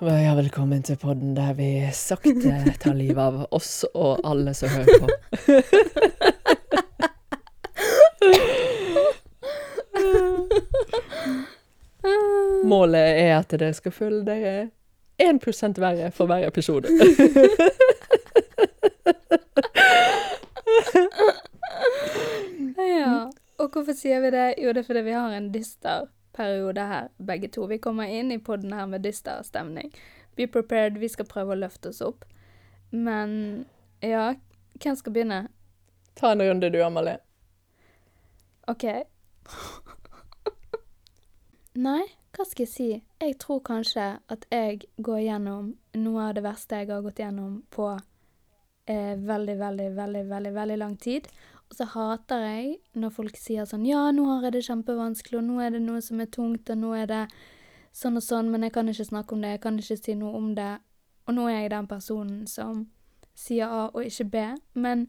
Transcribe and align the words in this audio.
Ja, 0.00 0.34
velkommen 0.34 0.82
til 0.86 0.94
podden 0.96 1.32
der 1.34 1.56
vi 1.58 1.90
sakte 1.90 2.52
tar 2.78 2.94
livet 2.94 3.18
av 3.18 3.40
oss 3.50 3.84
og 3.98 4.20
alle 4.22 4.52
som 4.54 4.68
hører 4.70 4.98
på. 5.02 5.08
Målet 12.70 13.08
er 13.24 13.34
at 13.40 13.50
dere 13.50 13.74
skal 13.74 13.92
føle 13.96 14.22
dere 14.28 14.70
1 15.18 15.42
verre 15.82 16.12
for 16.14 16.30
hver 16.30 16.46
episode. 16.46 16.86
Ja. 22.78 23.26
Og 23.58 23.66
hvorfor 23.74 23.92
sier 23.98 24.22
vi 24.22 24.30
det? 24.30 24.54
Jo, 24.62 24.70
det 24.70 24.78
er 24.84 24.86
fordi 24.86 25.02
vi 25.10 25.18
har 25.18 25.34
en 25.34 25.50
dyster 25.50 26.06
periode 26.38 26.86
her, 26.86 27.10
begge 27.18 27.50
to. 27.52 27.66
Vi 27.66 27.80
kommer 27.82 28.06
inn 28.06 28.32
i 28.32 28.38
podden 28.38 28.72
her 28.72 28.86
med 28.86 29.02
dyster 29.04 29.42
stemning. 29.46 29.90
Be 30.38 30.46
prepared, 30.46 30.98
vi 31.02 31.10
skal 31.10 31.26
prøve 31.26 31.56
å 31.56 31.58
løfte 31.58 31.90
oss 31.90 32.00
opp. 32.04 32.24
Men 32.94 33.66
ja, 34.00 34.30
hvem 34.78 34.96
skal 34.96 35.14
begynne? 35.14 35.40
Ta 36.18 36.32
en 36.32 36.42
runde 36.42 36.70
du, 36.70 36.78
Amalie. 36.82 37.18
OK. 38.70 38.84
Nei, 41.88 42.04
hva 42.34 42.46
skal 42.46 42.64
jeg 42.64 42.72
si? 42.72 42.88
Jeg 43.22 43.36
tror 43.42 43.60
kanskje 43.66 44.06
at 44.30 44.46
jeg 44.52 44.86
går 45.02 45.20
gjennom 45.24 45.72
noe 45.98 46.28
av 46.28 46.36
det 46.38 46.44
verste 46.46 46.80
jeg 46.80 46.90
har 46.90 47.04
gått 47.04 47.22
gjennom 47.22 47.60
på 47.74 47.90
eh, 47.94 49.14
veldig, 49.14 49.56
veldig, 49.58 49.88
veldig, 49.96 50.24
veldig, 50.32 50.52
veldig 50.58 50.78
lang 50.82 50.96
tid. 51.02 51.28
Og 51.68 51.76
så 51.76 51.84
hater 51.92 52.44
jeg 52.46 52.76
når 52.96 53.12
folk 53.12 53.36
sier 53.36 53.68
sånn 53.68 53.86
Ja, 53.86 54.08
nå 54.14 54.24
har 54.30 54.48
jeg 54.48 54.56
det 54.56 54.66
kjempevanskelig, 54.68 55.40
og 55.40 55.48
nå 55.48 55.58
er 55.64 55.74
det 55.76 55.82
noe 55.84 56.00
som 56.04 56.20
er 56.20 56.30
tungt, 56.32 56.70
og 56.72 56.80
nå 56.80 56.94
er 56.96 57.08
det 57.10 57.24
sånn 57.92 58.16
og 58.20 58.24
sånn, 58.24 58.50
men 58.52 58.64
jeg 58.64 58.74
kan 58.76 58.88
ikke 58.88 59.08
snakke 59.08 59.34
om 59.34 59.42
det, 59.44 59.56
jeg 59.56 59.64
kan 59.64 59.80
ikke 59.80 59.98
si 60.00 60.14
noe 60.16 60.36
om 60.38 60.54
det. 60.56 60.72
Og 61.28 61.36
nå 61.36 61.48
er 61.50 61.62
jeg 61.62 61.74
den 61.74 61.90
personen 61.90 62.46
som 62.48 62.86
sier 63.38 63.68
A 63.68 63.82
og 63.92 64.00
ikke 64.04 64.30
B, 64.32 64.46
men 64.74 65.06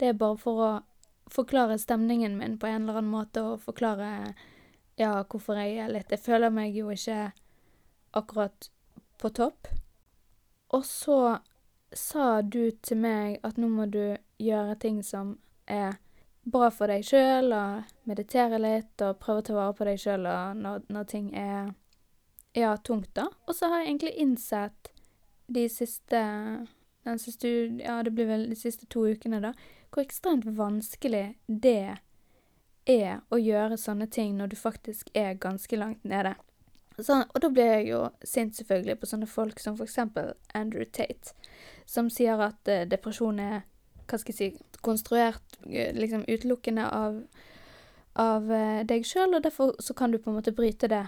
det 0.00 0.12
er 0.12 0.18
bare 0.18 0.40
for 0.40 0.64
å 0.64 0.70
forklare 1.32 1.78
stemningen 1.78 2.36
min 2.38 2.58
på 2.58 2.66
en 2.66 2.82
eller 2.82 3.00
annen 3.00 3.12
måte, 3.12 3.44
og 3.44 3.62
forklare 3.64 4.32
ja, 5.00 5.22
hvorfor 5.24 5.56
jeg 5.56 5.78
er 5.80 5.92
litt 5.92 6.10
Jeg 6.12 6.20
føler 6.20 6.52
meg 6.52 6.76
jo 6.76 6.90
ikke 6.92 7.32
akkurat 8.12 8.68
på 9.20 9.30
topp. 9.32 9.68
Og 10.72 10.84
så 10.84 11.38
sa 11.92 12.40
du 12.42 12.70
til 12.82 13.00
meg 13.00 13.38
at 13.44 13.58
nå 13.60 13.68
må 13.68 13.86
du 13.86 14.16
gjøre 14.40 14.76
ting 14.80 15.02
som 15.04 15.36
er 15.66 15.96
bra 16.42 16.70
for 16.74 16.90
deg 16.90 17.04
sjøl, 17.06 17.52
og 17.54 18.08
meditere 18.10 18.58
litt 18.58 19.04
og 19.04 19.20
prøve 19.22 19.42
å 19.42 19.46
ta 19.46 19.56
vare 19.56 19.76
på 19.78 19.86
deg 19.86 20.00
sjøl 20.02 20.26
når, 20.58 20.86
når 20.90 21.08
ting 21.10 21.30
er 21.38 21.72
ja, 22.58 22.74
tungt, 22.76 23.12
da. 23.14 23.28
Og 23.46 23.56
så 23.56 23.70
har 23.70 23.82
jeg 23.82 23.92
egentlig 23.92 24.14
innsett 24.24 24.92
de 25.52 25.68
siste 25.70 26.22
den 27.02 27.18
siste, 27.18 27.48
ja, 27.82 28.02
det 28.02 28.10
blir 28.14 28.26
vel 28.26 28.48
de 28.50 28.56
siste 28.56 28.86
to 28.86 29.06
ukene, 29.10 29.40
da, 29.42 29.52
hvor 29.90 30.04
ekstremt 30.04 30.46
vanskelig 30.56 31.34
det 31.46 31.96
er 32.86 33.22
å 33.30 33.38
gjøre 33.38 33.78
sånne 33.78 34.06
ting 34.10 34.36
når 34.38 34.52
du 34.52 34.56
faktisk 34.56 35.10
er 35.14 35.38
ganske 35.40 35.76
langt 35.76 36.04
nede. 36.04 36.34
Så, 36.98 37.22
og 37.24 37.40
da 37.40 37.48
blir 37.50 37.70
jeg 37.72 37.88
jo 37.88 38.00
sint 38.26 38.56
selvfølgelig 38.56 38.98
på 39.00 39.08
sånne 39.08 39.26
folk 39.30 39.60
som 39.62 39.78
eksempel 39.80 40.34
Andrew 40.54 40.84
Tate, 40.84 41.34
som 41.88 42.10
sier 42.12 42.40
at 42.44 42.68
uh, 42.68 42.84
depresjon 42.86 43.40
er 43.42 43.62
hva 44.12 44.20
skal 44.20 44.34
jeg 44.34 44.38
si, 44.38 44.78
konstruert 44.84 45.58
eh, 45.66 45.94
liksom 45.96 46.26
utelukkende 46.28 46.84
av, 46.92 47.18
av 48.20 48.52
uh, 48.52 48.82
deg 48.88 49.06
sjøl, 49.08 49.38
og 49.38 49.44
derfor 49.46 49.74
så 49.80 49.96
kan 49.96 50.12
du 50.12 50.20
på 50.20 50.30
en 50.30 50.38
måte 50.38 50.54
bryte 50.56 50.90
det 50.92 51.06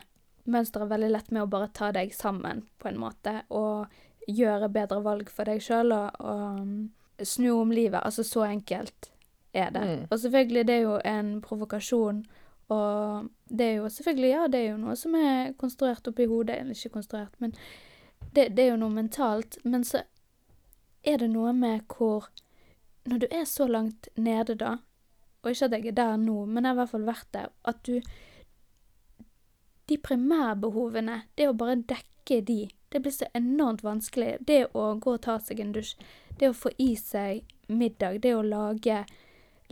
mønsteret 0.50 0.90
veldig 0.90 1.10
lett 1.12 1.30
med 1.32 1.44
å 1.44 1.50
bare 1.50 1.70
ta 1.72 1.90
deg 1.92 2.12
sammen, 2.16 2.64
på 2.80 2.90
en 2.90 3.00
måte, 3.00 3.38
og 3.52 3.86
gjøre 4.28 4.70
bedre 4.72 5.00
valg 5.04 5.30
for 5.32 5.48
deg 5.48 5.60
sjøl 5.64 5.92
og, 5.96 6.20
og, 6.20 7.24
snu 7.24 7.50
om 7.54 7.72
livet. 7.72 8.00
Altså, 8.00 8.24
så 8.26 8.46
enkelt 8.48 9.10
er 9.54 9.70
det. 9.72 9.84
Mm. 9.84 10.06
Og 10.10 10.18
selvfølgelig, 10.20 10.66
det 10.66 10.74
er 10.74 10.82
jo 10.82 10.96
en 11.06 11.34
provokasjon, 11.44 12.24
og 12.74 13.28
det 13.48 13.66
er 13.66 13.74
jo 13.82 13.88
selvfølgelig, 13.92 14.30
ja, 14.30 14.46
det 14.50 14.60
er 14.60 14.70
jo 14.70 14.80
noe 14.80 14.96
som 14.96 15.16
er 15.20 15.52
konstruert 15.60 16.08
oppi 16.08 16.26
hodet, 16.28 16.58
eller 16.60 16.76
ikke 16.76 16.96
konstruert, 16.96 17.36
men 17.38 17.52
det, 18.34 18.48
det 18.56 18.64
er 18.64 18.72
jo 18.72 18.80
noe 18.80 18.96
mentalt. 18.96 19.58
Men 19.64 19.84
så 19.84 20.02
er 21.04 21.20
det 21.20 21.30
noe 21.30 21.52
med 21.56 21.84
hvor 21.92 22.30
Når 23.04 23.18
du 23.18 23.26
er 23.30 23.44
så 23.44 23.66
langt 23.68 24.08
nede, 24.16 24.54
da, 24.60 24.76
og 25.42 25.50
ikke 25.50 25.66
at 25.68 25.74
jeg 25.76 25.90
er 25.92 25.98
der 25.98 26.16
nå, 26.16 26.44
men 26.46 26.64
jeg 26.64 26.70
har 26.70 26.78
i 26.78 26.80
hvert 26.82 26.92
fall 26.94 27.08
vært 27.08 27.28
der, 27.36 27.50
at 27.68 27.82
du 27.86 28.00
de 29.88 29.98
primærbehovene, 30.00 31.18
det 31.36 31.48
å 31.48 31.56
bare 31.56 31.76
dekke 31.76 32.40
de, 32.48 32.62
det 32.94 33.02
blir 33.04 33.12
så 33.12 33.26
enormt 33.34 33.82
vanskelig. 33.84 34.36
Det 34.40 34.70
å 34.72 34.94
gå 35.02 35.16
og 35.16 35.22
ta 35.26 35.36
seg 35.42 35.60
en 35.60 35.74
dusj, 35.74 35.96
det 36.38 36.48
å 36.48 36.56
få 36.56 36.72
i 36.78 36.94
seg 36.96 37.44
middag, 37.66 38.22
det 38.24 38.34
å 38.36 38.44
lage, 38.46 39.02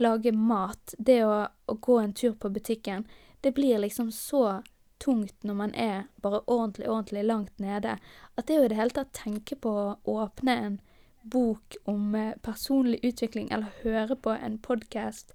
lage 0.01 0.33
mat, 0.35 0.95
det 0.97 1.21
å, 1.25 1.39
å, 1.47 1.73
gå 1.73 1.97
en 2.01 2.13
tur 2.13 2.35
på 2.37 2.51
butikken, 2.53 3.07
det 3.41 3.53
blir 3.57 3.81
liksom 3.81 4.11
så 4.11 4.61
tungt 5.03 5.43
når 5.43 5.57
man 5.59 5.73
er 5.75 6.05
bare 6.23 6.43
ordentlig, 6.45 6.87
ordentlig 6.89 7.25
langt 7.25 7.59
nede, 7.59 7.97
at 8.35 8.47
det 8.47 8.59
å 8.59 8.67
i 8.67 8.71
det 8.71 8.79
hele 8.79 8.95
tatt 8.95 9.15
tenke 9.17 9.57
på 9.59 9.71
å 9.71 10.17
åpne 10.19 10.57
en 10.67 10.77
bok 11.23 11.75
om 11.89 12.15
eh, 12.15 12.35
personlig 12.41 12.99
utvikling, 13.03 13.51
eller 13.51 13.71
høre 13.83 14.15
på 14.15 14.35
en 14.35 14.57
podkast, 14.59 15.33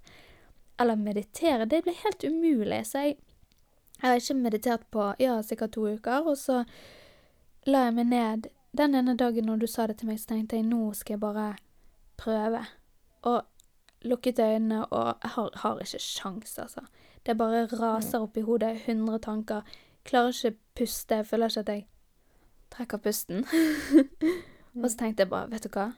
eller 0.79 0.95
meditere, 0.95 1.65
det 1.65 1.83
blir 1.83 1.97
helt 2.03 2.23
umulig. 2.23 2.85
Så 2.87 3.03
jeg 3.07 3.17
jeg 4.01 4.09
har 4.09 4.15
ikke 4.15 4.33
meditert 4.33 4.83
på 4.91 5.13
ja, 5.19 5.41
sikkert 5.41 5.73
to 5.75 5.87
uker, 5.87 6.23
og 6.31 6.37
så 6.37 6.63
la 7.67 7.81
jeg 7.89 7.95
meg 7.97 8.07
ned 8.07 8.47
den 8.77 8.95
ene 8.95 9.15
dagen 9.19 9.49
når 9.49 9.59
du 9.59 9.67
sa 9.67 9.87
det 9.87 9.97
til 9.99 10.07
meg, 10.07 10.21
så 10.21 10.31
tenkte 10.31 10.55
jeg 10.55 10.67
nå 10.69 10.93
skal 10.95 11.17
jeg 11.17 11.19
bare 11.19 11.47
prøve. 12.17 12.61
Og 13.27 13.41
lukket 14.07 14.39
øynene, 14.39 14.85
og 14.85 15.19
jeg 15.23 15.33
har, 15.35 15.49
har 15.55 15.81
ikke 15.83 15.99
sjans, 15.99 16.57
altså. 16.59 16.85
Det 17.25 17.35
bare 17.37 17.65
raser 17.67 18.23
opp 18.23 18.37
i 18.37 18.45
hodet, 18.47 18.85
hundre 18.85 19.19
tanker. 19.19 19.67
Klarer 20.07 20.31
ikke 20.31 20.57
puste, 20.79 21.15
jeg 21.15 21.27
føler 21.27 21.51
ikke 21.51 21.59
at 21.59 21.73
jeg 21.73 21.87
trekker 22.71 23.03
pusten. 23.03 23.45
og 24.79 24.89
så 24.89 25.03
tenkte 25.03 25.25
jeg 25.25 25.31
bare, 25.31 25.49
vet 25.51 25.65
du 25.65 25.69
hva, 25.73 25.91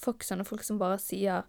fuck 0.00 0.24
sånne 0.24 0.46
folk 0.46 0.64
som 0.66 0.80
bare 0.80 0.98
sier 1.02 1.44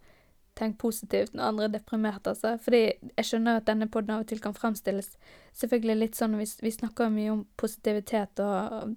tenk 0.56 0.78
positivt 0.80 1.34
når 1.36 1.50
andre 1.50 1.68
er 1.68 1.74
deprimert, 1.74 2.28
altså. 2.28 2.56
Fordi 2.64 2.84
jeg 2.86 3.28
skjønner 3.28 3.60
at 3.60 3.68
denne 3.68 3.90
poden 3.92 4.14
av 4.16 4.24
og 4.24 4.30
til 4.30 4.40
kan 4.44 4.56
fremstilles 4.56 5.16
selvfølgelig 5.58 5.98
litt 6.00 6.20
sånn 6.20 6.38
vi, 6.40 6.48
vi 6.64 6.72
snakker 6.72 7.12
mye 7.12 7.34
om 7.34 7.42
positivitet 7.60 8.40
og 8.44 8.96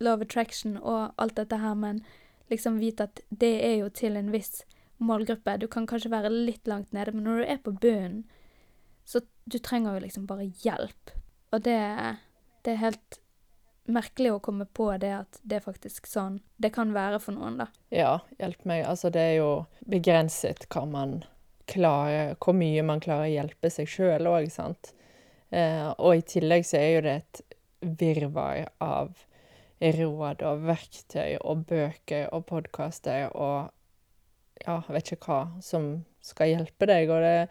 love 0.00 0.26
attraction 0.26 0.78
og 0.78 1.10
alt 1.20 1.36
dette 1.40 1.58
her, 1.60 1.74
men 1.74 2.04
liksom 2.50 2.78
vite 2.82 3.08
at 3.08 3.22
det 3.30 3.56
er 3.66 3.76
jo 3.82 3.90
til 3.94 4.18
en 4.18 4.30
viss 4.34 4.62
målgruppe. 5.02 5.58
Du 5.60 5.66
kan 5.70 5.88
kanskje 5.88 6.12
være 6.12 6.30
litt 6.32 6.68
langt 6.70 6.94
nede, 6.94 7.14
men 7.14 7.26
når 7.26 7.42
du 7.42 7.48
er 7.48 7.64
på 7.64 7.74
bunnen, 7.82 8.24
så 9.04 9.22
du 9.50 9.58
trenger 9.58 9.96
jo 9.96 10.04
liksom 10.04 10.26
bare 10.30 10.50
hjelp. 10.62 11.14
Og 11.50 11.64
det, 11.66 11.78
det 12.64 12.76
er 12.76 12.84
helt 12.84 13.20
merkelig 13.94 14.32
å 14.34 14.40
komme 14.44 14.66
på 14.66 14.88
det 15.00 15.12
at 15.16 15.40
det 15.42 15.60
er 15.60 15.66
faktisk 15.66 16.08
sånn 16.10 16.40
det 16.60 16.72
kan 16.74 16.94
være 16.94 17.20
for 17.22 17.36
noen, 17.36 17.60
da. 17.62 17.68
Ja, 17.94 18.18
hjelp 18.40 18.64
meg. 18.68 18.84
Altså, 18.88 19.10
det 19.14 19.22
er 19.32 19.36
jo 19.40 19.50
begrenset 19.88 20.66
hva 20.70 20.86
man 20.88 21.20
klarer 21.70 22.34
Hvor 22.42 22.56
mye 22.58 22.82
man 22.82 22.98
klarer 22.98 23.28
å 23.28 23.30
hjelpe 23.30 23.70
seg 23.70 23.86
sjøl 23.86 24.26
òg, 24.26 24.48
sant. 24.50 24.90
Eh, 25.54 25.86
og 25.98 26.18
i 26.18 26.24
tillegg 26.26 26.66
så 26.66 26.80
er 26.80 26.88
jo 26.90 27.02
det 27.06 27.12
et 27.20 27.42
virvar 28.00 28.64
av 28.82 29.12
råd 29.80 30.42
og 30.44 30.64
verktøy 30.68 31.38
og 31.40 31.64
bøker 31.70 32.26
og 32.34 32.44
podkaster 32.50 33.30
og 33.32 33.70
ja, 34.66 34.80
vet 34.92 35.14
ikke 35.14 35.24
hva 35.24 35.62
som 35.64 35.92
skal 36.24 36.52
hjelpe 36.52 36.88
deg. 36.90 37.08
Og 37.08 37.24
det, 37.24 37.48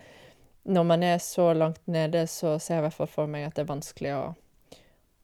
når 0.69 0.85
man 0.91 1.05
er 1.05 1.17
så 1.23 1.51
langt 1.57 1.81
nede, 1.89 2.27
så 2.29 2.57
ser 2.59 2.77
jeg 2.77 2.83
i 2.83 2.87
hvert 2.87 2.99
fall 2.99 3.11
for 3.11 3.31
meg 3.31 3.47
at 3.47 3.57
det 3.57 3.65
er 3.65 3.73
vanskelig 3.73 4.13
å 4.17 4.23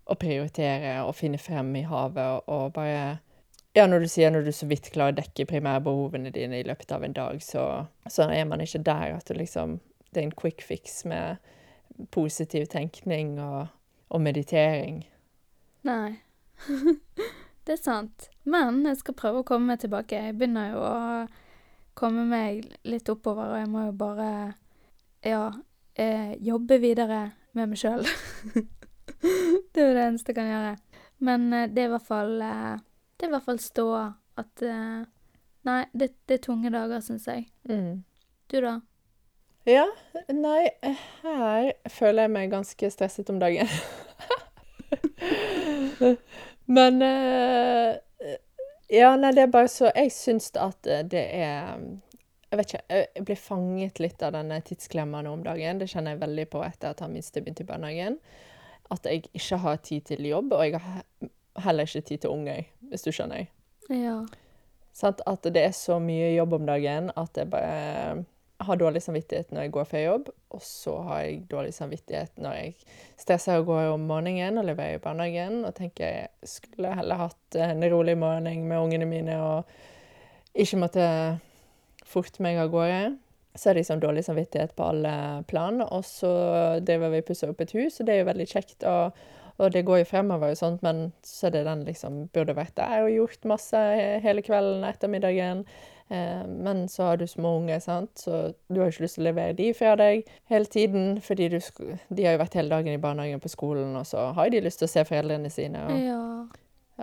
å 0.05 0.17
prioritere 0.19 0.99
og 1.03 1.15
finne 1.17 1.39
frem 1.41 1.73
i 1.79 1.85
havet 1.89 2.49
og 2.51 2.73
bare 2.77 3.21
Ja, 3.75 3.87
når 3.91 4.05
du 4.05 4.07
sier 4.07 4.31
når 4.31 4.45
du 4.45 4.51
så 4.55 4.69
vidt 4.69 4.91
klarer 4.93 5.11
å 5.11 5.17
dekke 5.17 5.47
primærbehovene 5.49 6.31
dine 6.31 6.61
i 6.61 6.67
løpet 6.67 6.93
av 6.95 7.03
en 7.03 7.15
dag, 7.15 7.41
så, 7.43 7.85
så 8.07 8.29
er 8.31 8.45
man 8.47 8.61
ikke 8.63 8.83
der 8.85 9.17
at 9.17 9.29
liksom 9.35 9.79
Det 10.13 10.21
er 10.21 10.29
en 10.29 10.37
quick 10.39 10.61
fix 10.63 11.03
med 11.05 11.37
positiv 12.11 12.65
tenkning 12.71 13.39
og, 13.39 13.67
og 14.09 14.21
meditering. 14.21 15.01
Nei. 15.83 16.21
det 17.67 17.75
er 17.75 17.81
sant. 17.81 18.29
Men 18.43 18.85
jeg 18.87 19.01
skal 19.01 19.17
prøve 19.19 19.41
å 19.41 19.47
komme 19.47 19.73
meg 19.73 19.81
tilbake. 19.83 20.15
Jeg 20.15 20.37
begynner 20.39 20.71
jo 20.71 20.85
å 20.87 20.95
komme 21.99 22.23
meg 22.29 22.63
litt 22.87 23.11
oppover, 23.11 23.51
og 23.51 23.59
jeg 23.59 23.71
må 23.71 23.85
jo 23.89 23.95
bare 23.99 24.29
ja, 25.25 25.43
eh, 25.99 26.35
jobbe 26.43 26.79
videre 26.83 27.21
med 27.55 27.73
meg 27.73 27.79
sjøl. 27.79 28.07
det 29.73 29.83
er 29.83 29.89
jo 29.89 29.97
det 29.97 30.05
eneste 30.05 30.31
jeg 30.31 30.39
kan 30.39 30.51
gjøre. 30.51 30.73
Men 31.25 31.47
uh, 31.53 31.65
det 31.71 31.83
er 31.83 31.89
i 31.89 31.93
hvert 31.95 32.07
fall 32.07 32.33
uh, 32.41 32.73
Det 33.15 33.27
er 33.27 33.31
i 33.31 33.35
hvert 33.35 33.47
fall 33.47 33.61
ståa 33.63 34.07
at 34.41 34.65
uh, 34.67 35.05
Nei, 35.65 35.79
det, 35.97 36.11
det, 36.29 36.35
er 36.37 36.43
tunge 36.45 36.69
dager, 36.69 36.99
syns 37.01 37.23
jeg. 37.25 37.47
Mm. 37.65 38.03
Du, 38.51 38.59
da? 38.61 38.75
Ja, 39.65 39.87
nei, 40.29 40.67
her 41.23 41.71
føler 41.89 42.27
jeg 42.27 42.33
meg 42.35 42.51
ganske 42.51 42.89
stresset 42.93 43.31
om 43.33 43.39
dagen. 43.41 43.65
Men 46.77 47.01
eh, 47.01 47.95
Ja, 48.93 49.15
nei, 49.17 49.31
det 49.33 49.41
er 49.41 49.53
bare 49.53 49.69
så 49.71 49.89
Jeg 49.95 50.11
syns 50.13 50.51
at 50.53 50.85
eh, 50.85 51.01
det 51.09 51.23
er 51.33 51.81
Jeg 52.51 52.59
vet 52.59 52.73
ikke, 52.73 52.83
jeg 52.93 53.25
blir 53.25 53.41
fanget 53.41 54.01
litt 54.03 54.21
av 54.23 54.35
denne 54.37 54.61
tidsklemma 54.63 55.23
nå 55.25 55.33
om 55.33 55.41
dagen. 55.43 55.81
Det 55.81 55.89
kjenner 55.91 56.13
jeg 56.13 56.21
veldig 56.21 56.45
på 56.53 56.61
etter 56.63 56.93
at 56.93 57.01
han 57.03 57.11
minste 57.11 57.41
begynte 57.41 57.65
i 57.65 57.67
barnehagen. 57.67 58.19
At 58.93 59.05
jeg 59.09 59.25
ikke 59.33 59.57
har 59.63 59.81
tid 59.81 60.01
til 60.11 60.27
jobb, 60.29 60.53
og 60.53 60.65
jeg 60.65 60.79
har 60.79 61.03
heller 61.65 61.87
ikke 61.87 62.01
tid 62.01 62.17
til 62.25 62.29
unger, 62.29 62.67
hvis 62.89 63.05
du 63.05 63.11
skjønner. 63.11 63.47
Ja. 63.89 64.19
Sånn, 64.95 65.17
At 65.27 65.43
det 65.43 65.63
er 65.63 65.75
så 65.75 65.99
mye 65.99 66.31
jobb 66.35 66.53
om 66.59 66.69
dagen 66.69 67.11
at 67.19 67.37
jeg 67.37 67.49
bare 67.51 68.25
har 68.63 68.79
dårlig 68.79 69.01
samvittighet 69.03 69.49
når 69.51 69.65
jeg 69.65 69.73
går 69.75 69.87
fra 69.89 70.01
jobb, 70.03 70.29
og 70.55 70.61
så 70.63 70.93
har 71.09 71.25
jeg 71.25 71.41
dårlig 71.51 71.73
samvittighet 71.75 72.39
når 72.39 72.55
jeg 72.55 72.93
stresser 73.19 73.59
og 73.59 73.67
går 73.71 73.89
om 73.95 74.05
morgenen 74.07 74.61
og 74.61 74.67
leverer 74.69 74.95
i 74.95 75.03
barnehagen, 75.03 75.65
og 75.67 75.75
tenker 75.75 76.05
jeg 76.07 76.53
skulle 76.55 76.93
heller 76.95 77.25
hatt 77.25 77.59
en 77.59 77.83
rolig 77.91 78.15
morgen 78.17 78.63
med 78.69 78.79
ungene 78.79 79.09
mine 79.09 79.35
og 79.43 79.75
ikke 80.55 80.79
måtte 80.79 81.05
forte 82.07 82.43
meg 82.45 82.61
av 82.61 82.71
gårde. 82.71 83.15
Så 83.55 83.69
er 83.69 83.73
det 83.73 83.83
liksom 83.85 84.03
dårlig 84.03 84.25
samvittighet 84.27 84.75
på 84.75 84.83
alle 84.91 85.15
plan, 85.47 85.81
og 85.81 86.03
så 86.03 86.33
driver 86.83 87.13
vi 87.13 87.23
og 87.23 87.27
pusser 87.29 87.49
opp 87.53 87.61
et 87.63 87.71
hus, 87.71 87.99
og 87.99 88.05
det 88.07 88.13
er 88.15 88.19
jo 88.23 88.29
veldig 88.29 88.47
kjekt, 88.51 88.83
og, 88.83 89.15
og 89.57 89.71
det 89.71 89.85
går 89.87 90.01
jo 90.01 90.07
fremover 90.09 90.51
og 90.51 90.59
sånt, 90.59 90.81
men 90.83 91.11
så 91.23 91.47
er 91.47 91.55
det 91.55 91.65
den 91.69 91.85
liksom 91.87 92.25
Burde 92.35 92.55
vært 92.57 92.75
der 92.75 93.05
og 93.05 93.13
gjort 93.13 93.47
masse 93.47 93.83
hele 94.25 94.43
kvelden, 94.43 94.83
ettermiddagen. 94.83 95.63
Eh, 96.09 96.43
men 96.47 96.87
så 96.91 97.03
har 97.03 97.17
du 97.17 97.25
små 97.27 97.55
unger, 97.61 97.79
sant, 97.79 98.11
så 98.19 98.53
du 98.67 98.79
har 98.79 98.89
jo 98.89 98.93
ikke 98.93 99.05
lyst 99.07 99.17
til 99.17 99.23
å 99.23 99.29
levere 99.31 99.55
de 99.57 99.71
fra 99.73 99.95
deg 99.97 100.27
hele 100.51 100.69
tiden, 100.69 101.15
fordi 101.23 101.47
du 101.49 101.57
de 101.57 102.25
har 102.27 102.35
jo 102.35 102.43
vært 102.43 102.57
hele 102.59 102.69
dagen 102.75 102.93
i 102.93 103.01
barnehagen 103.01 103.41
på 103.41 103.49
skolen, 103.49 103.95
og 103.97 104.05
så 104.05 104.27
har 104.37 104.51
de 104.53 104.61
lyst 104.61 104.83
til 104.83 104.89
å 104.89 104.91
se 104.91 105.05
foreldrene 105.07 105.49
sine 105.49 105.81
og 105.87 105.95
Ja. 106.03 106.21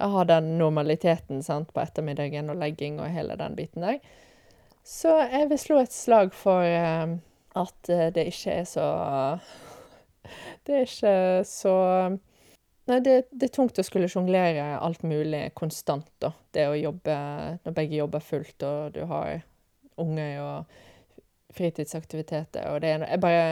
ha 0.07 0.25
den 0.25 0.57
normaliteten, 0.59 1.43
sant, 1.43 1.73
på 1.75 1.81
ettermiddagen 1.83 2.49
og 2.51 2.57
legging 2.63 3.01
og 3.01 3.11
hele 3.11 3.37
den 3.37 3.57
biten 3.59 3.83
der. 3.83 3.99
Så 4.83 5.15
jeg 5.31 5.49
vil 5.51 5.61
slå 5.61 5.79
et 5.83 5.95
slag 5.95 6.35
for 6.35 6.67
eh, 6.67 7.15
at 7.59 7.91
eh, 7.93 8.09
det 8.15 8.27
ikke 8.33 8.59
er 8.63 8.69
så 8.69 8.87
Det 10.67 10.77
er 10.77 10.87
ikke 10.87 11.17
så 11.47 11.75
Nei, 12.91 12.99
det 12.99 13.29
det 13.31 13.47
er 13.47 13.55
tungt 13.55 13.79
å 13.79 13.85
skulle 13.87 14.11
sjonglere 14.11 14.65
alt 14.83 15.05
mulig 15.07 15.53
konstant, 15.55 16.09
da. 16.19 16.33
Det 16.51 16.65
å 16.67 16.75
jobbe 16.75 17.15
når 17.63 17.77
begge 17.77 18.01
jobber 18.01 18.25
fullt, 18.27 18.65
og 18.67 18.97
du 18.97 19.05
har 19.07 19.45
unger 20.03 20.41
og 20.43 20.73
fritidsaktiviteter, 21.55 22.67
og 22.73 22.81
det 22.83 22.91
er 22.91 23.07
Jeg 23.07 23.23
bare 23.23 23.45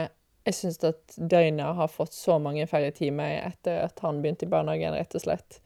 Jeg 0.43 0.57
syns 0.57 0.83
at 0.83 1.15
døgnet 1.15 1.77
har 1.77 1.87
fått 1.87 2.13
så 2.17 2.39
mange 2.41 2.65
færre 2.67 2.91
timer 2.91 3.37
etter 3.45 3.85
at 3.85 3.99
han 4.01 4.19
begynte 4.23 4.47
i 4.47 4.49
barnehagen, 4.49 4.97
rett 4.97 5.15
og 5.15 5.21
slett. 5.21 5.61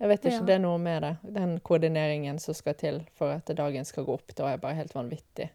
Jeg 0.00 0.08
vet 0.08 0.24
ikke, 0.24 0.40
Ja. 0.40 0.46
det 0.46 0.54
er 0.54 0.58
noe 0.58 0.78
med 0.78 1.02
det. 1.02 1.16
Den 1.34 1.60
koordineringen 1.60 2.38
som 2.38 2.54
skal 2.54 2.74
til 2.74 3.06
for 3.14 3.30
at 3.36 3.46
dagen 3.46 3.84
skal 3.84 4.04
gå 4.04 4.14
opp, 4.14 4.34
da 4.34 4.52
er 4.52 4.56
bare 4.58 4.74
helt 4.74 4.94
vanvittig. 4.94 5.50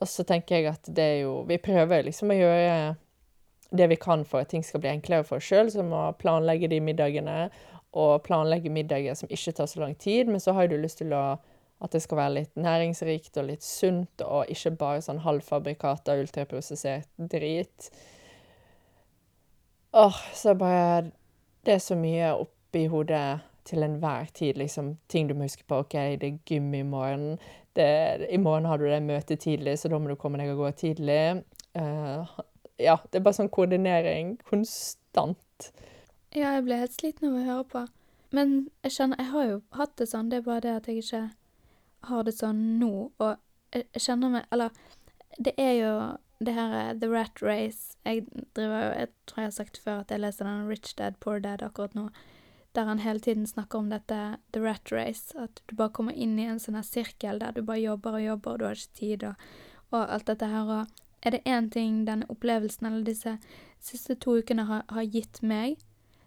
Og 0.00 0.08
så 0.08 0.24
tenker 0.24 0.56
jeg 0.56 0.66
at 0.66 0.82
det 0.88 0.98
er 1.04 1.20
jo 1.22 1.42
Vi 1.44 1.58
prøver 1.58 2.04
liksom 2.04 2.30
å 2.30 2.38
gjøre 2.38 2.96
det 3.72 3.88
vi 3.88 3.96
kan 3.96 4.24
for 4.24 4.40
at 4.40 4.48
ting 4.48 4.64
skal 4.64 4.80
bli 4.80 4.90
enklere 4.90 5.24
for 5.24 5.36
oss 5.36 5.44
sjøl, 5.44 5.70
som 5.70 5.92
å 5.92 6.16
planlegge 6.18 6.68
de 6.68 6.80
middagene, 6.80 7.50
og 7.92 8.22
planlegge 8.24 8.70
middager 8.70 9.14
som 9.14 9.28
ikke 9.28 9.52
tar 9.54 9.66
så 9.66 9.80
lang 9.80 9.94
tid, 9.94 10.26
men 10.26 10.40
så 10.40 10.52
har 10.54 10.66
du 10.66 10.76
lyst 10.78 10.98
til 10.98 11.12
å 11.12 11.38
at 11.82 11.94
det 11.94 12.02
skal 12.02 12.18
være 12.18 12.34
litt 12.34 12.56
næringsrikt 12.60 13.38
og 13.40 13.46
litt 13.48 13.62
sunt, 13.64 14.20
og 14.20 14.50
ikke 14.52 14.74
bare 14.76 15.00
sånn 15.00 15.22
halvfabrikata, 15.24 16.12
ultraprosessert 16.20 17.08
drit. 17.16 17.88
Åh, 19.92 20.18
så 20.34 20.54
bare 20.54 21.10
Det 21.64 21.74
er 21.74 21.78
så 21.78 21.96
mye 21.96 22.32
oppi 22.40 22.86
hodet 22.88 23.40
til 23.68 23.84
enhver 23.86 24.30
tid, 24.34 24.58
liksom. 24.60 24.94
Ting 25.08 25.28
du 25.28 25.34
må 25.34 25.48
huske 25.48 25.66
på. 25.68 25.82
OK, 25.84 25.96
det 26.20 26.28
er 26.28 26.38
gym 26.48 26.72
i 26.74 26.82
morgen. 26.86 27.38
Det, 27.76 28.26
I 28.30 28.40
morgen 28.40 28.66
har 28.66 28.78
du 28.78 28.86
det 28.88 29.02
møtet 29.02 29.40
tidlig, 29.44 29.78
så 29.78 29.88
da 29.88 29.98
må 29.98 30.10
du 30.10 30.18
komme 30.18 30.40
deg 30.40 30.52
av 30.52 30.58
gårde 30.58 30.78
tidlig. 30.80 31.20
Uh, 31.78 32.26
ja, 32.80 32.96
det 33.10 33.20
er 33.20 33.24
bare 33.26 33.38
sånn 33.38 33.52
koordinering. 33.52 34.36
Konstant. 34.48 35.70
Ja, 36.34 36.56
jeg 36.56 36.66
ble 36.66 36.80
helt 36.80 36.96
sliten 36.96 37.30
av 37.30 37.38
å 37.38 37.46
høre 37.46 37.66
på. 37.70 37.84
Men 38.30 38.56
jeg 38.84 38.94
kjenner 38.94 39.18
Jeg 39.18 39.32
har 39.32 39.46
jo 39.48 39.60
hatt 39.74 39.94
det 39.98 40.06
sånn, 40.06 40.28
det 40.30 40.38
er 40.38 40.46
bare 40.46 40.62
det 40.62 40.74
at 40.78 40.88
jeg 40.88 41.02
ikke 41.02 41.22
har 42.10 42.26
det 42.26 42.34
sånn 42.36 42.60
nå. 42.78 43.10
Og 43.18 43.74
jeg 43.74 44.02
kjenner 44.06 44.36
meg 44.36 44.44
Eller 44.54 44.70
det 45.38 45.54
er 45.58 45.72
jo 45.78 45.94
det 46.40 46.54
her 46.56 46.74
eh, 46.78 46.92
The 46.98 47.08
Rat 47.10 47.42
Race. 47.42 47.96
Jeg 48.04 48.26
driver 48.56 48.84
jo 48.84 48.92
Jeg 49.00 49.08
tror 49.26 49.42
jeg 49.42 49.50
har 49.50 49.56
sagt 49.56 49.80
før 49.84 50.04
at 50.04 50.10
jeg 50.10 50.22
leser 50.22 50.48
den 50.48 50.68
Rich 50.68 50.94
Dad 50.98 51.18
Poor 51.20 51.38
Dad 51.38 51.62
akkurat 51.62 51.94
nå. 51.94 52.08
Der 52.74 52.86
han 52.86 53.02
hele 53.02 53.20
tiden 53.20 53.46
snakker 53.46 53.78
om 53.78 53.90
dette 53.90 54.38
The 54.52 54.62
Rat 54.62 54.92
Race. 54.92 55.34
At 55.38 55.62
du 55.66 55.74
bare 55.76 55.90
kommer 55.90 56.12
inn 56.12 56.38
i 56.38 56.46
en 56.46 56.60
sånn 56.62 56.78
her 56.78 56.86
sirkel 56.86 57.40
der 57.42 57.56
du 57.56 57.62
bare 57.66 57.82
jobber 57.82 58.18
og 58.18 58.24
jobber, 58.24 58.52
og 58.52 58.58
du 58.58 58.64
har 58.68 58.78
ikke 58.78 58.98
tid, 59.00 59.24
og, 59.26 59.46
og 59.90 60.04
alt 60.04 60.26
dette 60.30 60.50
her. 60.52 60.70
Og 60.70 61.26
er 61.26 61.34
det 61.34 61.42
én 61.44 61.70
ting 61.70 62.04
denne 62.06 62.28
opplevelsen 62.30 62.86
eller 62.86 63.04
disse 63.04 63.36
siste 63.80 64.14
to 64.14 64.38
ukene 64.38 64.68
har, 64.68 64.84
har 64.88 65.08
gitt 65.08 65.42
meg, 65.42 65.80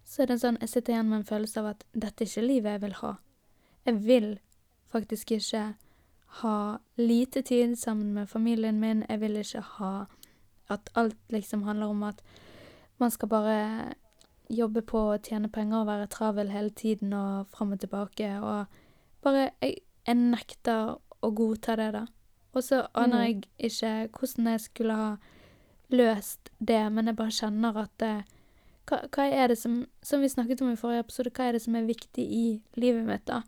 så 0.03 0.23
er 0.23 0.33
det 0.33 0.41
sånn 0.41 0.59
Jeg 0.61 0.69
sitter 0.69 0.93
igjen 0.93 1.09
med 1.09 1.21
en 1.21 1.29
følelse 1.29 1.61
av 1.61 1.69
at 1.71 1.85
dette 1.93 2.25
er 2.25 2.29
ikke 2.29 2.47
livet 2.47 2.75
jeg 2.75 2.83
vil 2.83 2.97
ha. 2.99 3.13
Jeg 3.85 4.01
vil 4.03 4.29
faktisk 4.91 5.31
ikke 5.37 5.63
ha 6.43 6.57
lite 6.97 7.41
tid 7.41 7.75
sammen 7.79 8.13
med 8.13 8.29
familien 8.29 8.79
min. 8.79 9.05
Jeg 9.09 9.21
vil 9.21 9.37
ikke 9.39 9.63
ha 9.77 9.93
at 10.73 10.89
alt 10.95 11.17
liksom 11.33 11.63
handler 11.63 11.93
om 11.93 12.03
at 12.03 12.21
man 12.99 13.11
skal 13.11 13.29
bare 13.29 13.93
jobbe 14.49 14.81
på 14.81 14.99
å 15.13 15.19
tjene 15.23 15.49
penger 15.49 15.81
og 15.81 15.87
være 15.87 16.07
travel 16.11 16.49
hele 16.51 16.69
tiden 16.69 17.13
og 17.13 17.47
fram 17.47 17.71
og 17.71 17.79
tilbake 17.79 18.39
og 18.41 18.65
bare 19.23 19.51
Jeg, 19.61 19.77
jeg 20.07 20.15
nekter 20.15 20.97
å 21.23 21.29
godta 21.31 21.75
det, 21.79 21.91
da. 21.93 22.05
Og 22.53 22.63
så 22.63 22.87
aner 22.93 23.17
Mm. 23.17 23.23
jeg 23.23 23.71
ikke 23.71 24.19
hvordan 24.19 24.47
jeg 24.51 24.59
skulle 24.61 24.93
ha 24.93 25.15
løst 25.89 26.49
det, 26.59 26.91
men 26.91 27.05
jeg 27.07 27.15
bare 27.15 27.31
kjenner 27.31 27.77
at 27.77 27.97
det, 27.99 28.23
hva, 28.89 28.99
hva 29.15 29.23
er 29.31 29.47
det 29.47 29.57
som 29.57 29.85
Som 30.01 30.21
vi 30.21 30.27
snakket 30.27 30.61
om 30.61 30.71
i 30.71 30.75
forrige 30.75 30.99
episode, 30.99 31.31
hva 31.31 31.47
er 31.47 31.51
det 31.53 31.61
som 31.61 31.75
er 31.75 31.85
viktig 31.87 32.23
i 32.27 32.61
livet 32.75 33.05
mitt, 33.05 33.25
da? 33.25 33.41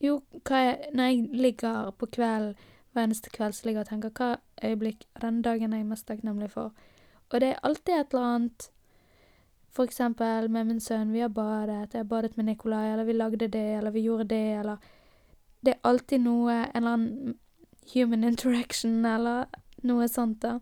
Jo, 0.00 0.22
er 0.50 0.90
Når 0.94 1.04
jeg 1.04 1.28
ligger 1.32 1.90
på 1.90 2.06
kvelden 2.06 2.54
hver 2.92 3.02
eneste 3.04 3.30
kveld, 3.30 3.52
så 3.52 3.66
ligger 3.66 3.80
jeg 3.84 3.86
og 3.86 3.88
tenker 3.88 4.10
hva 4.10 4.36
øyeblikk 4.64 5.04
av 5.16 5.20
denne 5.20 5.42
dagen 5.42 5.72
er 5.72 5.78
jeg 5.78 5.86
mest 5.86 6.06
takknemlig 6.06 6.50
for? 6.50 6.72
Og 7.30 7.40
det 7.40 7.48
er 7.48 7.60
alltid 7.62 7.94
et 7.94 8.14
eller 8.14 8.24
annet 8.24 8.70
For 9.76 9.84
eksempel 9.84 10.48
med 10.48 10.70
min 10.70 10.80
sønn, 10.80 11.12
vi 11.12 11.20
har 11.20 11.28
badet, 11.28 11.92
jeg 11.92 12.00
har 12.00 12.08
badet 12.08 12.36
med 12.38 12.48
Nikolai, 12.48 12.94
eller 12.94 13.04
vi 13.04 13.12
lagde 13.12 13.48
det, 13.48 13.66
eller 13.76 13.92
vi 13.92 14.06
gjorde 14.06 14.24
det, 14.24 14.58
eller 14.60 14.76
Det 15.64 15.72
er 15.72 15.88
alltid 15.88 16.20
noe, 16.22 16.52
en 16.52 16.76
eller 16.76 16.92
annen 16.92 17.38
human 17.92 18.24
interaction, 18.24 19.04
eller 19.04 19.46
noe 19.82 20.06
sånt, 20.08 20.42
da. 20.42 20.60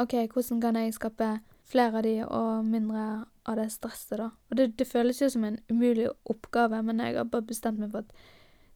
OK, 0.00 0.14
hvordan 0.32 0.60
kan 0.60 0.76
jeg 0.76 0.94
skape 0.94 1.28
flere 1.68 1.98
av 1.98 2.02
de 2.06 2.14
og 2.24 2.64
mindre 2.64 3.26
av 3.44 3.58
det 3.58 3.68
stresset, 3.74 4.16
da? 4.18 4.30
Og 4.50 4.56
det, 4.56 4.78
det 4.78 4.86
føles 4.88 5.20
jo 5.20 5.28
som 5.30 5.44
en 5.44 5.58
umulig 5.70 6.08
oppgave, 6.24 6.82
men 6.82 7.02
jeg 7.04 7.18
har 7.18 7.28
bare 7.28 7.46
bestemt 7.50 7.78
meg 7.78 7.92
for 7.92 8.06
at 8.06 8.14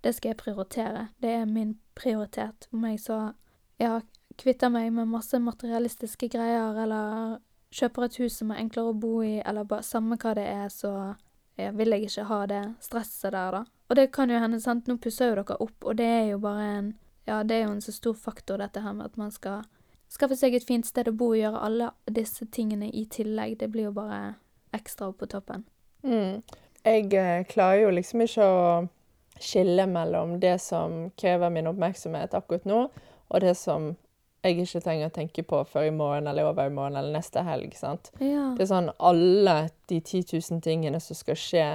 det 0.05 0.13
skal 0.15 0.35
jeg 0.35 0.43
prioritere. 0.43 1.09
Det 1.23 1.33
er 1.33 1.49
min 1.49 1.79
prioritet. 1.97 2.69
Om 2.73 2.85
jeg 2.85 3.01
så 3.01 3.19
ja, 3.81 4.01
kvitter 4.39 4.69
meg 4.69 4.93
med 4.93 5.11
masse 5.11 5.39
materialistiske 5.41 6.29
greier, 6.29 6.77
eller 6.85 7.39
kjøper 7.75 8.07
et 8.07 8.19
hus 8.23 8.39
som 8.41 8.53
er 8.55 8.63
enklere 8.63 8.93
å 8.93 8.99
bo 8.99 9.19
i, 9.27 9.39
eller 9.43 9.67
bare 9.69 9.87
samme 9.87 10.19
hva 10.21 10.35
det 10.39 10.47
er, 10.47 10.69
så 10.73 10.93
ja, 11.59 11.71
vil 11.75 11.95
jeg 11.95 12.09
ikke 12.09 12.27
ha 12.31 12.41
det 12.51 12.63
stresset 12.83 13.33
der, 13.35 13.59
da. 13.59 13.65
Og 13.91 13.99
det 13.99 14.11
kan 14.15 14.31
jo 14.31 14.41
hende, 14.41 14.61
sant, 14.63 14.89
nå 14.89 14.97
pusser 15.03 15.31
jo 15.31 15.39
dere 15.41 15.59
opp, 15.61 15.77
og 15.85 15.99
det 15.99 16.11
er 16.11 16.29
jo 16.35 16.43
bare 16.43 16.69
en 16.79 16.93
Ja, 17.25 17.39
det 17.41 17.55
er 17.57 17.63
jo 17.63 17.71
en 17.73 17.81
så 17.81 17.93
stor 17.93 18.13
faktor, 18.21 18.59
dette 18.61 18.83
her 18.85 18.93
med 18.93 19.07
at 19.07 19.15
man 19.17 19.31
skal 19.33 19.63
skaffe 20.13 20.37
seg 20.37 20.53
et 20.59 20.67
fint 20.69 20.85
sted 20.85 21.09
å 21.09 21.15
bo 21.17 21.31
og 21.33 21.39
gjøre 21.39 21.63
alle 21.65 21.87
disse 22.05 22.45
tingene 22.53 22.91
i 22.93 23.07
tillegg. 23.09 23.55
Det 23.63 23.71
blir 23.73 23.89
jo 23.89 23.95
bare 23.97 24.35
ekstra 24.77 25.09
opp 25.09 25.23
på 25.23 25.31
toppen. 25.33 25.65
Mm. 26.05 26.43
Jeg 26.85 27.07
eh, 27.17 27.47
klarer 27.49 27.87
jo 27.87 27.95
liksom 27.97 28.27
ikke 28.27 28.45
å 28.45 28.61
skille 29.41 29.87
mellom 29.89 30.37
det 30.43 30.59
som 30.61 31.09
krever 31.17 31.49
min 31.51 31.71
oppmerksomhet 31.73 32.37
akkurat 32.37 32.69
nå, 32.69 32.83
og 33.33 33.41
det 33.41 33.55
som 33.57 33.95
jeg 34.45 34.61
ikke 34.61 34.83
trenger 34.85 35.09
å 35.09 35.15
tenke 35.15 35.43
på 35.49 35.63
før 35.69 35.89
i 35.89 35.95
morgen 35.95 36.29
eller 36.29 36.51
over 36.51 36.69
i 36.69 36.75
morgen 36.75 36.99
eller 37.01 37.17
neste 37.17 37.43
helg. 37.47 37.75
sant? 37.79 38.11
Ja. 38.21 38.53
Det 38.57 38.67
er 38.67 38.71
sånn 38.71 38.91
alle 38.99 39.57
de 39.89 40.01
10 40.01 40.37
000 40.37 40.63
tingene 40.65 41.01
som 41.01 41.17
skal 41.17 41.39
skje, 41.41 41.67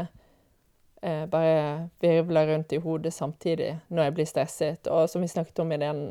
eh, 1.01 1.25
bare 1.25 1.89
virvler 2.03 2.53
rundt 2.53 2.73
i 2.73 2.81
hodet 2.83 3.13
samtidig 3.13 3.75
når 3.89 4.03
jeg 4.03 4.17
blir 4.19 4.29
stresset. 4.29 4.87
Og 4.87 5.09
som 5.09 5.25
vi 5.25 5.31
snakket 5.31 5.63
om 5.63 5.71
i 5.73 5.81
den, 5.81 6.03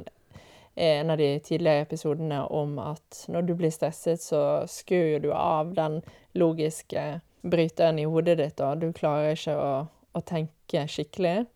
en 0.74 1.10
av 1.10 1.18
de 1.18 1.30
tidligere 1.38 1.86
episodene, 1.86 2.42
om 2.50 2.78
at 2.82 3.24
når 3.28 3.46
du 3.46 3.54
blir 3.54 3.70
stresset, 3.74 4.22
så 4.22 4.64
skrur 4.66 5.22
du 5.22 5.32
av 5.32 5.74
den 5.78 6.02
logiske 6.34 7.20
bryteren 7.42 7.98
i 7.98 8.06
hodet 8.06 8.38
ditt, 8.38 8.60
og 8.60 8.82
du 8.82 8.92
klarer 8.92 9.36
ikke 9.36 9.54
å, 9.54 9.72
å 10.12 10.20
tenke 10.26 10.86
skikkelig. 10.90 11.46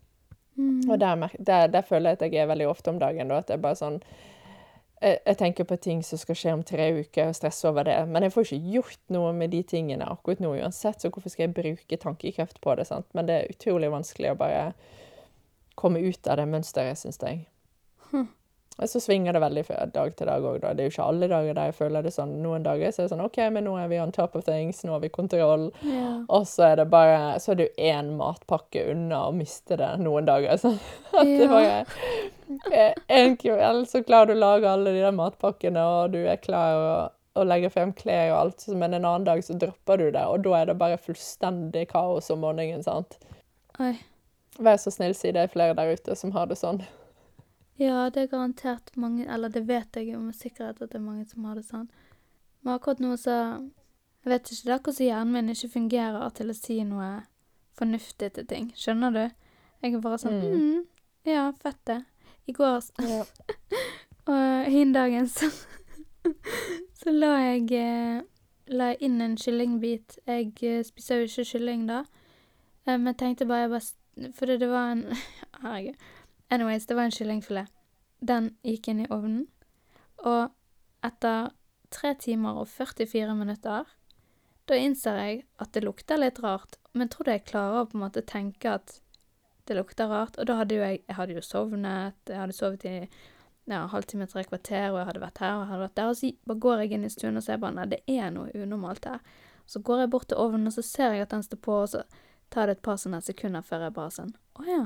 Mm. 0.54 0.90
Og 0.90 0.98
der, 1.00 1.30
der, 1.38 1.70
der 1.72 1.86
føler 1.86 2.12
jeg 2.12 2.20
at 2.20 2.28
jeg 2.28 2.42
er 2.44 2.50
veldig 2.50 2.68
ofte 2.70 2.92
om 2.92 3.00
dagen, 3.00 3.30
da, 3.32 3.40
at 3.40 3.50
det 3.50 3.56
er 3.56 3.64
bare 3.64 3.78
sånn 3.78 3.98
jeg, 5.02 5.18
jeg 5.26 5.38
tenker 5.38 5.66
på 5.68 5.78
ting 5.82 6.02
som 6.06 6.20
skal 6.20 6.38
skje 6.38 6.54
om 6.56 6.62
tre 6.66 6.88
uker, 7.00 7.30
og 7.30 7.36
stresse 7.36 7.68
over 7.68 7.86
det. 7.88 7.96
Men 8.08 8.26
jeg 8.26 8.34
får 8.34 8.46
ikke 8.46 8.74
gjort 8.76 9.00
noe 9.14 9.32
med 9.36 9.52
de 9.54 9.62
tingene 9.66 10.08
akkurat 10.08 10.42
nå 10.42 10.54
uansett, 10.56 11.02
så 11.02 11.10
hvorfor 11.10 11.32
skal 11.32 11.48
jeg 11.48 11.56
bruke 11.56 11.98
tankekreft 12.00 12.60
på 12.62 12.76
det? 12.78 12.86
sant? 12.88 13.08
Men 13.16 13.28
det 13.28 13.38
er 13.38 13.54
utrolig 13.54 13.90
vanskelig 13.92 14.32
å 14.32 14.38
bare 14.40 14.62
komme 15.78 16.02
ut 16.04 16.28
av 16.30 16.38
det 16.38 16.46
mønsteret, 16.52 17.00
syns 17.00 17.20
jeg. 17.22 17.46
Hm. 18.12 18.28
Og 18.80 18.88
så 18.88 19.00
svinger 19.00 19.36
det 19.36 19.42
veldig 19.42 19.62
fra 19.66 19.84
dag 19.92 20.14
til 20.16 20.28
dag 20.28 20.44
òg, 20.48 20.56
da. 20.62 20.72
Det 20.72 20.82
er 20.82 20.88
jo 20.88 20.92
ikke 20.94 21.06
alle 21.10 21.28
dager 21.28 21.56
der 21.56 21.68
jeg 21.68 21.76
føler 21.76 22.04
det 22.06 22.12
sånn. 22.14 22.32
Noen 22.42 22.64
dager 22.64 22.90
så 22.90 23.02
er 23.02 23.06
det 23.06 23.12
sånn 23.12 23.24
OK, 23.24 23.38
men 23.52 23.66
nå 23.68 23.74
er 23.78 23.90
vi 23.90 23.98
on 24.00 24.14
top 24.16 24.36
of 24.38 24.46
things, 24.46 24.80
nå 24.86 24.94
har 24.94 25.02
vi 25.02 25.10
kontroll. 25.12 25.66
Ja. 25.84 26.12
Og 26.32 26.46
så 26.48 26.70
er 26.70 26.80
det 26.80 26.88
bare 26.92 27.38
Så 27.42 27.52
er 27.52 27.60
det 27.60 27.66
jo 27.68 27.88
én 27.92 28.14
matpakke 28.16 28.86
unna 28.94 29.26
å 29.28 29.34
miste 29.36 29.76
det 29.78 29.90
noen 30.00 30.28
dager. 30.28 30.56
Sånn 30.62 30.78
at 31.12 31.28
det 31.28 31.48
bare 31.50 31.82
eh, 32.72 32.94
En 33.12 33.36
kveld 33.40 33.90
så 33.90 34.02
klarer 34.06 34.32
du 34.32 34.38
å 34.38 34.40
lage 34.40 34.70
alle 34.70 34.94
de 34.96 35.04
der 35.04 35.16
matpakkene, 35.16 35.82
og 35.82 36.16
du 36.16 36.22
er 36.22 36.40
klar 36.40 36.78
å, 36.78 36.94
å 37.36 37.44
legge 37.46 37.70
frem 37.74 37.92
klær 37.98 38.32
og 38.32 38.38
alt, 38.38 38.66
men 38.72 38.96
en 38.96 39.04
annen 39.04 39.28
dag 39.28 39.44
så 39.44 39.58
dropper 39.58 40.00
du 40.00 40.08
det, 40.16 40.24
og 40.24 40.46
da 40.46 40.56
er 40.62 40.72
det 40.72 40.78
bare 40.80 41.00
fullstendig 41.00 41.90
kaos 41.92 42.32
om 42.32 42.40
morgenen, 42.46 42.84
sant. 42.86 43.20
Oi. 43.80 43.94
Vær 44.62 44.80
så 44.80 44.92
snill, 44.92 45.14
si 45.16 45.32
det 45.32 45.46
er 45.46 45.52
flere 45.52 45.76
der 45.76 45.94
ute 45.96 46.16
som 46.16 46.32
har 46.36 46.48
det 46.50 46.58
sånn. 46.60 46.82
Ja, 47.80 48.10
det 48.10 48.22
er 48.22 48.26
garantert 48.26 48.90
mange 48.96 49.24
Eller 49.32 49.48
det 49.48 49.66
vet 49.66 49.96
jeg 49.96 50.12
jo 50.12 50.18
med 50.20 50.34
sikkerhet 50.36 50.82
at 50.82 50.90
det 50.92 50.98
er 50.98 51.04
mange 51.04 51.24
som 51.26 51.44
har 51.44 51.54
det 51.56 51.64
sånn. 51.64 51.88
Men 52.62 52.74
akkurat 52.74 53.00
nå 53.00 53.16
så 53.16 53.36
Jeg 54.22 54.30
vet 54.30 54.50
ikke, 54.52 54.62
det 54.64 54.70
er 54.70 54.74
akkurat 54.76 54.96
som 54.96 55.06
hjernen 55.06 55.32
min 55.32 55.48
ikke 55.54 55.68
fungerer 55.72 56.30
til 56.36 56.50
å 56.52 56.54
si 56.54 56.76
noe 56.84 57.10
fornuftig 57.78 58.32
til 58.36 58.46
ting. 58.46 58.68
Skjønner 58.76 59.10
du? 59.16 59.22
Jeg 59.82 59.94
er 59.94 60.00
bare 60.04 60.18
sånn 60.18 60.36
Mm. 60.38 60.58
mm, 60.60 60.86
Ja, 61.26 61.52
fett 61.62 61.80
det. 61.86 62.04
I 62.46 62.52
går 62.52 62.82
Ja. 63.00 63.24
og 64.32 64.70
hin 64.70 64.92
dagen 64.92 65.26
så 65.28 65.48
Så 67.02 67.10
la 67.10 67.32
jeg 67.40 67.72
eh, 67.72 68.22
La 68.68 68.92
jeg 68.92 69.00
inn 69.02 69.20
en 69.20 69.36
kyllingbit. 69.36 70.18
Jeg 70.26 70.52
eh, 70.62 70.82
spiser 70.86 71.16
jo 71.18 71.24
ikke 71.26 71.44
kylling 71.58 71.86
da. 71.88 72.04
Eh, 72.86 72.94
men 72.96 73.06
jeg 73.10 73.16
tenkte 73.18 73.46
bare 73.46 73.60
jeg 73.66 73.70
bare 73.70 74.30
Fordi 74.38 74.56
det 74.58 74.68
var 74.70 74.92
en 74.92 75.02
Herregud. 75.62 75.94
Anyways, 76.52 76.86
det 76.86 76.94
var 76.94 77.08
en 77.08 77.14
kyllingfilet. 77.16 77.68
Den 78.20 78.50
gikk 78.60 78.90
inn 78.92 78.98
i 79.00 79.08
ovnen. 79.08 79.46
Og 80.20 80.50
etter 81.06 81.54
tre 81.92 82.10
timer 82.20 82.58
og 82.60 82.68
44 82.68 83.32
minutter, 83.38 83.88
da 84.68 84.76
innser 84.76 85.16
jeg 85.16 85.38
at 85.64 85.72
det 85.72 85.82
lukter 85.86 86.20
litt 86.20 86.42
rart. 86.44 86.76
Men 86.92 87.08
tror 87.08 87.24
trodde 87.24 87.38
jeg 87.38 87.46
klarer 87.48 87.80
å 87.80 87.88
på 87.88 87.96
en 87.96 88.04
måte 88.04 88.24
tenke 88.28 88.76
at 88.76 88.98
det 89.64 89.78
lukter 89.78 90.12
rart? 90.12 90.36
Og 90.36 90.50
da 90.50 90.58
hadde 90.60 90.76
jo 90.76 90.84
jeg 90.84 91.00
Jeg 91.08 91.16
hadde 91.16 91.38
jo 91.40 91.46
sovnet. 91.46 92.20
Jeg 92.28 92.40
hadde 92.42 92.58
sovet 92.60 92.84
i 92.84 92.96
ja, 93.64 93.86
halvtime, 93.88 94.28
tre 94.28 94.44
kvarter, 94.44 94.90
og 94.92 95.00
jeg 95.00 95.08
hadde 95.08 95.24
vært 95.24 95.40
her 95.40 95.56
og 95.56 95.64
jeg 95.64 95.72
hadde 95.72 95.86
vært 95.86 95.96
der. 95.96 96.12
Og 96.12 96.16
så 96.20 96.32
bare 96.44 96.64
går 96.68 96.84
jeg 96.84 96.92
inn 96.92 97.04
i 97.08 97.14
stuen 97.16 97.40
og 97.40 97.48
ser 97.48 97.64
bare 97.64 97.78
nei, 97.80 97.88
det 97.96 98.04
er 98.06 98.28
noe 98.34 98.52
unormalt 98.52 99.08
her. 99.08 99.24
Så 99.64 99.80
går 99.80 100.04
jeg 100.04 100.12
bort 100.12 100.28
til 100.28 100.42
ovnen, 100.42 100.68
og 100.68 100.76
så 100.76 100.84
ser 100.84 101.16
jeg 101.16 101.24
at 101.24 101.32
den 101.32 101.48
står 101.48 101.64
på, 101.64 101.80
og 101.86 101.94
så 101.94 102.02
tar 102.52 102.68
det 102.68 102.76
et 102.76 102.84
par 102.84 103.00
sånne 103.00 103.22
sekunder 103.24 103.64
før 103.64 103.86
jeg 103.86 103.96
bare 103.96 104.12
sånn 104.12 104.34
Å 104.60 104.68
ja. 104.68 104.82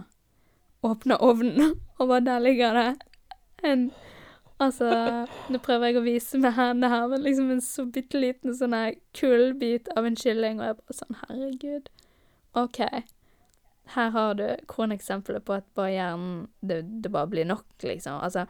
Åpner 0.86 1.22
ovnen, 1.24 1.76
og 1.98 2.10
bare 2.10 2.24
der 2.26 2.44
ligger 2.44 2.80
det 2.80 2.90
en 3.66 3.88
Altså, 4.56 4.88
nå 5.52 5.58
prøver 5.60 5.90
jeg 5.90 5.98
å 6.00 6.04
vise 6.06 6.38
med 6.40 6.54
hendene 6.56 6.88
her, 6.88 7.02
men 7.12 7.20
liksom 7.26 7.50
en 7.52 7.60
så 7.60 7.82
bitte 7.92 8.16
liten 8.16 8.54
sånn 8.56 8.72
kullbit 9.12 9.90
av 9.92 10.08
en 10.08 10.16
kylling, 10.16 10.62
og 10.62 10.64
jeg 10.64 10.78
bare 10.78 10.96
sånn 10.96 11.18
Herregud. 11.20 11.90
OK. 12.56 12.78
Her 13.92 14.14
har 14.14 14.38
du 14.38 14.46
kroneksempelet 14.72 15.44
på 15.44 15.58
at 15.58 15.68
bare 15.76 15.92
hjernen 15.92 16.38
det, 16.64 16.80
det 17.04 17.12
bare 17.12 17.28
blir 17.34 17.44
nok, 17.44 17.68
liksom. 17.84 18.16
Altså, 18.16 18.46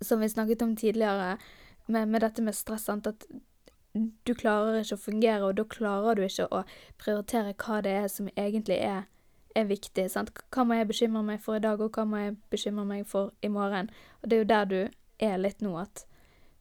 som 0.00 0.24
vi 0.24 0.30
snakket 0.32 0.64
om 0.64 0.72
tidligere, 0.80 1.36
med, 1.86 2.08
med 2.08 2.24
dette 2.24 2.40
med 2.46 2.56
stress, 2.56 2.88
sant, 2.88 3.06
at 3.06 3.28
du 3.92 4.32
klarer 4.32 4.80
ikke 4.80 4.96
å 4.96 5.04
fungere, 5.04 5.50
og 5.50 5.60
da 5.60 5.68
klarer 5.68 6.16
du 6.16 6.24
ikke 6.24 6.48
å 6.48 6.62
prioritere 6.96 7.52
hva 7.60 7.80
det 7.84 7.96
er 8.06 8.08
som 8.08 8.32
egentlig 8.36 8.80
er, 8.80 9.04
er 9.56 9.64
viktig. 9.66 10.06
Sant? 10.10 10.30
Hva 10.54 10.64
må 10.64 10.76
jeg 10.78 10.88
bekymre 10.90 11.22
meg 11.26 11.40
for 11.42 11.56
i 11.56 11.62
dag, 11.64 11.80
og 11.80 11.90
hva 11.96 12.04
må 12.06 12.20
jeg 12.22 12.36
bekymre 12.50 12.84
meg 12.86 13.06
for 13.06 13.32
i 13.42 13.48
morgen? 13.48 13.90
Og 14.22 14.28
det 14.30 14.36
er 14.36 14.42
jo 14.44 14.48
der 14.52 14.64
du 14.70 14.78
er 15.20 15.38
litt 15.38 15.60
nå, 15.64 15.74
at 15.80 16.04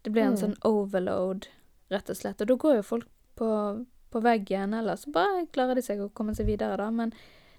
det 0.04 0.12
blir 0.12 0.24
en 0.24 0.36
Mm. 0.36 0.42
sånn 0.42 0.58
overload, 0.64 1.48
rett 1.92 2.10
og 2.10 2.16
slett. 2.16 2.42
Og 2.42 2.48
da 2.48 2.56
går 2.56 2.76
jo 2.76 2.82
folk 2.84 3.08
på, 3.36 3.86
på 4.12 4.22
veggen, 4.22 4.74
eller 4.74 4.96
så 4.96 5.12
bare 5.12 5.46
klarer 5.54 5.76
de 5.76 5.82
seg 5.82 6.00
å 6.00 6.10
komme 6.14 6.36
seg 6.36 6.46
videre, 6.46 6.78
da. 6.78 6.90
Men 6.92 7.14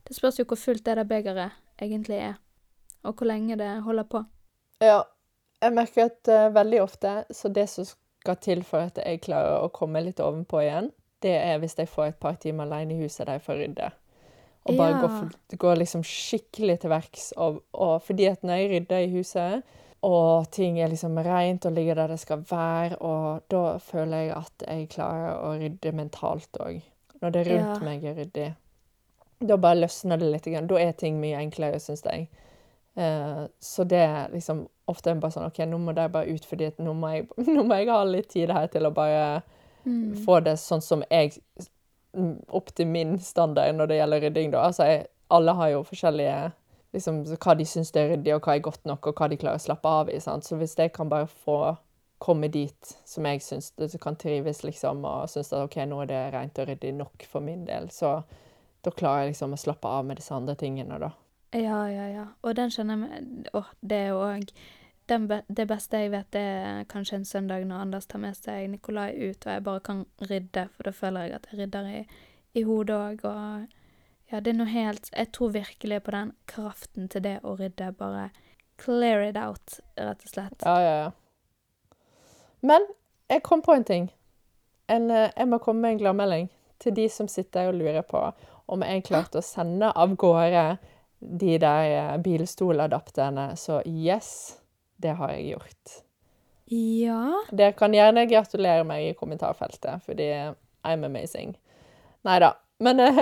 det 0.04 0.16
spørs 0.16 0.38
jo 0.38 0.44
hvor 0.44 0.56
fullt 0.58 0.84
det 0.84 0.96
der 0.96 1.04
begeret 1.04 1.52
egentlig 1.80 2.18
er, 2.18 2.36
og 3.04 3.14
hvor 3.16 3.26
lenge 3.26 3.56
det 3.56 3.82
holder 3.82 4.04
på. 4.04 4.24
Ja, 4.82 5.04
jeg 5.62 5.72
merker 5.76 6.04
at 6.08 6.28
uh, 6.28 6.48
veldig 6.54 6.82
ofte 6.82 7.24
så 7.30 7.48
det 7.52 7.68
som 7.68 7.84
skal 7.84 8.36
til 8.36 8.62
for 8.64 8.88
at 8.88 8.96
jeg 8.96 9.20
klarer 9.20 9.62
å 9.62 9.72
komme 9.72 10.00
litt 10.04 10.20
ovenpå 10.20 10.60
igjen, 10.64 10.90
det 11.20 11.36
er 11.36 11.58
hvis 11.60 11.76
jeg 11.76 11.88
får 11.88 12.06
et 12.06 12.20
par 12.20 12.34
timer 12.40 12.64
alene 12.64 12.94
i 12.96 13.02
huset 13.02 13.26
der 13.26 13.36
jeg 13.38 13.44
får 13.44 13.58
rydde. 13.60 13.90
Og 14.68 14.76
bare 14.76 14.90
Ja. 14.90 15.00
gå, 15.00 15.08
full- 15.08 15.58
gå 15.58 15.74
liksom 15.78 16.02
skikkelig 16.04 16.80
til 16.80 16.90
verks. 16.90 17.32
Og, 17.36 17.62
og 17.72 18.02
fordi 18.02 18.26
at 18.26 18.42
når 18.42 18.54
jeg 18.60 18.70
rydder 18.70 18.98
i 19.06 19.12
huset, 19.16 19.62
og 20.02 20.50
ting 20.50 20.78
er 20.80 20.88
liksom 20.88 21.16
rent 21.18 21.66
og 21.66 21.72
ligger 21.72 21.94
der 21.94 22.06
det 22.08 22.20
skal 22.20 22.38
være, 22.50 22.96
og 23.00 23.42
da 23.50 23.78
føler 23.78 24.16
jeg 24.16 24.36
at 24.36 24.64
jeg 24.68 24.88
klarer 24.88 25.34
å 25.44 25.54
rydde 25.60 25.92
mentalt 25.92 26.56
òg. 26.60 26.82
Når 27.22 27.30
det 27.32 27.46
rundt 27.46 27.82
Ja. 27.82 27.84
meg 27.84 28.04
er 28.04 28.14
ryddig. 28.14 28.54
Da 29.46 29.56
bare 29.56 29.76
løsner 29.80 30.18
det 30.18 30.30
litt. 30.32 30.68
Da 30.68 30.74
er 30.78 30.92
ting 30.92 31.20
mye 31.20 31.36
enklere, 31.40 31.80
syns 31.80 32.02
jeg. 32.04 32.28
Uh, 32.96 33.46
så 33.60 33.84
det 33.88 33.98
er 33.98 34.28
liksom 34.32 34.66
ofte 34.88 35.14
bare 35.20 35.30
sånn 35.32 35.46
OK, 35.46 35.58
nå 35.64 35.78
må 35.78 35.94
det 35.94 36.10
bare 36.12 36.28
ut, 36.34 36.44
fordi 36.44 36.72
nå 36.78 36.92
må 36.94 37.08
jeg, 37.14 37.28
nå 37.46 37.62
må 37.64 37.76
jeg 37.78 37.88
ha 37.88 38.02
litt 38.04 38.28
tid 38.28 38.50
her 38.50 38.66
til 38.66 38.82
å 38.82 38.90
bare 38.94 39.42
Mm. 39.86 40.14
få 40.26 40.42
det 40.44 40.58
sånn 40.58 40.82
som 40.82 41.02
jeg 41.10 41.32
Opp 42.48 42.72
til 42.74 42.88
min 42.90 43.18
standard 43.22 43.76
når 43.76 43.90
det 43.90 44.00
gjelder 44.00 44.24
rydding, 44.24 44.50
da. 44.54 44.64
Altså, 44.66 44.88
jeg, 44.88 45.04
alle 45.30 45.54
har 45.54 45.68
jo 45.74 45.84
forskjellige 45.86 46.38
liksom, 46.96 47.20
Hva 47.36 47.54
de 47.54 47.66
syns 47.68 47.92
er 47.94 48.10
ryddig, 48.14 48.34
og 48.34 48.42
hva 48.42 48.56
er 48.56 48.64
godt 48.66 48.88
nok, 48.88 49.06
og 49.06 49.20
hva 49.20 49.28
de 49.30 49.38
klarer 49.38 49.60
å 49.60 49.62
slappe 49.62 49.94
av 50.00 50.10
i. 50.10 50.18
sant? 50.20 50.46
Så 50.46 50.58
hvis 50.58 50.74
jeg 50.78 50.92
kan 50.96 51.10
bare 51.12 51.30
få 51.30 51.76
komme 52.20 52.50
dit 52.52 52.92
som 53.08 53.24
jeg 53.24 53.40
syns 53.40 53.70
det 53.78 53.94
kan 54.02 54.18
trives, 54.20 54.64
liksom, 54.66 55.04
og 55.08 55.30
syns 55.30 55.52
at 55.54 55.64
OK, 55.64 55.78
nå 55.88 56.02
er 56.02 56.10
det 56.10 56.24
rent 56.34 56.58
og 56.60 56.68
ryddig 56.68 56.92
nok 56.98 57.24
for 57.30 57.44
min 57.44 57.64
del, 57.68 57.88
så 57.94 58.18
da 58.84 58.92
klarer 58.92 59.24
jeg 59.24 59.34
liksom 59.34 59.54
å 59.54 59.60
slappe 59.60 59.88
av 59.88 60.04
med 60.08 60.20
disse 60.20 60.34
andre 60.34 60.56
tingene, 60.58 60.98
da. 61.00 61.14
Ja, 61.56 61.80
ja, 61.90 62.06
ja. 62.10 62.26
Og 62.46 62.54
den 62.54 62.70
kjenner 62.70 62.94
jeg 62.94 63.00
meg 63.02 63.48
Å, 63.58 63.64
det 63.82 63.96
er 64.04 64.12
jo 64.12 64.20
òg 65.16 65.26
be 65.30 65.40
Det 65.48 65.66
beste 65.68 65.98
jeg 66.02 66.12
vet, 66.12 66.36
er 66.36 66.84
kanskje 66.90 67.20
en 67.20 67.24
søndag 67.24 67.64
når 67.66 67.84
Anders 67.84 68.06
tar 68.06 68.22
med 68.22 68.36
seg 68.38 68.68
Nikolai 68.70 69.12
ut, 69.16 69.46
og 69.46 69.52
jeg 69.52 69.64
bare 69.64 69.80
kan 69.80 70.04
rydde, 70.30 70.68
for 70.76 70.88
da 70.88 70.92
føler 70.94 71.26
jeg 71.26 71.34
at 71.38 71.48
jeg 71.50 71.60
rydder 71.60 71.90
i, 71.90 72.02
i 72.54 72.62
hodet 72.66 72.96
òg, 72.96 73.24
og 73.24 74.30
ja, 74.30 74.38
det 74.40 74.52
er 74.52 74.58
noe 74.60 74.70
helt 74.70 75.10
Jeg 75.10 75.32
tror 75.34 75.50
virkelig 75.56 76.02
på 76.06 76.14
den 76.14 76.32
kraften 76.46 77.08
til 77.10 77.24
det 77.24 77.40
å 77.42 77.56
rydde. 77.58 77.90
Bare 77.98 78.30
clear 78.78 79.24
it 79.26 79.36
out, 79.36 79.80
rett 79.98 80.22
og 80.24 80.30
slett. 80.30 80.62
Ja, 80.64 80.76
ja, 80.80 80.94
ja. 81.04 81.10
Men 82.60 82.86
jeg 83.30 83.42
kom 83.42 83.62
på 83.62 83.74
en 83.74 83.84
ting. 83.84 84.10
En, 84.88 85.10
eh, 85.10 85.30
jeg 85.36 85.48
må 85.48 85.58
komme 85.58 85.82
med 85.82 85.96
en 85.96 86.02
gladmelding 86.04 86.48
til 86.80 86.94
de 86.94 87.08
som 87.08 87.28
sitter 87.28 87.68
og 87.68 87.78
lurer 87.78 88.02
på 88.06 88.22
om 88.70 88.82
jeg 88.86 89.04
klarte 89.08 89.40
å 89.40 89.44
sende 89.44 89.90
av 89.90 90.14
gårde 90.18 90.64
de 91.20 91.58
der 91.58 91.90
eh, 91.90 92.16
bilstoladapterne. 92.22 93.50
Så 93.56 93.82
yes, 93.86 94.59
det 95.00 95.16
har 95.18 95.32
jeg 95.34 95.52
gjort. 95.54 95.94
Ja. 96.70 97.22
Dere 97.50 97.74
kan 97.78 97.94
gjerne 97.96 98.26
gratulere 98.30 98.84
meg 98.86 99.08
i 99.08 99.14
kommentarfeltet, 99.18 100.04
fordi 100.06 100.28
I'm 100.86 101.04
amazing. 101.06 101.56
Nei 102.26 102.38
da. 102.42 102.52
Men 102.80 103.00
eh, 103.02 103.18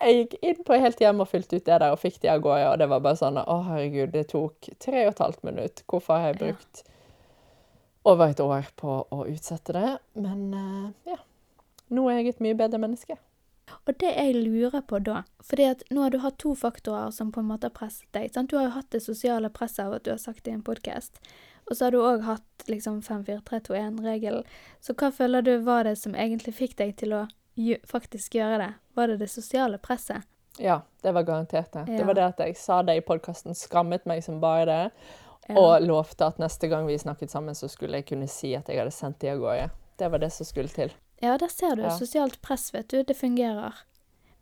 jeg 0.00 0.16
gikk 0.16 0.36
inn 0.48 0.64
på 0.66 0.78
helt 0.80 1.00
hjem 1.02 1.20
og 1.22 1.28
fylte 1.30 1.58
ut 1.60 1.66
det 1.66 1.76
der 1.82 1.92
og 1.92 2.00
fikk 2.02 2.20
de 2.22 2.30
av 2.32 2.40
gårde, 2.44 2.70
og 2.72 2.78
det 2.80 2.88
var 2.90 3.02
bare 3.04 3.18
sånn 3.20 3.38
Å, 3.42 3.58
herregud, 3.68 4.14
det 4.14 4.24
tok 4.32 4.70
tre 4.82 5.04
og 5.06 5.12
et 5.14 5.22
halvt 5.26 5.44
minutt. 5.46 5.82
Hvorfor 5.90 6.18
har 6.18 6.32
jeg 6.32 6.40
Ja. 6.40 6.46
brukt 6.46 6.82
over 8.06 8.30
et 8.30 8.40
år 8.40 8.68
på 8.78 8.96
å 9.10 9.24
utsette 9.26 9.74
det? 9.76 9.98
Men 10.14 10.42
eh, 10.54 11.12
ja. 11.12 11.20
Nå 11.90 12.08
er 12.10 12.18
jeg 12.22 12.32
et 12.34 12.40
mye 12.42 12.56
bedre 12.58 12.80
menneske. 12.82 13.18
Og 13.86 13.94
det 13.98 14.12
jeg 14.16 14.34
lurer 14.34 14.82
på 14.86 14.98
da 15.02 15.22
fordi 15.46 15.64
at 15.70 15.82
nå 15.94 16.02
har 16.02 16.10
du 16.10 16.18
hatt 16.22 16.38
to 16.42 16.54
faktorer 16.58 17.10
som 17.14 17.32
på 17.32 17.40
en 17.42 17.48
måte 17.50 17.66
har 17.70 17.74
presset 17.74 18.06
deg. 18.14 18.32
Sant? 18.34 18.50
Du 18.50 18.56
har 18.58 18.64
jo 18.68 18.74
hatt 18.76 18.90
det 18.90 19.02
sosiale 19.04 19.50
presset 19.50 19.84
av 19.86 19.92
at 19.98 20.04
du 20.06 20.10
har 20.10 20.18
sagt 20.22 20.44
det 20.44 20.50
i 20.50 20.54
en 20.58 20.62
podkast. 20.66 21.20
Og 21.70 21.76
så 21.76 21.86
har 21.86 21.94
du 21.94 21.98
òg 22.02 22.22
hatt 22.26 22.66
liksom 22.70 23.00
5-4-3-2-1-regelen. 23.02 24.44
Så 24.80 24.94
hva 24.94 25.10
føler 25.14 25.42
du 25.42 25.56
var 25.66 25.84
det 25.86 25.96
som 25.98 26.14
egentlig 26.14 26.54
fikk 26.54 26.76
deg 26.78 26.96
til 27.00 27.14
å 27.16 27.24
faktisk 27.90 28.34
gjøre 28.38 28.58
det? 28.62 28.72
Var 28.98 29.08
det 29.12 29.16
det 29.22 29.30
sosiale 29.32 29.78
presset? 29.82 30.22
Ja, 30.58 30.80
det 31.02 31.12
var 31.12 31.26
garantert 31.26 31.72
det. 31.74 31.84
Ja. 31.88 31.98
Det 31.98 32.04
var 32.08 32.14
det 32.16 32.26
at 32.30 32.38
jeg 32.46 32.56
sa 32.56 32.80
det 32.86 32.96
i 33.00 33.04
podkasten, 33.04 33.54
skammet 33.54 34.06
meg 34.08 34.22
som 34.24 34.40
bare 34.40 34.66
det, 34.66 34.82
Ja. 35.48 35.54
og 35.60 35.82
lovte 35.86 36.26
at 36.26 36.38
neste 36.42 36.66
gang 36.68 36.86
vi 36.88 36.96
snakket 36.98 37.30
sammen, 37.30 37.54
så 37.54 37.68
skulle 37.70 38.00
jeg 38.00 38.06
kunne 38.06 38.26
si 38.26 38.54
at 38.56 38.66
jeg 38.68 38.78
hadde 38.80 38.90
sendt 38.90 39.20
de 39.20 39.28
av 39.30 39.38
gårde. 39.38 39.70
Det 39.98 40.08
var 40.10 40.18
det 40.18 40.32
som 40.32 40.46
skulle 40.46 40.68
til. 40.68 40.90
Ja, 41.22 41.36
der 41.40 41.48
ser 41.48 41.76
du. 41.76 41.82
Ja. 41.82 41.94
Sosialt 41.96 42.40
press, 42.42 42.72
vet 42.74 42.88
du. 42.92 43.02
Det 43.02 43.16
fungerer. 43.16 43.74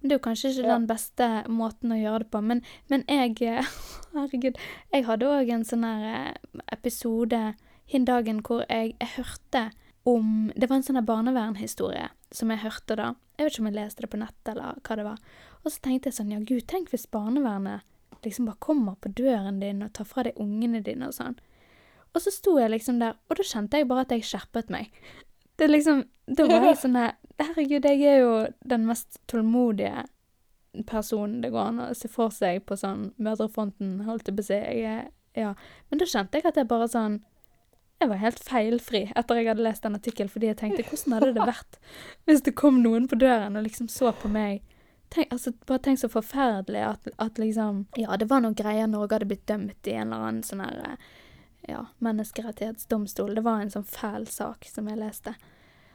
Men 0.01 0.09
det 0.11 0.17
er 0.17 0.19
jo 0.19 0.25
kanskje 0.27 0.51
ikke 0.51 0.67
Ja. 0.67 0.75
den 0.79 0.87
beste 0.91 1.29
måten 1.49 1.93
å 1.95 2.01
gjøre 2.01 2.19
det 2.25 2.31
på. 2.31 2.41
Men, 2.43 2.63
men 2.91 3.05
jeg 3.09 3.41
eh, 3.43 3.65
Herregud. 4.15 4.59
Jeg 4.93 5.05
hadde 5.07 5.31
òg 5.31 5.51
en 5.55 5.65
sånn 5.65 5.85
her 5.87 6.05
eh, 6.11 6.61
episode 6.73 7.55
hin 7.87 8.05
dagen 8.05 8.43
hvor 8.43 8.65
jeg, 8.69 8.97
jeg 9.01 9.09
hørte 9.17 9.71
om 10.05 10.53
Det 10.57 10.69
var 10.69 10.77
en 10.77 10.83
sånn 10.85 11.01
barnevernhistorie 11.07 12.11
som 12.31 12.51
jeg 12.53 12.61
hørte 12.61 12.97
da. 13.01 13.15
Jeg 13.39 13.47
vet 13.47 13.55
ikke 13.55 13.63
om 13.63 13.69
jeg 13.71 13.77
leste 13.79 14.05
det 14.05 14.11
på 14.13 14.19
nettet 14.21 14.51
eller 14.53 14.77
hva 14.85 14.97
det 15.01 15.05
var. 15.07 15.19
Og 15.65 15.73
så 15.73 15.81
tenkte 15.81 16.11
jeg 16.11 16.19
sånn, 16.19 16.33
ja 16.35 16.41
gud, 16.45 16.67
tenk 16.69 16.91
hvis 16.93 17.07
barnevernet 17.09 17.81
liksom 18.25 18.45
bare 18.51 18.61
kommer 18.61 18.99
på 19.01 19.09
døren 19.17 19.61
din 19.61 19.81
og 19.85 19.93
tar 19.97 20.05
fra 20.09 20.25
deg 20.27 20.37
ungene 20.41 20.83
dine 20.85 21.09
og 21.09 21.17
sånn. 21.17 21.39
Og 22.13 22.21
så 22.21 22.31
sto 22.35 22.59
jeg 22.61 22.71
liksom 22.75 23.01
der, 23.01 23.17
og 23.29 23.37
da 23.41 23.47
kjente 23.49 23.81
jeg 23.81 23.89
bare 23.89 24.05
at 24.05 24.13
jeg 24.13 24.27
skjerpet 24.29 24.69
meg. 24.73 24.93
Det 25.57 25.67
er 25.67 25.73
liksom 25.73 26.05
Da 26.37 26.47
var 26.49 26.67
jeg 26.69 26.81
sånn 26.81 26.99
her 26.99 27.15
Herregud, 27.39 27.85
jeg 27.85 28.03
er 28.07 28.21
jo 28.23 28.35
den 28.63 28.87
mest 28.87 29.19
tålmodige 29.31 30.05
personen 30.87 31.41
det 31.43 31.51
går 31.55 31.71
an 31.71 31.83
å 31.85 31.93
se 31.95 32.09
for 32.11 32.35
seg 32.35 32.65
på 32.67 32.77
sånn 32.79 33.09
Mødrefronten, 33.23 34.01
holdt 34.07 34.31
jeg 34.31 34.37
på 34.39 34.43
å 34.43 34.49
si. 34.49 34.59
Jeg 34.83 35.11
Ja. 35.35 35.55
Men 35.91 35.99
da 35.99 36.07
kjente 36.07 36.39
jeg 36.39 36.47
at 36.47 36.59
jeg 36.59 36.71
bare 36.71 36.91
sånn 36.91 37.21
jeg 38.03 38.11
var 38.11 38.21
helt 38.21 38.41
feilfri 38.43 39.03
etter 39.17 39.39
jeg 39.39 39.49
hadde 39.49 39.65
lest 39.65 39.85
den 39.87 39.97
artikkelen, 39.97 40.31
fordi 40.31 40.51
jeg 40.51 40.59
tenkte 40.61 40.85
hvordan 40.85 41.15
hadde 41.17 41.35
det 41.37 41.47
vært 41.49 41.79
hvis 42.29 42.43
det 42.47 42.55
kom 42.59 42.83
noen 42.83 43.09
på 43.09 43.19
døren 43.21 43.57
og 43.57 43.67
liksom 43.67 43.89
så 43.89 44.13
på 44.19 44.31
meg 44.31 44.63
tenk, 45.15 45.31
altså, 45.33 45.55
Bare 45.67 45.83
tenk 45.85 46.03
så 46.03 46.11
forferdelig 46.13 46.83
at, 46.85 47.09
at, 47.19 47.39
liksom 47.39 47.87
Ja, 48.01 48.19
det 48.21 48.29
var 48.31 48.43
noen 48.45 48.57
greier 48.59 48.91
Norge 48.91 49.17
hadde 49.17 49.31
blitt 49.31 49.47
dømt 49.47 49.89
i 49.89 49.97
en 49.97 50.13
eller 50.13 50.29
annen 50.29 50.43
sånn 50.47 50.65
her 50.65 50.81
eh, 50.85 51.13
ja, 51.69 51.87
menneskerettighetsdomstol. 52.05 53.35
Det 53.35 53.45
var 53.45 53.61
en 53.65 53.71
sånn 53.73 53.87
fæl 53.89 54.27
sak 54.31 54.65
som 54.71 54.89
jeg 54.91 54.99
leste. 55.01 55.35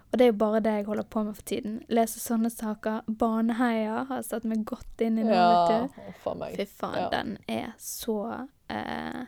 Og 0.10 0.18
det 0.18 0.26
er 0.26 0.32
jo 0.32 0.38
bare 0.42 0.60
det 0.66 0.72
jeg 0.74 0.86
holder 0.88 1.06
på 1.14 1.22
med 1.28 1.36
for 1.38 1.46
tiden. 1.46 1.76
Lese 1.94 2.18
sånne 2.20 2.50
saker. 2.50 3.04
Baneheia 3.08 4.04
har 4.10 4.24
satt 4.26 4.44
meg 4.50 4.64
godt 4.66 5.04
inn 5.06 5.20
i 5.22 5.26
nå, 5.28 5.34
Ja, 5.36 5.50
vet 5.70 5.92
du. 5.94 6.00
Fy 6.58 6.66
faen, 6.80 6.96
Ja. 6.98 7.10
den 7.14 7.38
er 7.48 7.74
så 7.78 8.48
eh, 8.70 9.26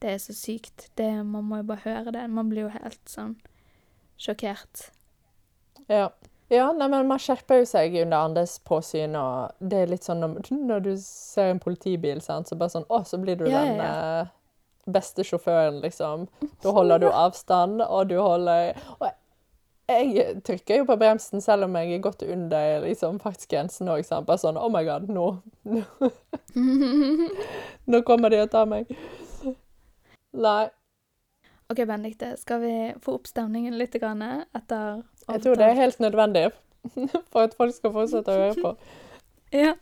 Det 0.00 0.10
er 0.14 0.18
så 0.18 0.32
sykt. 0.36 0.90
Det, 0.96 1.08
man 1.24 1.44
må 1.44 1.56
jo 1.62 1.62
bare 1.72 1.84
høre 1.84 2.12
det. 2.12 2.26
Man 2.30 2.48
blir 2.52 2.62
jo 2.68 2.68
helt 2.74 3.00
sånn 3.08 3.36
sjokkert. 4.20 4.90
Ja. 5.88 6.10
Ja, 6.50 6.72
nei, 6.72 6.88
men 6.90 7.06
man 7.06 7.18
skjerper 7.22 7.60
jo 7.60 7.66
seg 7.70 7.94
under 8.02 8.24
andres 8.26 8.56
påsyn, 8.66 9.12
og 9.14 9.52
det 9.62 9.84
er 9.84 9.86
litt 9.92 10.02
sånn 10.02 10.18
når, 10.18 10.48
når 10.50 10.80
du 10.82 10.88
ser 10.98 11.52
en 11.52 11.60
politibil, 11.62 12.18
sant, 12.24 12.48
så 12.50 12.56
bare 12.58 12.72
sånn 12.72 12.88
Å, 12.90 12.98
så 13.06 13.20
blir 13.22 13.36
du 13.38 13.44
Ja, 13.46 13.60
ja, 13.62 13.68
den 13.70 13.80
eh, 13.84 14.32
beste 14.86 15.24
sjåføren, 15.26 15.80
liksom. 15.84 16.26
Da 16.62 16.72
holder 16.74 17.02
du 17.02 17.08
avstand, 17.10 17.82
og 17.82 18.08
du 18.08 18.18
holder 18.20 18.76
Og 19.00 19.10
jeg 19.90 20.36
trykker 20.46 20.80
jo 20.80 20.86
på 20.86 20.96
bremsen 21.00 21.42
selv 21.42 21.66
om 21.66 21.74
jeg 21.80 21.96
er 21.96 22.02
godt 22.04 22.22
under 22.22 22.84
liksom, 22.84 23.18
fartsgrensen 23.22 23.90
òg. 23.90 24.04
Bare 24.26 24.38
sånn 24.38 24.58
Oh 24.60 24.70
my 24.72 24.84
God, 24.86 25.08
nå 25.10 25.26
Nå, 25.66 25.82
nå 27.90 28.02
kommer 28.06 28.30
de 28.30 28.42
og 28.44 28.52
tar 28.52 28.68
meg. 28.70 28.90
Nei. 30.30 30.70
OK, 31.70 31.84
Benedicte, 31.84 32.32
skal 32.38 32.62
vi 32.62 32.74
få 33.02 33.16
opp 33.18 33.28
stemningen 33.30 33.76
litt 33.78 33.94
grann 34.02 34.22
etter 34.22 35.02
Jeg 35.28 35.44
tror 35.44 35.58
det 35.58 35.68
er 35.68 35.78
helt 35.78 36.00
nødvendig 36.02 36.48
for 37.30 37.44
at 37.44 37.54
folk 37.58 37.74
skal 37.76 37.94
fortsette 37.94 38.34
å 38.34 38.42
høre 38.46 38.58
på. 38.64 38.74
Ja, 39.50 39.72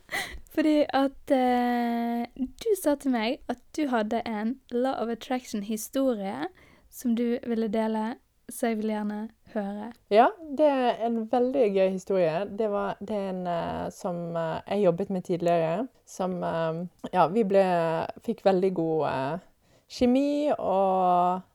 fordi 0.53 0.85
at 0.93 1.33
eh, 1.35 2.25
du 2.35 2.69
sa 2.79 2.95
til 2.99 3.13
meg 3.13 3.37
at 3.51 3.61
du 3.77 3.87
hadde 3.91 4.23
en 4.25 4.55
Law 4.71 4.97
of 5.03 5.11
Attraction-historie 5.13 6.49
som 6.89 7.15
du 7.15 7.37
ville 7.45 7.69
dele, 7.69 8.15
så 8.49 8.71
jeg 8.71 8.79
vil 8.79 8.93
gjerne 8.93 9.19
høre. 9.53 9.91
Ja, 10.09 10.27
det 10.57 10.65
er 10.65 11.03
en 11.05 11.21
veldig 11.31 11.67
gøy 11.75 11.89
historie. 11.93 12.45
Det, 12.57 12.69
var, 12.71 12.97
det 12.99 13.19
en 13.29 13.43
eh, 13.47 13.85
som 13.93 14.35
eh, 14.35 14.57
jeg 14.67 14.87
jobbet 14.87 15.13
med 15.13 15.27
tidligere. 15.27 15.87
Som 16.05 16.41
eh, 16.43 16.81
Ja, 17.13 17.27
vi 17.29 17.45
ble 17.45 17.63
Fikk 18.25 18.41
veldig 18.45 18.73
god 18.73 19.05
eh, 19.11 19.45
kjemi, 19.89 20.49
og 20.57 21.45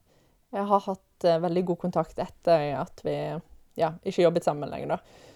jeg 0.54 0.70
har 0.70 0.86
hatt 0.86 1.26
eh, 1.26 1.42
veldig 1.42 1.64
god 1.72 1.82
kontakt 1.86 2.18
etter 2.22 2.70
at 2.78 3.02
vi 3.06 3.16
ja, 3.78 3.90
ikke 4.06 4.22
jobbet 4.22 4.46
sammen 4.46 4.70
lenger, 4.70 4.94
da. 4.94 5.32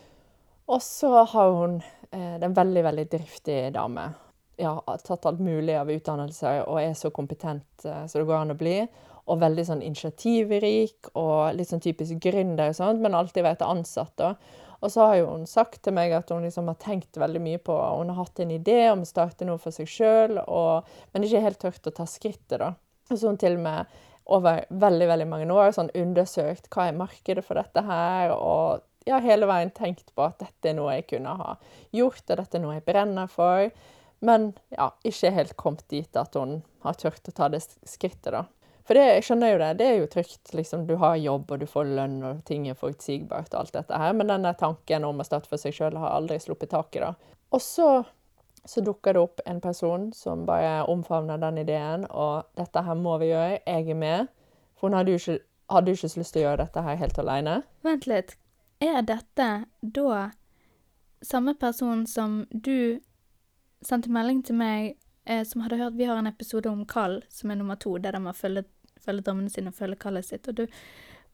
Og 0.68 0.82
så 0.84 1.10
har 1.24 1.50
hun 1.56 1.78
eh, 2.10 2.34
Det 2.38 2.42
er 2.42 2.48
en 2.50 2.56
veldig, 2.56 2.84
veldig 2.84 3.06
driftig 3.10 3.60
dame. 3.74 4.10
Ja, 4.58 4.74
har 4.86 5.04
tatt 5.06 5.26
alt 5.26 5.40
mulig 5.40 5.76
av 5.78 5.90
utdannelse 5.90 6.54
og 6.66 6.80
er 6.82 6.96
så 6.98 7.12
kompetent 7.14 7.86
eh, 7.86 8.04
som 8.06 8.20
det 8.20 8.28
går 8.28 8.40
an 8.42 8.52
å 8.52 8.58
bli. 8.58 8.78
Og 9.28 9.40
veldig 9.40 9.64
sånn 9.68 9.84
initiativrik 9.84 11.12
og 11.14 11.54
litt 11.56 11.70
sånn 11.70 11.84
typisk 11.84 12.20
gründer, 12.24 12.72
og 12.72 12.78
sånt, 12.78 13.00
men 13.04 13.16
alltid 13.16 13.44
vært 13.44 13.64
ansatt. 13.64 14.14
da. 14.20 14.34
Og 14.80 14.92
så 14.92 15.08
har 15.08 15.22
hun 15.26 15.46
sagt 15.48 15.82
til 15.84 15.94
meg 15.96 16.14
at 16.16 16.30
hun 16.32 16.44
liksom 16.46 16.68
har 16.70 16.78
tenkt 16.80 17.16
veldig 17.18 17.42
mye 17.42 17.60
på 17.60 17.76
Hun 17.76 18.12
har 18.12 18.20
hatt 18.22 18.40
en 18.40 18.52
idé 18.54 18.80
om 18.92 19.02
å 19.02 19.08
starte 19.08 19.48
noe 19.48 19.60
for 19.62 19.74
seg 19.74 19.88
sjøl, 19.90 20.38
men 21.12 21.24
ikke 21.24 21.44
helt 21.44 21.60
tørt 21.64 21.90
å 21.90 21.94
ta 21.94 22.06
skrittet, 22.06 22.60
da. 22.60 22.74
Og 23.08 23.16
så 23.16 23.24
har 23.26 23.34
hun 23.34 23.40
til 23.40 23.56
og 23.56 23.64
med 23.64 23.98
over 24.28 24.64
veldig 24.68 25.08
veldig 25.08 25.26
mange 25.28 25.48
år 25.56 25.72
sånn 25.72 25.88
undersøkt 25.96 26.68
hva 26.72 26.88
er 26.88 26.98
markedet 26.98 27.44
for 27.46 27.56
dette 27.56 27.82
her, 27.84 28.34
og 28.36 28.84
ja, 29.08 29.20
hele 29.24 29.48
veien 29.48 29.72
tenkt 29.74 30.12
på 30.14 30.26
at 30.28 30.38
dette 30.42 30.70
er 30.70 30.76
noe 30.78 30.98
jeg 30.98 31.08
kunne 31.14 31.34
ha 31.40 31.56
gjort, 31.96 32.24
og 32.28 32.36
dette 32.42 32.58
er 32.58 32.64
noe 32.64 32.76
jeg 32.76 32.86
brenner 32.86 33.30
for. 33.32 33.70
Men 34.20 34.52
ja, 34.74 34.90
ikke 35.06 35.32
helt 35.34 35.56
kommet 35.56 35.86
dit 35.90 36.16
at 36.18 36.34
hun 36.38 36.60
har 36.84 36.96
turt 36.98 37.30
å 37.30 37.34
ta 37.34 37.48
det 37.52 37.62
skrittet, 37.64 38.32
da. 38.34 38.44
For 38.88 38.96
det, 38.96 39.04
jeg 39.04 39.24
skjønner 39.26 39.50
jo 39.52 39.56
det, 39.60 39.72
det 39.76 39.86
er 39.86 39.98
jo 40.00 40.06
trygt. 40.08 40.54
liksom, 40.56 40.86
Du 40.88 40.94
har 40.96 41.16
jobb, 41.20 41.50
og 41.52 41.60
du 41.60 41.66
får 41.68 41.90
lønn, 41.92 42.22
og 42.24 42.44
ting 42.48 42.64
er 42.68 42.78
forutsigbart, 42.78 43.52
og 43.52 43.60
alt 43.60 43.74
dette 43.76 43.98
her. 44.00 44.14
Men 44.16 44.32
denne 44.32 44.54
tanken 44.56 45.04
om 45.04 45.20
å 45.20 45.26
starte 45.28 45.50
for 45.50 45.60
seg 45.60 45.76
sjøl 45.76 45.98
har 46.00 46.14
aldri 46.16 46.38
sluppet 46.40 46.72
taket, 46.72 47.04
da. 47.04 47.34
Og 47.52 47.60
så, 47.60 47.90
så 48.64 48.84
dukker 48.84 49.12
det 49.12 49.20
opp 49.20 49.44
en 49.44 49.60
person 49.60 50.08
som 50.16 50.46
bare 50.48 50.86
omfavner 50.88 51.36
den 51.42 51.60
ideen, 51.66 52.08
og 52.08 52.48
dette 52.56 52.80
her 52.88 52.96
må 52.96 53.18
vi 53.20 53.28
gjøre, 53.34 53.60
jeg 53.60 53.92
er 53.92 54.00
med. 54.06 54.32
For 54.80 54.88
hun 54.88 54.96
hadde 54.96 55.12
jo 55.12 55.20
ikke, 55.20 55.38
hadde 55.68 55.92
jo 55.92 56.00
ikke 56.00 56.22
lyst 56.22 56.32
til 56.32 56.40
å 56.40 56.46
gjøre 56.46 56.62
dette 56.64 56.86
her 56.88 57.00
helt 57.04 57.20
aleine. 57.20 57.60
Vent 57.84 58.08
litt. 58.08 58.38
Er 58.80 59.02
dette 59.02 59.48
da 59.82 60.30
samme 61.24 61.54
person 61.58 62.06
som 62.06 62.44
du 62.50 63.00
sendte 63.82 64.10
melding 64.10 64.42
til 64.46 64.58
meg 64.58 64.94
eh, 65.26 65.42
som 65.46 65.64
hadde 65.64 65.78
hørt 65.80 65.96
Vi 65.98 66.06
har 66.06 66.18
en 66.18 66.30
episode 66.30 66.70
om 66.70 66.84
kall, 66.86 67.20
som 67.28 67.50
er 67.50 67.58
nummer 67.58 67.78
to, 67.78 67.96
der 67.98 68.14
de 68.14 68.22
har 68.24 68.38
følge, 68.38 68.64
følge 69.02 69.26
drømmene 69.26 69.50
sine 69.50 69.72
og 69.72 69.78
følge 69.78 69.98
kallet 69.98 70.26
sitt. 70.26 70.46
Og 70.48 70.54
du, 70.62 70.64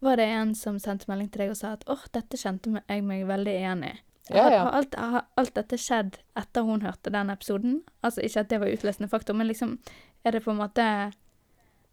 var 0.05 0.17
det 0.21 0.27
en 0.33 0.55
som 0.57 0.79
sendte 0.81 1.09
melding 1.09 1.31
til 1.33 1.45
deg 1.45 1.53
og 1.55 1.61
sa 1.61 1.75
at 1.77 1.85
åh, 1.89 2.03
dette 2.17 2.41
kjente 2.41 2.73
jeg 2.89 3.05
meg 3.05 3.27
veldig 3.29 3.55
igjen 3.61 3.85
i. 3.91 3.95
Ja, 4.33 4.49
ja. 4.49 4.61
har, 4.65 4.73
alt, 4.81 4.95
har 4.97 5.27
alt 5.37 5.53
dette 5.57 5.77
skjedd 5.77 6.17
etter 6.41 6.65
hun 6.65 6.81
hørte 6.81 7.13
den 7.13 7.29
episoden? 7.33 7.83
Altså 8.01 8.25
ikke 8.25 8.41
at 8.41 8.53
det 8.53 8.61
var 8.63 8.73
utløsende 8.73 9.09
faktor, 9.13 9.37
men 9.37 9.51
liksom 9.51 9.77
er 10.25 10.33
det 10.33 10.41
på 10.47 10.55
en 10.55 10.63
måte 10.63 10.85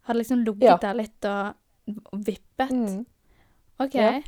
Har 0.02 0.14
det 0.14 0.18
liksom 0.22 0.40
ligget 0.44 0.64
Ja. 0.64 0.76
der 0.80 0.96
litt 0.96 1.24
og, 1.28 1.52
og 2.12 2.22
vippet? 2.26 2.72
Mm. 2.72 3.04
OK. 3.84 3.94
Ja. 3.94 4.22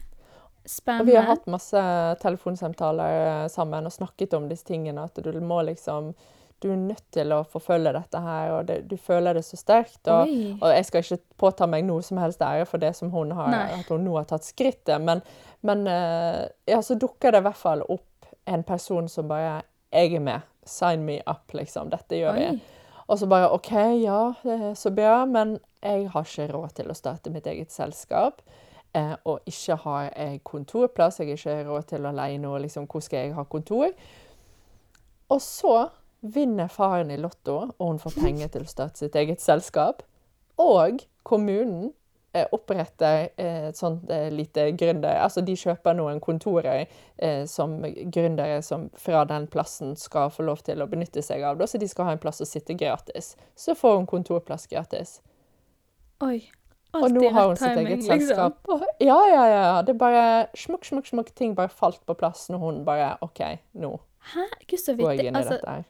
Spennende. 0.64 1.03
Og 1.03 1.09
vi 1.11 1.16
har 1.16 1.27
hatt 1.29 1.50
masse 1.50 1.81
telefonsamtaler 2.22 3.18
eh, 3.27 3.48
sammen 3.53 3.85
og 3.85 3.92
snakket 3.92 4.37
om 4.38 4.48
disse 4.48 4.64
tingene. 4.64 5.05
At 5.05 5.20
du 5.20 5.40
må 5.40 5.62
liksom 5.62 6.14
Du 6.62 6.70
er 6.72 6.79
nødt 6.81 7.05
til 7.12 7.33
å 7.35 7.42
forfølge 7.44 7.90
dette 7.92 8.20
her, 8.24 8.50
og 8.55 8.68
det, 8.70 8.77
du 8.88 8.94
føler 8.96 9.37
det 9.37 9.42
så 9.44 9.59
sterkt. 9.59 10.00
Og, 10.09 10.31
og 10.62 10.70
jeg 10.72 10.87
skal 10.88 11.03
ikke 11.03 11.18
påta 11.37 11.66
meg 11.68 11.85
noe 11.85 12.00
som 12.07 12.16
helst 12.22 12.40
ære 12.40 12.64
for 12.70 12.81
det 12.81 12.94
som 12.96 13.11
hun 13.12 13.35
har, 13.37 13.50
Nei. 13.53 13.81
at 13.83 13.90
hun 13.92 14.07
nå 14.07 14.14
har 14.16 14.24
tatt 14.31 14.46
skrittet, 14.46 14.96
men, 15.03 15.20
men 15.61 15.85
eh, 15.90 16.46
ja, 16.70 16.79
så 16.81 16.96
dukker 16.96 17.35
det 17.35 17.42
i 17.42 17.46
hvert 17.50 17.61
fall 17.61 17.85
opp 17.85 18.31
en 18.48 18.64
person 18.64 19.11
som 19.12 19.29
bare 19.29 19.61
Jeg 19.92 20.16
er 20.16 20.24
med. 20.24 20.40
Sign 20.64 21.05
me 21.05 21.20
up, 21.27 21.53
liksom. 21.53 21.90
Dette 21.92 22.16
gjør 22.16 22.38
vi. 22.38 22.48
Og 23.07 23.18
så 23.20 23.29
bare 23.29 23.53
OK, 23.53 23.72
ja, 24.00 24.33
er 24.48 24.72
så 24.74 24.90
bra, 24.94 25.24
men 25.29 25.59
jeg 25.85 26.09
har 26.14 26.24
ikke 26.24 26.48
råd 26.55 26.79
til 26.79 26.88
å 26.88 26.96
starte 26.96 27.31
mitt 27.35 27.46
eget 27.50 27.72
selskap. 27.74 28.40
Eh, 28.94 29.14
og 29.26 29.42
ikke 29.50 29.74
har 29.83 30.12
en 30.22 30.38
kontorplass, 30.46 31.18
jeg 31.18 31.33
har 31.33 31.40
ikke 31.40 31.57
råd 31.66 31.90
til 31.90 32.07
å 32.07 32.14
leie 32.14 32.38
noe. 32.38 32.61
Liksom, 32.62 32.87
hvor 32.87 33.02
skal 33.02 33.24
jeg 33.24 33.35
ha 33.35 33.44
kontor? 33.50 33.90
Og 35.35 35.42
så 35.42 35.74
vinner 36.20 36.70
faren 36.72 37.11
i 37.11 37.18
Lotto, 37.18 37.57
og 37.78 37.88
hun 37.88 37.98
får 38.00 38.16
penger 38.20 38.54
til 38.54 38.64
å 38.64 38.70
starte 38.70 39.02
sitt 39.02 39.16
eget 39.18 39.42
selskap. 39.42 40.04
Og 40.62 41.02
kommunen 41.26 41.90
eh, 42.33 42.46
oppretter 42.54 43.28
eh, 43.37 43.68
et 43.70 43.78
sånt 43.78 44.11
eh, 44.11 44.30
lite 44.33 44.70
gründer... 44.78 45.18
Altså, 45.24 45.42
de 45.44 45.57
kjøper 45.59 45.98
noen 45.98 46.22
kontorer 46.24 46.87
eh, 47.16 47.44
som 47.50 47.80
gründere 47.83 48.62
som 48.62 48.88
fra 48.94 49.24
den 49.28 49.50
plassen 49.50 49.98
skal 50.00 50.30
få 50.33 50.46
lov 50.46 50.62
til 50.64 50.83
å 50.85 50.88
benytte 50.90 51.24
seg 51.24 51.42
av. 51.42 51.59
Da, 51.59 51.68
så 51.68 51.83
de 51.83 51.90
skal 51.90 52.09
ha 52.09 52.16
en 52.16 52.22
plass 52.22 52.42
å 52.44 52.48
sitte 52.48 52.78
gratis. 52.78 53.35
Så 53.59 53.76
får 53.78 53.98
hun 53.98 54.11
kontorplass 54.11 54.68
gratis. 54.70 55.18
Oi. 56.24 56.44
Og 57.02 57.11
nå 57.12 57.22
har 57.35 57.48
hun 57.50 57.57
sitt 57.57 57.74
timing, 57.74 57.87
eget 57.92 58.04
selskap. 58.07 58.59
Liksom. 58.68 58.87
ja, 59.02 59.18
ja, 59.33 59.44
ja. 59.50 59.83
Det 59.83 59.94
er 59.94 59.98
bare 60.00 60.24
smukk, 60.59 60.85
smukk, 60.88 61.09
smukk. 61.11 61.33
Ting 61.35 61.54
bare 61.59 61.68
falt 61.72 62.00
på 62.07 62.14
plass 62.18 62.46
når 62.52 62.62
hun 62.62 62.83
bare 62.87 63.14
OK, 63.24 63.40
nå 63.74 63.96
Hæ? 64.35 64.46
Gud, 64.70 64.78
så 64.80 64.94
går 64.96 65.11
jeg 65.12 65.26
inn 65.28 65.35
i 65.35 65.38
Altså, 65.42 65.59
dette 65.59 65.70
her. 65.74 65.85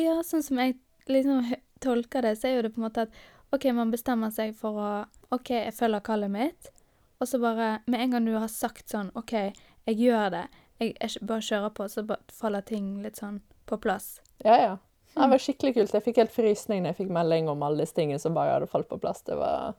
ja, 0.00 0.14
sånn 0.24 0.42
som 0.46 0.60
jeg 0.62 0.76
liksom 1.10 1.50
tolker 1.84 2.24
det, 2.24 2.36
så 2.40 2.48
er 2.48 2.54
jo 2.56 2.62
det 2.68 2.72
på 2.74 2.80
en 2.80 2.86
måte 2.86 3.04
at 3.08 3.18
OK, 3.52 3.66
man 3.76 3.90
bestemmer 3.92 4.32
seg 4.34 4.54
for 4.56 4.78
å 4.80 4.88
OK, 5.36 5.50
jeg 5.52 5.74
følger 5.76 6.00
kallet 6.06 6.32
mitt. 6.32 6.70
Og 7.20 7.28
så 7.28 7.38
bare 7.42 7.78
Med 7.86 8.00
en 8.00 8.10
gang 8.16 8.24
du 8.26 8.32
har 8.38 8.48
sagt 8.48 8.88
sånn 8.90 9.10
OK, 9.14 9.34
jeg 9.84 9.98
gjør 10.00 10.30
det. 10.34 10.46
Jeg, 10.80 10.94
jeg 11.00 11.26
bare 11.28 11.44
kjører 11.44 11.70
på, 11.76 11.86
så 11.88 12.02
faller 12.32 12.64
ting 12.66 12.96
litt 13.04 13.20
sånn 13.20 13.42
på 13.68 13.78
plass. 13.80 14.16
Ja, 14.44 14.56
ja. 14.58 14.72
Det 15.14 15.28
var 15.30 15.38
skikkelig 15.38 15.74
kult. 15.76 15.92
Jeg 15.94 16.02
fikk 16.02 16.16
helt 16.18 16.32
frysning 16.34 16.82
når 16.82 16.90
jeg 16.94 17.04
fikk 17.04 17.12
melding 17.14 17.46
om 17.52 17.62
alle 17.62 17.84
disse 17.84 17.94
tingene 17.94 18.18
som 18.18 18.34
bare 18.34 18.56
hadde 18.56 18.66
falt 18.66 18.88
på 18.90 18.98
plass. 18.98 19.20
Det 19.22 19.36
var, 19.38 19.76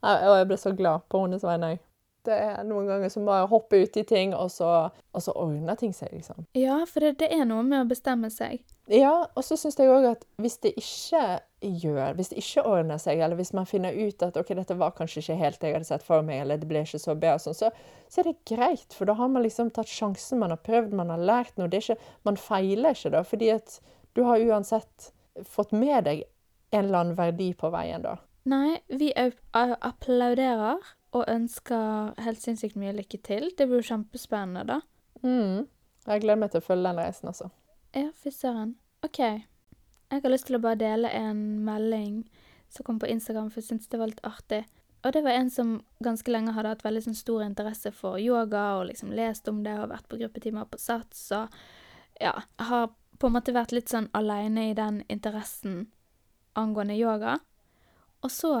Og 0.00 0.36
jeg 0.38 0.48
ble 0.48 0.58
så 0.60 0.72
glad 0.76 1.06
på 1.12 1.24
hennes 1.24 1.44
vegne. 1.44 1.76
Det 2.24 2.36
er 2.36 2.64
noen 2.68 2.88
ganger 2.88 3.08
som 3.08 3.24
bare 3.24 3.46
hopper 3.48 3.86
ut 3.86 3.94
i 3.96 4.02
ting, 4.04 4.34
og 4.36 4.50
så, 4.52 4.90
og 4.92 5.22
så 5.24 5.32
ordner 5.40 5.78
ting 5.80 5.94
seg, 5.96 6.10
liksom. 6.12 6.44
Ja, 6.58 6.82
for 6.88 7.00
det, 7.00 7.14
det 7.22 7.30
er 7.32 7.46
noe 7.48 7.62
med 7.64 7.80
å 7.80 7.88
bestemme 7.88 8.28
seg. 8.32 8.60
Ja, 8.92 9.14
og 9.24 9.46
så 9.46 9.56
syns 9.56 9.78
jeg 9.80 9.88
òg 9.88 10.04
at 10.10 10.26
hvis 10.42 10.58
det 10.64 10.72
ikke 10.80 11.40
gjør 11.60 12.14
Hvis 12.16 12.30
det 12.32 12.40
ikke 12.40 12.62
ordner 12.66 12.98
seg, 12.98 13.20
eller 13.20 13.36
hvis 13.36 13.52
man 13.52 13.68
finner 13.68 13.92
ut 13.94 14.22
at 14.24 14.36
ok, 14.40 14.54
dette 14.56 14.76
var 14.80 14.94
kanskje 14.96 15.20
ikke 15.20 15.36
helt 15.38 15.58
det 15.60 15.68
jeg 15.68 15.76
hadde 15.76 15.88
sett 15.90 16.04
for 16.04 16.24
meg, 16.24 16.40
eller 16.42 16.60
det 16.60 16.68
ble 16.68 16.80
ikke 16.86 17.00
så 17.00 17.14
bra, 17.20 17.34
sånn, 17.40 17.56
så, 17.56 17.68
så 18.08 18.22
er 18.22 18.30
det 18.30 18.38
greit. 18.48 18.96
For 18.96 19.08
da 19.08 19.16
har 19.18 19.28
man 19.32 19.44
liksom 19.44 19.72
tatt 19.76 19.88
sjansen, 19.92 20.40
man 20.40 20.54
har 20.54 20.60
prøvd, 20.64 20.96
man 20.96 21.12
har 21.12 21.20
lært 21.20 21.60
noe. 21.60 21.68
Det 21.72 21.82
ikke, 21.84 21.98
man 22.28 22.40
feiler 22.40 22.96
ikke 22.96 23.12
da, 23.16 23.22
fordi 23.28 23.52
at 23.54 23.76
du 24.16 24.24
har 24.28 24.40
uansett 24.40 25.12
fått 25.46 25.72
med 25.76 26.08
deg 26.08 26.24
en 26.72 26.84
eller 26.84 27.04
annen 27.04 27.18
verdi 27.18 27.52
på 27.58 27.70
veien, 27.72 28.04
da. 28.04 28.16
Nei, 28.44 28.80
vi 28.88 29.12
au- 29.16 29.36
a- 29.52 29.76
applauderer 29.82 30.78
og 31.12 31.24
ønsker 31.28 32.14
helt 32.24 32.38
sinnssykt 32.40 32.76
mye 32.76 32.92
lykke 32.96 33.20
til. 33.22 33.50
Det 33.58 33.66
blir 33.68 33.82
jo 33.82 33.88
kjempespennende, 33.94 34.64
da. 34.66 34.80
Mm. 35.22 35.66
Jeg 36.06 36.20
gleder 36.22 36.40
meg 36.40 36.50
til 36.54 36.60
å 36.62 36.64
følge 36.64 36.88
den 36.88 36.96
reisen, 37.02 37.28
altså. 37.28 37.50
Ja, 37.94 38.10
fy 38.14 38.30
søren. 38.30 38.74
OK. 39.04 39.18
Jeg 39.18 40.22
har 40.22 40.30
lyst 40.32 40.46
til 40.48 40.56
å 40.56 40.62
bare 40.62 40.78
dele 40.80 41.10
en 41.14 41.42
melding 41.64 42.22
som 42.70 42.84
kom 42.86 42.98
på 43.02 43.08
Instagram, 43.10 43.50
for 43.50 43.60
jeg 43.60 43.68
syntes 43.68 43.88
det 43.90 43.98
var 44.00 44.06
litt 44.12 44.24
artig. 44.24 44.64
Og 45.04 45.12
det 45.12 45.22
var 45.24 45.30
en 45.36 45.50
som 45.50 45.74
ganske 46.04 46.28
lenge 46.32 46.52
hadde 46.52 46.68
hatt 46.68 46.82
veldig 46.84 47.02
sånn 47.06 47.16
stor 47.18 47.42
interesse 47.42 47.92
for 47.96 48.18
yoga, 48.20 48.76
og 48.78 48.86
liksom 48.90 49.12
lest 49.16 49.48
om 49.48 49.62
det, 49.64 49.76
og 49.80 49.90
vært 49.90 50.08
på 50.08 50.18
gruppetimer 50.20 50.66
på 50.70 50.78
Sats, 50.78 51.30
og 51.32 51.48
ja, 52.20 52.34
har 52.58 52.90
på 53.18 53.26
en 53.28 53.32
måte 53.36 53.52
vært 53.52 53.72
litt 53.72 53.88
sånn 53.92 54.08
aleine 54.14 54.70
i 54.70 54.74
den 54.76 55.02
interessen 55.08 55.86
angående 56.56 56.96
yoga. 56.98 57.38
Og 58.22 58.30
så, 58.30 58.52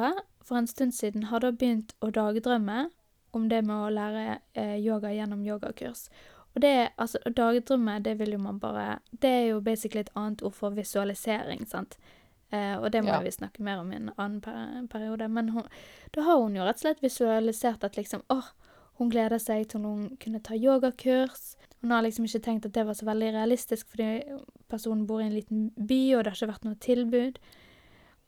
for 0.42 0.56
en 0.56 0.66
stund 0.66 0.92
siden, 0.96 1.28
har 1.30 1.40
hun 1.44 1.56
begynt 1.56 1.94
å 2.00 2.10
dagdrømme 2.10 2.88
om 3.36 3.48
det 3.48 3.62
med 3.64 3.76
å 3.76 3.90
lære 3.94 4.38
eh, 4.58 4.76
yoga 4.82 5.12
gjennom 5.14 5.42
yogakurs. 5.46 6.08
Og 6.54 6.62
det, 6.64 6.90
altså, 6.98 7.18
dagdrømme, 7.36 8.00
det 8.02 8.16
vil 8.18 8.32
jo 8.34 8.38
man 8.42 8.58
bare 8.58 8.98
Det 9.12 9.30
er 9.30 9.44
jo 9.52 9.60
basically 9.60 10.00
et 10.00 10.10
annet 10.16 10.42
ord 10.42 10.54
for 10.56 10.70
visualisering, 10.74 11.66
sant. 11.68 11.98
Eh, 12.50 12.74
og 12.80 12.90
det 12.90 13.04
må 13.04 13.12
Ja. 13.12 13.20
vi 13.20 13.30
snakke 13.30 13.62
mer 13.62 13.78
om 13.78 13.92
i 13.92 13.96
en 13.96 14.10
annen 14.18 14.40
per 14.40 14.86
periode. 14.90 15.28
Men 15.30 15.48
hun, 15.48 15.62
da 16.14 16.22
har 16.22 16.40
hun 16.42 16.56
jo 16.56 16.64
rett 16.64 16.80
og 16.80 16.80
slett 16.80 17.02
visualisert 17.02 17.84
at 17.84 17.96
liksom 17.96 18.22
åh, 18.30 18.48
hun 18.98 19.10
gleder 19.10 19.38
seg 19.38 19.68
til 19.68 19.80
hun 19.80 20.16
kunne 20.20 20.42
ta 20.42 20.54
yogakurs. 20.54 21.54
Hun 21.80 21.90
har 21.90 22.02
liksom 22.02 22.24
ikke 22.24 22.42
tenkt 22.42 22.66
at 22.66 22.72
det 22.72 22.86
var 22.86 22.94
så 22.94 23.06
veldig 23.06 23.32
realistisk, 23.32 23.86
fordi 23.88 24.22
personen 24.68 25.06
bor 25.06 25.20
i 25.20 25.24
en 25.26 25.34
liten 25.34 25.70
by, 25.76 26.16
og 26.16 26.24
det 26.24 26.32
har 26.32 26.36
ikke 26.36 26.52
vært 26.52 26.64
noe 26.64 26.74
tilbud. 26.74 27.38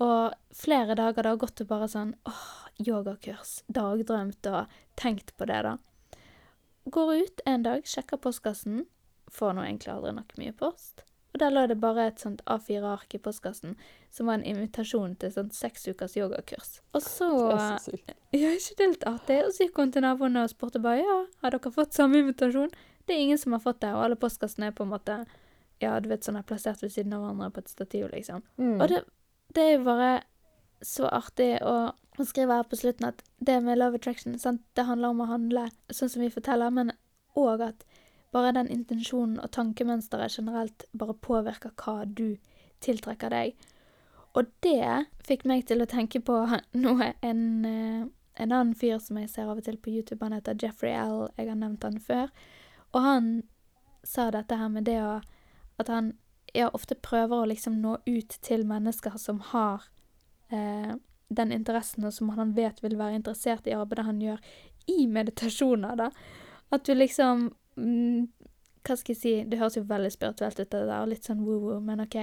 Og 0.03 0.57
flere 0.57 0.97
dager 0.99 1.23
da 1.23 1.35
har 1.35 1.41
gått 1.41 1.63
og 1.63 1.71
bare 1.71 1.89
sånn 1.91 2.15
åh, 2.29 2.43
yogakurs, 2.83 3.61
dagdrømt 3.71 4.49
og 4.51 4.77
tenkt 4.99 5.35
på 5.39 5.49
det, 5.51 5.63
da. 5.69 5.77
Går 6.93 7.15
ut 7.23 7.43
en 7.47 7.65
dag, 7.67 7.87
sjekker 7.87 8.19
postkassen, 8.19 8.85
får 9.31 9.55
nå 9.55 9.67
egentlig 9.69 9.93
aldri 9.93 10.15
nok 10.17 10.35
mye 10.41 10.55
post. 10.59 11.05
Og 11.33 11.41
der 11.41 11.53
lå 11.55 11.63
det 11.71 11.79
bare 11.81 12.11
et 12.11 12.21
sånt 12.21 12.43
A4-ark 12.51 13.15
i 13.17 13.21
postkassen 13.23 13.77
som 14.13 14.29
var 14.29 14.41
en 14.41 14.49
invitasjon 14.51 15.15
til 15.21 15.33
sånt 15.33 15.55
seks 15.57 15.87
ukers 15.89 16.17
yogakurs. 16.19 16.81
Og 16.93 17.05
så 17.05 17.29
Det 17.49 18.09
er. 18.11 18.19
Ja, 18.43 18.49
ikke 18.57 18.77
det 18.79 18.89
litt 18.89 19.07
artig? 19.09 19.39
Og 19.47 19.53
så 19.53 19.67
gikk 19.67 19.79
hun 19.81 19.93
til 19.93 20.05
naboene 20.05 20.45
og 20.45 20.53
spurte 20.53 20.81
bare 20.81 21.01
ja, 21.01 21.17
har 21.45 21.55
dere 21.55 21.73
fått 21.73 21.97
samme 21.97 22.21
invitasjon. 22.21 22.73
Det 23.07 23.15
er 23.15 23.25
ingen 23.25 23.41
som 23.41 23.57
har 23.57 23.61
fått 23.65 23.81
det, 23.81 23.93
og 23.93 24.05
alle 24.05 24.17
postkassene 24.21 24.71
er 24.71 24.77
på 24.77 24.85
en 24.85 24.93
måte 24.93 25.23
ja, 25.83 25.97
du 26.01 26.09
vet, 26.09 26.23
sånn 26.25 26.39
er 26.39 26.47
plassert 26.47 26.83
ved 26.85 26.93
siden 26.95 27.15
av 27.17 27.25
hverandre 27.25 27.51
på 27.57 27.65
et 27.65 27.73
stativ, 27.73 28.07
liksom. 28.13 28.45
Mm. 28.61 28.77
Og 28.77 28.85
det, 28.93 29.01
det 29.55 29.65
er 29.65 29.75
jo 29.77 29.85
bare 29.87 30.13
så 30.83 31.09
artig 31.13 31.57
å 31.63 31.93
skrive 32.27 32.59
her 32.59 32.69
på 32.69 32.77
slutten 32.77 33.09
at 33.09 33.23
det 33.41 33.59
med 33.65 33.79
love 33.79 33.99
attraction, 33.99 34.39
sant, 34.39 34.63
det 34.77 34.87
handler 34.89 35.15
om 35.15 35.23
å 35.25 35.31
handle 35.31 35.67
sånn 35.91 36.11
som 36.13 36.23
vi 36.23 36.31
forteller, 36.33 36.71
men 36.75 36.93
òg 37.39 37.65
at 37.65 37.85
bare 38.33 38.55
den 38.57 38.71
intensjonen 38.73 39.41
og 39.43 39.53
tankemønsteret 39.53 40.39
generelt 40.39 40.87
bare 40.97 41.15
påvirker 41.15 41.75
hva 41.77 42.03
du 42.07 42.39
tiltrekker 42.85 43.33
deg. 43.33 43.55
Og 44.33 44.49
det 44.65 45.05
fikk 45.27 45.45
meg 45.49 45.67
til 45.69 45.85
å 45.85 45.89
tenke 45.89 46.23
på 46.25 46.39
noe 46.85 47.13
en, 47.21 47.43
eh, 47.69 48.05
en 48.41 48.53
annen 48.53 48.75
fyr 48.79 48.99
som 49.05 49.21
jeg 49.21 49.31
ser 49.31 49.51
av 49.51 49.61
og 49.61 49.67
til 49.67 49.77
på 49.77 49.93
YouTube, 49.93 50.23
han 50.25 50.37
heter 50.37 50.57
Jeffrey 50.57 50.95
L. 50.97 51.29
Jeg 51.37 51.51
har 51.51 51.59
nevnt 51.61 51.85
han 51.85 52.01
før. 52.01 52.33
Og 52.93 53.05
han 53.05 53.33
sa 54.05 54.31
dette 54.35 54.57
her 54.59 54.73
med 54.73 54.89
det 54.89 54.99
å 55.05 55.21
At 55.81 55.89
han 55.89 56.13
ja, 56.53 56.69
ofte 56.73 56.95
prøver 56.95 57.43
å 57.43 57.49
liksom 57.49 57.81
nå 57.83 57.97
ut 58.07 58.37
til 58.45 58.67
mennesker 58.69 59.17
som 59.21 59.41
har 59.53 59.89
eh, 60.53 60.95
den 61.33 61.53
interessen, 61.53 62.05
og 62.05 62.13
som 62.13 62.33
han 62.37 62.53
vet 62.57 62.83
vil 62.85 62.99
være 63.01 63.17
interessert 63.21 63.67
i 63.67 63.77
arbeidet 63.77 64.07
han 64.09 64.21
gjør, 64.21 64.39
i 64.91 65.07
meditasjoner, 65.07 65.97
da. 65.97 66.11
At 66.73 66.87
du 66.89 66.95
liksom 66.97 67.51
mm, 67.77 68.29
Hva 68.83 68.97
skal 68.99 69.13
jeg 69.13 69.19
si 69.21 69.33
Det 69.47 69.59
høres 69.61 69.77
jo 69.77 69.83
veldig 69.87 70.09
spirituelt 70.11 70.59
ut, 70.59 70.71
det 70.73 70.81
der, 70.89 71.05
litt 71.07 71.29
sånn 71.29 71.45
woo-woo, 71.47 71.79
men 71.85 72.03
OK. 72.03 72.17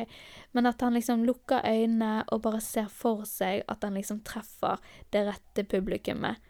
Men 0.58 0.68
at 0.68 0.82
han 0.84 0.98
liksom 0.98 1.24
lukker 1.28 1.64
øynene 1.64 2.26
og 2.28 2.42
bare 2.44 2.60
ser 2.64 2.90
for 2.92 3.24
seg 3.30 3.64
at 3.72 3.86
han 3.86 3.96
liksom 3.96 4.20
treffer 4.28 4.82
det 5.16 5.24
rette 5.30 5.64
publikummet. 5.72 6.42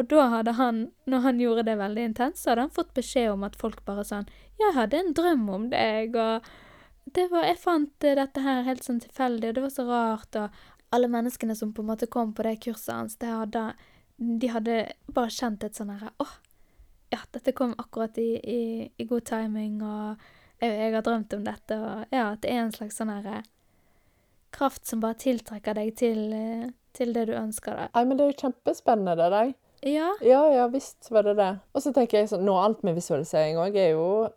Og 0.00 0.08
da 0.08 0.24
hadde 0.32 0.56
han, 0.58 0.86
når 1.06 1.24
han 1.28 1.40
gjorde 1.40 1.66
det 1.68 1.78
veldig 1.78 2.08
intenst, 2.08 2.42
så 2.42 2.50
hadde 2.50 2.66
han 2.66 2.74
fått 2.74 2.94
beskjed 2.96 3.30
om 3.34 3.44
at 3.46 3.58
folk 3.60 3.84
bare 3.86 4.02
sånn 4.08 4.26
'Jeg 4.58 4.74
hadde 4.74 4.98
en 4.98 5.14
drøm 5.14 5.48
om 5.52 5.70
deg', 5.70 6.16
og 6.16 6.50
det 7.14 7.28
var, 7.30 7.44
'Jeg 7.44 7.58
fant 7.58 8.04
eh, 8.04 8.16
dette 8.18 8.40
her 8.40 8.62
helt 8.66 8.84
sånn 8.84 9.00
tilfeldig, 9.00 9.48
og 9.48 9.54
det 9.54 9.62
var 9.62 9.74
så 9.74 9.84
rart', 9.88 10.36
og 10.36 10.50
alle 10.92 11.08
menneskene 11.08 11.56
som 11.56 11.72
på 11.72 11.82
en 11.82 11.90
måte 11.92 12.06
kom 12.06 12.34
på 12.34 12.42
det 12.42 12.60
kurset 12.64 12.94
hans, 12.94 13.16
det 13.16 13.28
hadde, 13.28 13.72
de 14.18 14.48
hadde 14.52 14.92
bare 15.08 15.32
kjent 15.32 15.64
et 15.64 15.74
sånn 15.74 15.92
herre 15.94 16.12
'Åh, 16.18 16.34
ja, 17.12 17.18
dette 17.32 17.52
kom 17.52 17.74
akkurat 17.78 18.18
i, 18.18 18.36
i, 18.44 18.62
i 18.98 19.04
god 19.04 19.24
timing', 19.24 19.82
og 19.82 20.16
jeg, 20.60 20.70
'jeg 20.70 20.94
har 20.94 21.02
drømt 21.02 21.34
om 21.34 21.44
dette', 21.44 21.80
og 21.80 22.06
ja, 22.12 22.32
at 22.32 22.42
det 22.42 22.50
er 22.50 22.62
en 22.62 22.72
slags 22.72 22.96
sånn 22.96 23.12
herre 23.12 23.42
kraft 24.52 24.86
som 24.86 25.00
bare 25.00 25.14
tiltrekker 25.14 25.74
deg 25.74 25.96
til, 25.96 26.32
eh, 26.32 26.70
til 26.92 27.12
det 27.12 27.26
du 27.30 27.32
ønsker 27.32 27.76
deg. 27.76 27.88
Nei, 27.94 28.04
men 28.04 28.16
det 28.16 28.24
er 28.24 28.32
jo 28.32 28.40
kjempespennende, 28.46 29.16
det 29.16 29.30
der. 29.32 29.54
Ja. 29.82 30.12
Ja, 30.22 30.42
ja 30.52 30.68
visst 30.68 31.10
var 31.10 31.22
det 31.26 31.36
det. 31.40 31.58
Og 31.74 31.82
så 31.82 31.92
tenker 31.92 32.20
jeg 32.20 32.30
sånn, 32.30 32.44
Nå 32.46 32.54
alt 32.60 32.84
med 32.86 32.94
visualisering 32.94 33.58
òg 33.58 33.76
er 33.76 33.96
jo 33.96 34.28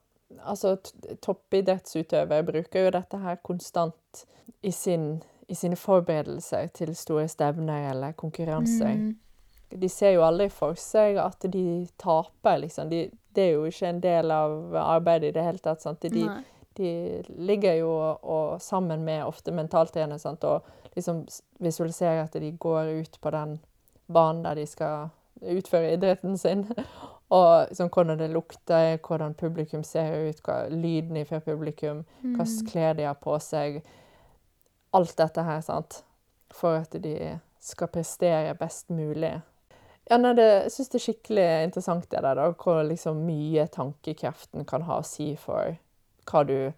Altså, 0.44 0.76
toppidrettsutøvere 1.22 2.44
bruker 2.44 2.88
jo 2.88 2.96
dette 2.96 3.20
her 3.22 3.38
konstant 3.44 4.26
i, 4.62 4.72
sin, 4.72 5.24
i 5.48 5.56
sine 5.56 5.76
forberedelser 5.76 6.68
til 6.74 6.96
store 6.96 7.28
stevner 7.32 7.92
eller 7.92 8.12
konkurranser. 8.18 8.96
Mm. 8.96 9.14
De 9.82 9.90
ser 9.90 10.16
jo 10.16 10.26
aldri 10.26 10.50
for 10.54 10.78
seg 10.80 11.18
at 11.22 11.48
de 11.52 11.88
taper, 12.02 12.60
liksom. 12.64 12.90
De, 12.90 13.08
det 13.36 13.44
er 13.44 13.56
jo 13.58 13.66
ikke 13.70 13.90
en 13.90 14.02
del 14.04 14.32
av 14.32 14.76
arbeidet 14.80 15.32
i 15.32 15.38
det 15.38 15.46
hele 15.46 15.64
tatt. 15.64 15.84
sant? 15.84 16.02
De, 16.02 16.28
de 16.78 16.92
ligger 17.38 17.82
jo 17.82 17.92
og 18.22 18.62
sammen 18.62 19.04
med 19.06 19.26
ofte 19.26 19.52
mentaltrener 19.56 20.22
sant? 20.22 20.44
og 20.44 20.66
liksom 20.96 21.26
visualiserer 21.60 22.24
at 22.24 22.38
de 22.40 22.52
går 22.52 22.94
ut 23.02 23.20
på 23.22 23.32
den 23.36 23.60
banen 24.08 24.44
der 24.46 24.56
de 24.56 24.66
skal 24.70 25.10
utføre 25.42 25.94
idretten 25.94 26.38
sin. 26.38 26.66
Og 27.34 27.72
sånn, 27.74 27.90
hvordan 27.90 28.20
det 28.20 28.30
lukter, 28.30 28.98
hvordan 29.02 29.34
publikum 29.34 29.84
ser 29.84 30.30
ut, 30.30 30.42
hva, 30.46 30.68
lyden 30.70 31.26
fra 31.26 31.40
publikum, 31.42 32.04
hva 32.22 32.44
Mm. 32.44 32.46
slags 32.46 32.72
klær 32.72 32.94
de 32.96 33.04
har 33.04 33.16
på 33.16 33.40
seg. 33.42 33.82
Alt 34.94 35.16
dette 35.18 35.44
her, 35.44 35.62
sant. 35.62 36.04
For 36.52 36.76
at 36.78 36.92
de 37.02 37.40
skal 37.60 37.88
prestere 37.88 38.54
best 38.56 38.90
mulig. 38.90 39.42
Ja, 40.10 40.18
nei, 40.18 40.34
det, 40.38 40.46
jeg 40.64 40.72
syns 40.72 40.90
det 40.94 41.00
er 41.00 41.06
skikkelig 41.14 41.48
interessant 41.66 42.10
det 42.12 42.22
der, 42.22 42.36
da, 42.38 42.52
hvor 42.52 42.84
liksom 42.86 43.24
mye 43.26 43.66
tankekraften 43.74 44.66
kan 44.70 44.84
ha 44.86 45.00
å 45.02 45.06
si 45.06 45.32
for 45.36 45.76
hva 46.30 46.44
du, 46.46 46.72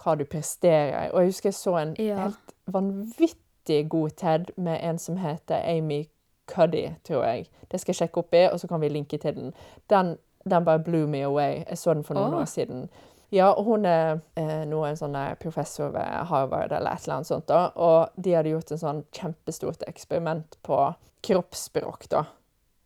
hva 0.00 0.14
du 0.16 0.24
presterer. 0.24 1.10
Og 1.12 1.20
jeg 1.20 1.26
husker 1.34 1.48
jeg 1.52 1.54
så 1.60 1.76
en 1.82 1.94
Ja. 1.98 2.16
helt 2.24 2.54
vanvittig 2.66 3.88
god 3.88 4.16
TED 4.16 4.50
med 4.56 4.80
en 4.82 4.98
som 4.98 5.16
heter 5.16 5.60
Amy 5.76 6.06
Cuddy, 6.50 6.88
tror 7.04 7.24
jeg. 7.24 7.48
Det 7.70 7.80
skal 7.80 7.92
jeg 7.92 8.02
sjekke 8.02 8.22
opp 8.22 8.34
i, 8.34 8.44
og 8.50 8.60
så 8.60 8.68
kan 8.68 8.80
vi 8.82 8.92
linke 8.92 9.18
til 9.18 9.34
den. 9.34 9.52
Den, 9.90 10.16
den 10.44 10.64
bare 10.64 10.82
blew 10.84 11.08
me 11.08 11.24
away. 11.24 11.64
Jeg 11.68 11.78
så 11.78 11.94
den 11.94 12.04
for 12.04 12.18
noen 12.18 12.34
oh. 12.34 12.40
år 12.44 12.50
siden. 12.50 12.88
Ja, 13.34 13.48
og 13.50 13.64
hun 13.64 13.86
er 13.88 14.20
eh, 14.38 14.62
nå 14.68 14.84
en 14.86 14.98
sånn 14.98 15.16
professor 15.42 15.90
ved 15.94 16.28
Harvard 16.30 16.70
eller 16.72 16.94
et 16.94 17.06
eller 17.06 17.16
annet 17.16 17.30
sånt. 17.30 17.48
da, 17.48 17.72
Og 17.74 18.14
de 18.14 18.36
hadde 18.36 18.52
gjort 18.52 18.70
en 18.70 18.82
sånn 18.82 19.02
kjempestort 19.16 19.82
eksperiment 19.88 20.58
på 20.62 20.78
kroppsspråk, 21.24 22.08
da. 22.12 22.26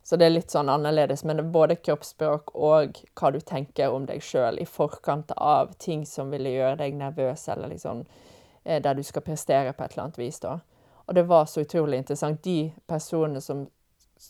Så 0.08 0.16
det 0.16 0.24
er 0.24 0.32
litt 0.32 0.54
sånn 0.54 0.70
annerledes, 0.72 1.20
men 1.28 1.36
det 1.36 1.42
er 1.44 1.52
både 1.52 1.76
kroppsspråk 1.84 2.54
og 2.56 2.96
hva 3.18 3.30
du 3.34 3.42
tenker 3.44 3.92
om 3.92 4.06
deg 4.08 4.22
sjøl 4.24 4.56
i 4.56 4.64
forkant 4.64 5.34
av 5.36 5.74
ting 5.76 6.06
som 6.08 6.30
ville 6.32 6.54
gjøre 6.54 6.78
deg 6.80 6.96
nervøs, 6.96 7.44
eller 7.52 7.74
liksom 7.74 8.06
eh, 8.64 8.80
der 8.80 8.96
du 8.96 9.02
skal 9.04 9.26
prestere 9.26 9.74
på 9.76 9.84
et 9.84 9.92
eller 9.92 10.06
annet 10.06 10.20
vis, 10.22 10.40
da. 10.40 10.54
Og 11.08 11.16
det 11.16 11.24
var 11.28 11.46
så 11.48 11.64
utrolig 11.64 11.98
interessant. 11.98 12.42
De 12.44 12.70
personene 12.86 13.40
som 13.40 13.66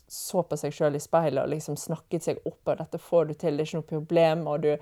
så 0.08 0.42
på 0.44 0.56
seg 0.60 0.74
sjøl 0.74 0.96
i 0.98 1.02
speilet 1.02 1.42
og 1.42 1.50
liksom 1.50 1.76
snakket 1.80 2.24
seg 2.24 2.40
opp, 2.46 2.60
og 2.68 2.78
dette 2.78 3.00
får 3.02 3.28
du 3.28 3.34
til, 3.34 3.56
det 3.56 3.64
er 3.64 3.70
ikke 3.70 3.80
noe 3.80 3.92
problem, 3.92 4.46
og 4.52 4.66
du 4.66 4.72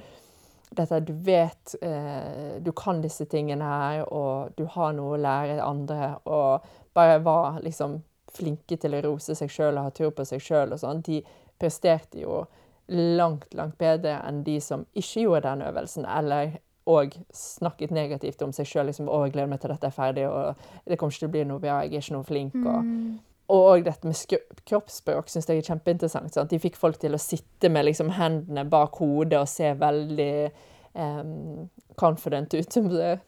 dette, 0.77 0.99
du 1.01 1.13
vet 1.13 1.75
eh, 1.81 2.57
Du 2.61 2.73
kan 2.73 2.99
disse 3.01 3.25
tingene 3.31 3.65
her, 3.65 4.01
og 4.13 4.57
du 4.59 4.65
har 4.75 4.93
noe 4.97 5.15
å 5.15 5.21
lære 5.21 5.63
andre, 5.63 6.17
og 6.27 6.67
bare 6.93 7.21
var 7.23 7.61
liksom 7.63 8.01
flinke 8.35 8.77
til 8.77 8.99
å 8.99 9.03
rose 9.07 9.37
seg 9.39 9.51
sjøl 9.53 9.79
og 9.79 9.87
ha 9.87 9.95
tro 9.95 10.11
på 10.11 10.27
seg 10.27 10.43
sjøl 10.43 10.75
og 10.75 10.83
sånn, 10.83 11.05
de 11.07 11.23
presterte 11.57 12.21
jo 12.21 12.43
langt, 12.91 13.55
langt 13.55 13.79
bedre 13.79 14.19
enn 14.27 14.43
de 14.45 14.59
som 14.61 14.85
ikke 14.93 15.23
gjorde 15.23 15.47
den 15.47 15.65
øvelsen, 15.71 16.05
eller 16.05 16.59
og 16.87 17.16
snakket 17.35 17.90
negativt 17.90 18.42
om 18.46 18.53
seg 18.55 18.66
sjøl. 18.66 18.87
Liksom, 18.87 19.09
'Å, 19.09 19.25
jeg 19.25 19.33
gleder 19.33 19.51
meg 19.51 19.61
til 19.61 19.70
dette 19.70 19.87
er 19.87 19.94
ferdig, 19.94 20.29
og 20.29 20.55
det 20.87 20.99
kommer 20.99 21.12
ikke 21.12 21.25
til 21.25 21.29
å 21.29 21.35
bli 21.35 21.44
noe 21.44 21.62
bra, 21.62 21.81
jeg 21.83 21.94
er 21.94 22.05
ikke 22.05 22.16
noe 22.16 22.25
flink.' 22.25 22.66
og 22.66 22.85
Mm. 22.85 23.18
og 23.49 23.85
dette 23.85 24.07
med 24.07 24.38
kroppsspråk 24.66 25.29
syns 25.29 25.49
jeg 25.49 25.59
er 25.59 25.62
kjempeinteressant. 25.62 26.35
Sant? 26.35 26.51
De 26.51 26.59
fikk 26.59 26.77
folk 26.77 26.99
til 26.99 27.14
å 27.14 27.18
sitte 27.18 27.68
med 27.68 27.85
liksom, 27.85 28.11
hendene 28.11 28.64
bak 28.64 28.96
hodet 28.99 29.38
og 29.38 29.49
se 29.49 29.72
veldig 29.72 30.51
um, 30.94 31.68
confident 31.94 32.55
ut, 32.55 32.79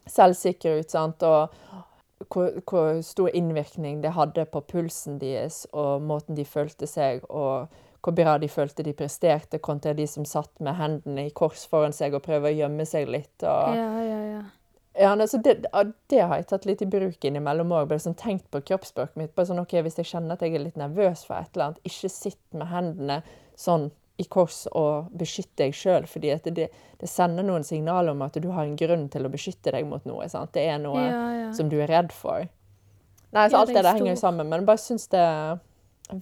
selvsikre 0.06 0.80
ut. 0.80 0.90
Sant? 0.90 1.22
Og 1.22 1.48
hvor, 2.28 2.50
hvor, 2.66 3.00
stor 3.02 3.30
innvirkning 3.34 4.02
det 4.02 4.12
hadde 4.16 4.44
på 4.50 4.60
pulsen 4.60 5.20
deres 5.20 5.66
og 5.72 6.02
måten 6.02 6.34
de 6.34 6.44
følte 6.44 6.86
seg, 6.86 7.22
og 7.30 7.68
hvor 8.04 8.14
bra 8.14 8.36
de 8.38 8.48
følte 8.50 8.84
de 8.86 8.94
presterte, 8.96 9.58
kontra 9.58 9.94
de 9.94 10.06
som 10.06 10.26
satt 10.28 10.52
med 10.62 10.76
hendene 10.78 11.26
i 11.26 11.34
kors 11.34 11.66
foran 11.70 11.94
seg 11.94 12.14
og 12.14 12.22
prøver 12.26 12.52
å 12.52 12.58
gjemme 12.60 12.86
seg 12.86 13.10
litt. 13.10 13.34
Og, 13.42 13.74
Ja, 13.74 13.88
ja, 14.04 14.18
ja. 14.28 14.42
ja, 14.94 15.12
altså 15.12 15.40
det, 15.42 15.58
det, 15.66 16.20
har 16.20 16.36
jeg 16.38 16.48
tatt 16.52 16.68
litt 16.68 16.84
i 16.84 16.90
bruk 16.90 17.24
innimellom 17.24 17.74
òg. 17.74 17.90
Liksom 17.90 18.14
tenkt 18.18 18.46
på 18.54 18.62
kroppsspråket 18.70 19.18
mitt. 19.18 19.34
Bare 19.34 19.50
sånn, 19.50 19.62
ok, 19.64 19.80
Hvis 19.86 19.98
jeg 19.98 20.12
kjenner 20.12 20.38
at 20.38 20.44
jeg 20.46 20.54
er 20.54 20.66
litt 20.68 20.78
nervøs 20.78 21.24
for 21.26 21.40
et 21.40 21.50
eller 21.54 21.70
annet, 21.70 21.80
ikke 21.90 22.12
sitt 22.12 22.44
med 22.54 22.70
hendene 22.70 23.22
sånn 23.58 23.90
i 24.18 24.26
kors 24.26 24.64
og 24.74 25.10
beskytt 25.14 25.52
deg 25.58 25.74
sjøl. 25.74 26.06
For 26.10 26.22
det, 26.22 26.40
det, 26.54 26.68
sender 27.06 27.46
noen 27.46 27.66
signaler 27.66 28.14
om 28.14 28.22
at 28.26 28.38
du 28.38 28.48
har 28.50 28.66
en 28.66 28.78
grunn 28.78 29.06
til 29.10 29.26
å 29.26 29.30
beskytte 29.30 29.74
deg 29.74 29.86
mot 29.86 30.06
noe. 30.10 30.26
sant? 30.30 30.54
Det 30.54 30.66
er 30.66 30.78
noe 30.82 31.02
ja, 31.02 31.24
ja. 31.38 31.50
som 31.54 31.70
du 31.70 31.78
er 31.78 31.90
redd 31.90 32.14
for. 32.14 32.46
Nei, 33.34 33.46
så 33.46 33.58
Ja, 33.58 33.60
alt 33.60 33.70
det 33.70 33.82
er 33.82 33.90
der 33.90 33.98
henger 33.98 34.14
jo 34.14 34.20
sammen. 34.22 34.48
Men 34.48 34.62
jeg 34.62 34.70
bare 34.70 34.82
syns 34.82 35.06
det 35.12 35.22
er 35.22 35.60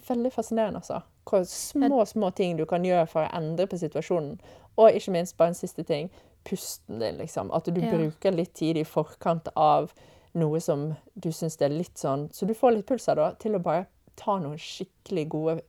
veldig 0.09 0.33
fascinerende, 0.35 0.83
altså. 0.83 1.01
Hvor 1.27 1.43
små, 1.45 2.05
små 2.07 2.31
ting 2.35 2.57
du 2.57 2.65
kan 2.71 2.85
gjøre 2.87 3.07
for 3.11 3.25
å 3.27 3.33
endre 3.35 3.67
på 3.67 3.79
situasjonen. 3.81 4.37
Og 4.79 4.93
ikke 4.95 5.11
minst, 5.12 5.37
bare 5.37 5.49
en 5.55 5.59
siste 5.59 5.83
ting, 5.89 6.11
pusten 6.47 7.01
din, 7.01 7.17
liksom. 7.19 7.51
At 7.57 7.65
du 7.65 7.81
Ja. 7.81 7.91
bruker 7.91 8.31
litt 8.33 8.55
tid 8.55 8.77
i 8.77 8.85
forkant 8.85 9.49
av 9.57 9.93
noe 10.35 10.61
som 10.61 10.95
du 11.19 11.31
syns 11.33 11.57
er 11.62 11.69
litt 11.73 11.97
sånn 11.99 12.29
Så 12.33 12.47
du 12.47 12.53
får 12.55 12.75
litt 12.77 12.87
puls 12.87 13.09
av, 13.09 13.17
da, 13.17 13.31
til 13.33 13.57
å 13.57 13.62
bare 13.62 13.87
ta 14.17 14.39
noen 14.39 14.59
skikkelig 14.59 15.29
gode 15.29 15.61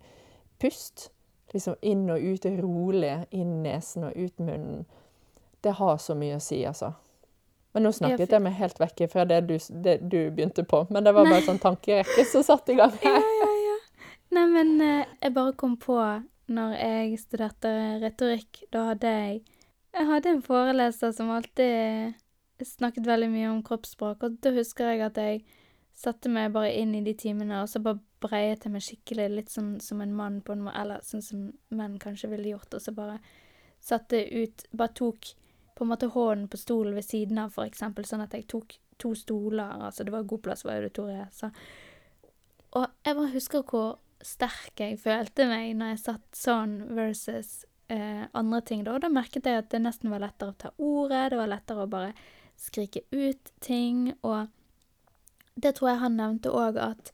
pust. 0.60 1.10
Liksom 1.54 1.76
inn 1.82 2.10
og 2.10 2.20
ut, 2.22 2.46
rolig. 2.62 3.26
Inn 3.32 3.63
nesen 3.63 4.04
og 4.04 4.15
ut 4.15 4.38
munnen. 4.39 4.86
Det 5.63 5.72
har 5.80 5.98
så 5.98 6.13
mye 6.15 6.36
å 6.36 6.41
si, 6.41 6.62
altså. 6.65 6.93
Men 7.74 7.84
nå 7.84 7.91
snakket 7.93 8.30
jeg 8.30 8.41
meg 8.41 8.54
helt 8.54 8.78
vekk 8.80 9.10
fra 9.12 9.24
det 9.26 9.41
du, 9.48 9.58
det 9.84 9.98
du 10.10 10.30
begynte 10.32 10.63
på. 10.65 10.86
Men 10.89 11.04
det 11.04 11.13
var 11.13 11.26
bare 11.26 11.41
sånn 11.46 11.60
tankerekke 11.62 12.26
som 12.26 12.43
satte 12.43 12.74
i 12.74 12.76
gang 12.76 12.91
her. 13.02 13.17
ja, 13.17 13.20
ja. 13.41 13.54
Nei, 14.36 14.46
men 14.52 14.82
eh, 14.84 15.06
jeg 15.22 15.34
bare 15.36 15.56
kom 15.60 15.78
på 15.80 15.98
når 16.48 16.74
jeg 16.78 17.20
studerte 17.22 17.72
retorikk, 18.02 18.63
da 18.72 18.90
hadde 18.92 19.12
jeg 19.12 19.44
Jeg 19.98 20.06
hadde 20.06 20.30
en 20.30 20.44
foreleser 20.46 21.12
som 21.16 21.32
alltid 21.34 22.13
snakket 22.62 23.08
veldig 23.08 23.30
mye 23.32 23.48
om 23.50 23.63
kroppsspråk, 23.66 24.24
og 24.24 24.36
da 24.44 24.52
husker 24.54 24.92
jeg 24.92 25.02
at 25.08 25.18
jeg 25.18 25.40
satte 25.98 26.30
meg 26.30 26.52
bare 26.54 26.76
inn 26.78 26.94
i 26.94 27.02
de 27.06 27.16
timene, 27.18 27.63
og 27.63 27.70
så 27.72 27.82
bare 27.82 28.02
breiet 28.22 28.66
jeg 28.66 28.74
meg 28.74 28.86
skikkelig, 28.86 29.28
litt 29.34 29.50
sånn 29.54 29.78
som 29.82 30.02
en 30.02 30.13
mann 30.13 30.40
på 30.46 30.54
en 30.54 30.63
måte, 30.68 30.78
eller 30.82 31.06
sånn 31.06 31.26
som 31.26 31.48
menn 31.74 31.98
kanskje 32.02 32.30
ville 32.34 32.54
gjort, 32.54 32.78
og 32.78 32.84
så 32.84 32.94
bare 32.94 33.18
satte 33.82 34.22
ut 34.34 34.66
Bare 34.74 34.94
tok 34.98 35.32
på 35.78 35.86
en 35.86 35.92
måte 35.92 36.10
hånden 36.10 36.48
på 36.50 36.58
stolen 36.58 36.96
ved 36.98 37.06
siden 37.06 37.38
av, 37.42 37.54
for 37.54 37.70
eksempel, 37.70 38.06
sånn 38.06 38.26
at 38.26 38.34
jeg 38.34 38.48
tok 38.50 38.78
to 38.98 39.13
stoler, 39.18 39.78
altså 39.86 40.06
det 40.06 40.13
var 40.13 40.26
god 40.30 40.42
plass 40.46 40.66
for 40.66 40.74
auditoriet, 40.74 41.34
så. 41.34 41.52
Og 42.78 42.86
jeg 43.06 43.18
bare 43.18 43.34
husker 43.34 43.66
hvor 43.66 44.00
sterk 44.28 44.84
jeg 44.84 45.00
følte 45.00 45.48
meg 45.50 45.74
når 45.78 45.94
jeg 45.94 46.04
satt 46.04 46.38
sånn 46.38 46.78
versus 46.98 47.62
eh, 47.88 48.26
andre 48.34 48.62
ting. 48.62 48.84
Da. 48.84 48.98
Og 48.98 49.06
da 49.06 49.12
merket 49.13 49.48
jeg 49.48 49.62
at 49.62 49.72
det 49.72 49.82
nesten 49.84 50.12
var 50.12 50.24
lettere 50.24 50.54
å 50.54 50.60
ta 50.60 50.74
ordet, 50.78 51.30
det 51.32 51.40
var 51.40 51.52
lettere 51.52 51.86
å 51.86 51.92
bare 51.92 52.12
skrike 52.60 53.06
ut 53.12 53.52
ting. 53.63 54.12
Og 54.28 54.48
det 55.56 55.78
tror 55.78 55.94
jeg 55.94 56.04
han 56.04 56.18
nevnte 56.20 56.52
òg, 56.54 56.80
at 56.82 57.12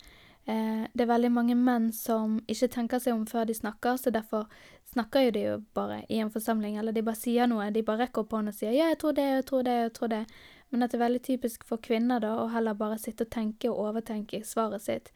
eh, 0.50 0.86
det 0.94 1.06
er 1.06 1.12
veldig 1.12 1.34
mange 1.36 1.58
menn 1.60 1.92
som 1.96 2.40
ikke 2.48 2.72
tenker 2.78 3.04
seg 3.04 3.16
om 3.16 3.28
før 3.30 3.48
de 3.50 3.58
snakker, 3.58 4.00
så 4.00 4.14
derfor 4.14 4.50
snakker 4.94 5.28
jo 5.28 5.36
de 5.36 5.46
jo 5.46 5.60
bare 5.78 6.04
i 6.10 6.20
en 6.22 6.34
forsamling, 6.34 6.78
eller 6.78 6.96
de 6.96 7.06
bare 7.06 7.20
sier 7.20 7.48
noe. 7.50 7.70
De 7.74 7.86
bare 7.86 8.06
rekker 8.06 8.26
opp 8.26 8.36
hånden 8.36 8.54
og 8.54 8.58
sier 8.58 8.74
'ja, 8.74 8.90
jeg 8.92 9.00
tror 9.02 9.14
det, 9.18 9.30
jeg 9.30 9.46
tror 9.46 9.64
det, 9.64 9.78
jeg 9.82 9.94
tror 9.94 10.08
det'. 10.08 10.26
Men 10.70 10.84
at 10.84 10.92
det 10.92 10.98
er 10.98 11.06
veldig 11.06 11.22
typisk 11.22 11.64
for 11.64 11.78
kvinner 11.78 12.20
da, 12.20 12.34
å 12.42 12.50
heller 12.50 12.74
bare 12.74 12.98
sitte 12.98 13.28
og 13.28 13.30
tenke 13.30 13.70
og 13.70 13.78
overtenke 13.78 14.44
svaret 14.44 14.82
sitt. 14.82 15.12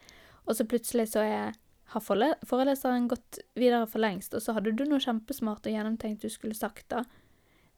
Og 0.45 0.55
så 0.55 0.65
plutselig 0.65 1.07
så 1.09 1.19
er, 1.19 1.55
har 1.93 2.01
foreleseren 2.01 3.07
gått 3.07 3.39
videre 3.55 3.87
for 3.87 3.99
lengst, 4.03 4.33
og 4.35 4.41
så 4.43 4.53
hadde 4.57 4.73
du 4.75 4.83
noe 4.85 4.99
kjempesmart 4.99 5.65
og 5.69 5.71
gjennomtenkt 5.73 6.21
du 6.25 6.29
skulle 6.29 6.55
sagt, 6.57 6.87
da. 6.89 7.03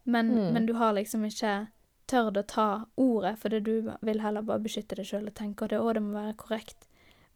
Men, 0.05 0.31
Mm. 0.35 0.53
men 0.53 0.65
du 0.65 0.73
har 0.73 0.93
liksom 0.93 1.25
ikke 1.27 1.67
tørt 2.07 2.37
å 2.37 2.43
ta 2.47 2.85
ordet, 2.97 3.37
fordi 3.37 3.59
du 3.61 3.91
vil 4.01 4.19
heller 4.19 4.41
bare 4.41 4.59
beskytte 4.63 4.95
deg 4.97 5.05
sjøl 5.05 5.27
og 5.27 5.35
tenke 5.35 5.63
at 5.65 5.69
det, 5.69 5.79
å, 5.79 5.93
det 5.93 6.01
må 6.01 6.13
være 6.17 6.33
korrekt. 6.37 6.87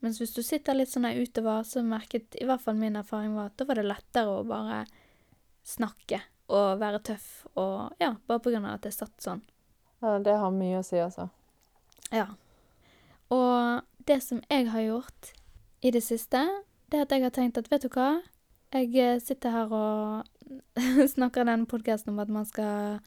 Mens 0.02 0.18
hvis 0.20 0.34
du 0.34 0.42
sitter 0.42 0.74
litt 0.74 0.90
sånn 0.90 1.06
her 1.06 1.22
utover, 1.22 1.62
så 1.64 1.84
merket 1.86 2.36
i 2.42 2.46
hvert 2.46 2.62
fall 2.62 2.76
min 2.76 2.96
erfaring 2.96 3.36
var 3.36 3.46
at 3.52 3.58
da 3.58 3.66
var 3.70 3.76
det 3.76 3.86
lettere 3.86 4.34
å 4.40 4.44
bare 4.48 4.86
snakke 5.64 6.22
og 6.50 6.80
være 6.82 7.00
tøff, 7.04 7.46
og 7.56 7.94
ja, 8.02 8.16
bare 8.28 8.40
på 8.44 8.52
grunn 8.52 8.66
av 8.66 8.74
at 8.80 8.82
det 8.82 8.94
satt 8.94 9.14
sånn. 9.24 9.42
Ja, 10.02 10.18
det 10.20 10.34
har 10.42 10.52
mye 10.52 10.82
å 10.82 10.84
si, 10.84 10.98
altså. 11.00 11.30
Ja. 12.12 12.26
Og 13.32 13.84
det 14.06 14.20
som 14.24 14.42
jeg 14.50 14.68
har 14.74 14.82
gjort 14.82 15.32
i 15.84 15.92
det 15.92 16.04
siste, 16.04 16.40
det 16.92 17.02
at 17.04 17.12
jeg 17.12 17.26
har 17.26 17.34
tenkt 17.36 17.58
at 17.60 17.68
vet 17.72 17.84
du 17.84 17.90
hva, 17.92 18.22
jeg 18.74 18.96
eh, 18.98 19.20
sitter 19.22 19.54
her 19.54 19.74
og 19.76 20.24
snakker 21.16 21.44
i 21.44 21.50
denne 21.52 21.70
podkasten 21.70 22.14
om 22.14 22.22
at 22.24 22.32
man 22.32 22.46
skal 22.46 23.00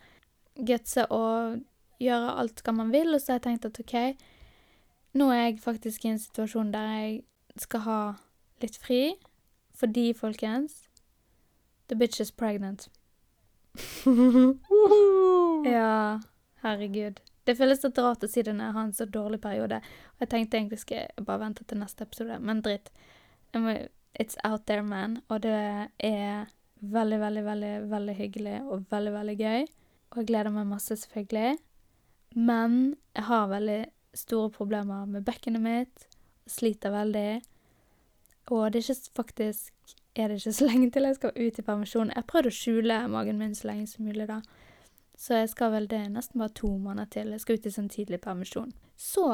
gutse 0.57 1.07
og 1.13 1.63
gjøre 2.03 2.35
alt 2.41 2.63
hva 2.65 2.75
man 2.77 2.93
vil, 2.93 3.15
og 3.15 3.21
så 3.21 3.33
har 3.33 3.41
jeg 3.41 3.47
tenkt 3.49 3.69
at 3.69 3.81
OK, 3.81 3.97
nå 5.17 5.31
er 5.33 5.43
jeg 5.43 5.61
faktisk 5.65 6.05
i 6.05 6.13
en 6.13 6.21
situasjon 6.21 6.73
der 6.75 6.93
jeg 6.93 7.17
skal 7.63 7.85
ha 7.87 8.01
litt 8.63 8.77
fri, 8.81 9.17
fordi, 9.77 10.13
folkens, 10.17 10.87
the 11.89 11.97
bitch 11.97 12.21
is 12.21 12.31
pregnant. 12.31 12.89
Ja, 15.67 16.21
herregud. 16.63 17.19
Det 17.47 17.55
føles 17.59 17.83
litt 17.85 17.99
rart 18.03 18.25
å 18.27 18.31
si 18.31 18.43
det 18.43 18.55
når 18.57 18.69
jeg 18.69 18.77
har 18.77 18.87
en 18.89 18.97
så 18.97 19.07
dårlig 19.07 19.41
periode. 19.43 19.79
Og 20.17 20.25
jeg 20.25 20.33
tenkte 20.33 20.59
egentlig 20.59 20.81
skal 20.83 21.05
jeg 21.05 21.27
bare 21.27 21.45
vente 21.45 21.65
til 21.65 21.79
neste 21.79 22.07
episode, 22.07 22.39
men 22.43 22.63
dritt. 22.65 22.91
It's 24.17 24.39
out 24.45 24.67
there, 24.67 24.83
man. 24.83 25.21
Og 25.31 25.43
det 25.45 25.55
er 25.55 26.49
veldig, 26.81 27.21
veldig, 27.21 27.45
veldig, 27.47 27.73
veldig 27.91 28.17
hyggelig 28.17 28.57
og 28.65 28.87
veldig, 28.91 29.13
veldig 29.15 29.37
gøy. 29.39 29.67
Og 30.13 30.23
jeg 30.23 30.29
gleder 30.31 30.55
meg 30.55 30.71
masse, 30.71 30.97
selvfølgelig. 31.03 31.57
Men 32.37 32.97
jeg 33.15 33.29
har 33.29 33.53
veldig 33.53 33.81
store 34.17 34.51
problemer 34.51 35.07
med 35.07 35.25
bekkenet 35.25 35.63
mitt. 35.63 36.09
Sliter 36.51 36.95
veldig. 36.95 37.31
Og 38.51 38.73
det 38.73 38.83
er 38.83 38.93
ikke 38.93 39.17
faktisk 39.23 39.73
er 40.17 40.29
det 40.29 40.39
ikke 40.41 40.53
så 40.57 40.67
lenge 40.71 40.91
til 40.91 41.05
jeg 41.05 41.19
skal 41.19 41.35
ut 41.37 41.59
i 41.59 41.63
permisjon. 41.63 42.09
Jeg 42.09 42.23
har 42.23 42.31
prøvd 42.31 42.49
å 42.49 42.55
skjule 42.57 43.01
magen 43.13 43.41
min 43.41 43.55
så 43.55 43.69
lenge 43.69 43.89
som 43.91 44.07
mulig, 44.09 44.25
da. 44.31 44.41
Så 45.17 45.41
jeg 45.41 45.51
skal 45.53 45.73
vel 45.73 45.89
det 45.89 46.03
nesten 46.13 46.41
bare 46.43 46.53
to 46.57 46.69
måneder 46.69 47.09
til. 47.11 47.33
Jeg 47.33 47.43
skal 47.43 47.59
ut 47.59 47.67
i 47.67 47.73
sånn 47.73 47.93
tidlig 47.93 48.21
permisjon. 48.25 48.73
Så 49.01 49.27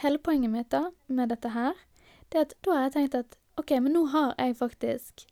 hele 0.00 0.18
poenget 0.18 0.52
mitt 0.52 0.70
da, 0.72 0.90
med 1.06 1.32
dette 1.32 1.52
her, 1.52 1.76
det 2.32 2.38
er 2.38 2.46
at 2.48 2.54
da 2.64 2.76
har 2.76 2.86
jeg 2.86 2.94
tenkt 2.96 3.18
at 3.20 3.36
OK, 3.60 3.72
men 3.80 3.94
nå 3.96 4.04
har 4.12 4.34
jeg 4.40 4.56
faktisk 4.58 5.26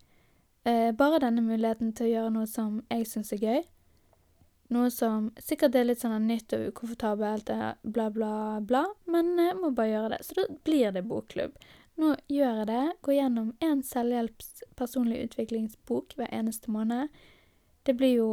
eh, 0.69 0.91
bare 0.97 1.21
denne 1.25 1.45
muligheten 1.45 1.93
til 1.97 2.09
å 2.09 2.13
gjøre 2.13 2.35
noe 2.37 2.49
som 2.49 2.83
jeg 2.93 3.09
syns 3.09 3.33
er 3.37 3.43
gøy. 3.43 3.63
Noe 4.73 4.91
som 4.91 5.29
sikkert 5.43 5.77
er 5.77 5.89
litt 5.89 6.01
sånn 6.01 6.29
nytt 6.29 6.55
og 6.57 6.71
ukomfortabelt, 6.71 7.53
bla, 7.83 8.07
bla, 8.11 8.35
bla, 8.65 8.85
men 9.11 9.35
jeg 9.37 9.59
må 9.61 9.75
bare 9.77 9.93
gjøre 9.93 10.13
det. 10.15 10.21
Så 10.25 10.39
da 10.39 10.47
blir 10.65 10.95
det 10.95 11.05
bokklubb. 11.09 11.59
Nå 12.01 12.15
gjør 12.33 12.63
jeg 12.63 12.69
det. 12.73 12.85
Går 13.07 13.15
gjennom 13.19 13.53
en 13.63 13.85
selvhjelps 13.87 14.65
personlig 14.79 15.21
utviklingsbok 15.29 16.17
hver 16.19 16.33
eneste 16.33 16.73
måned. 16.75 17.13
Det 17.85 17.95
blir 18.01 18.17
jo 18.17 18.31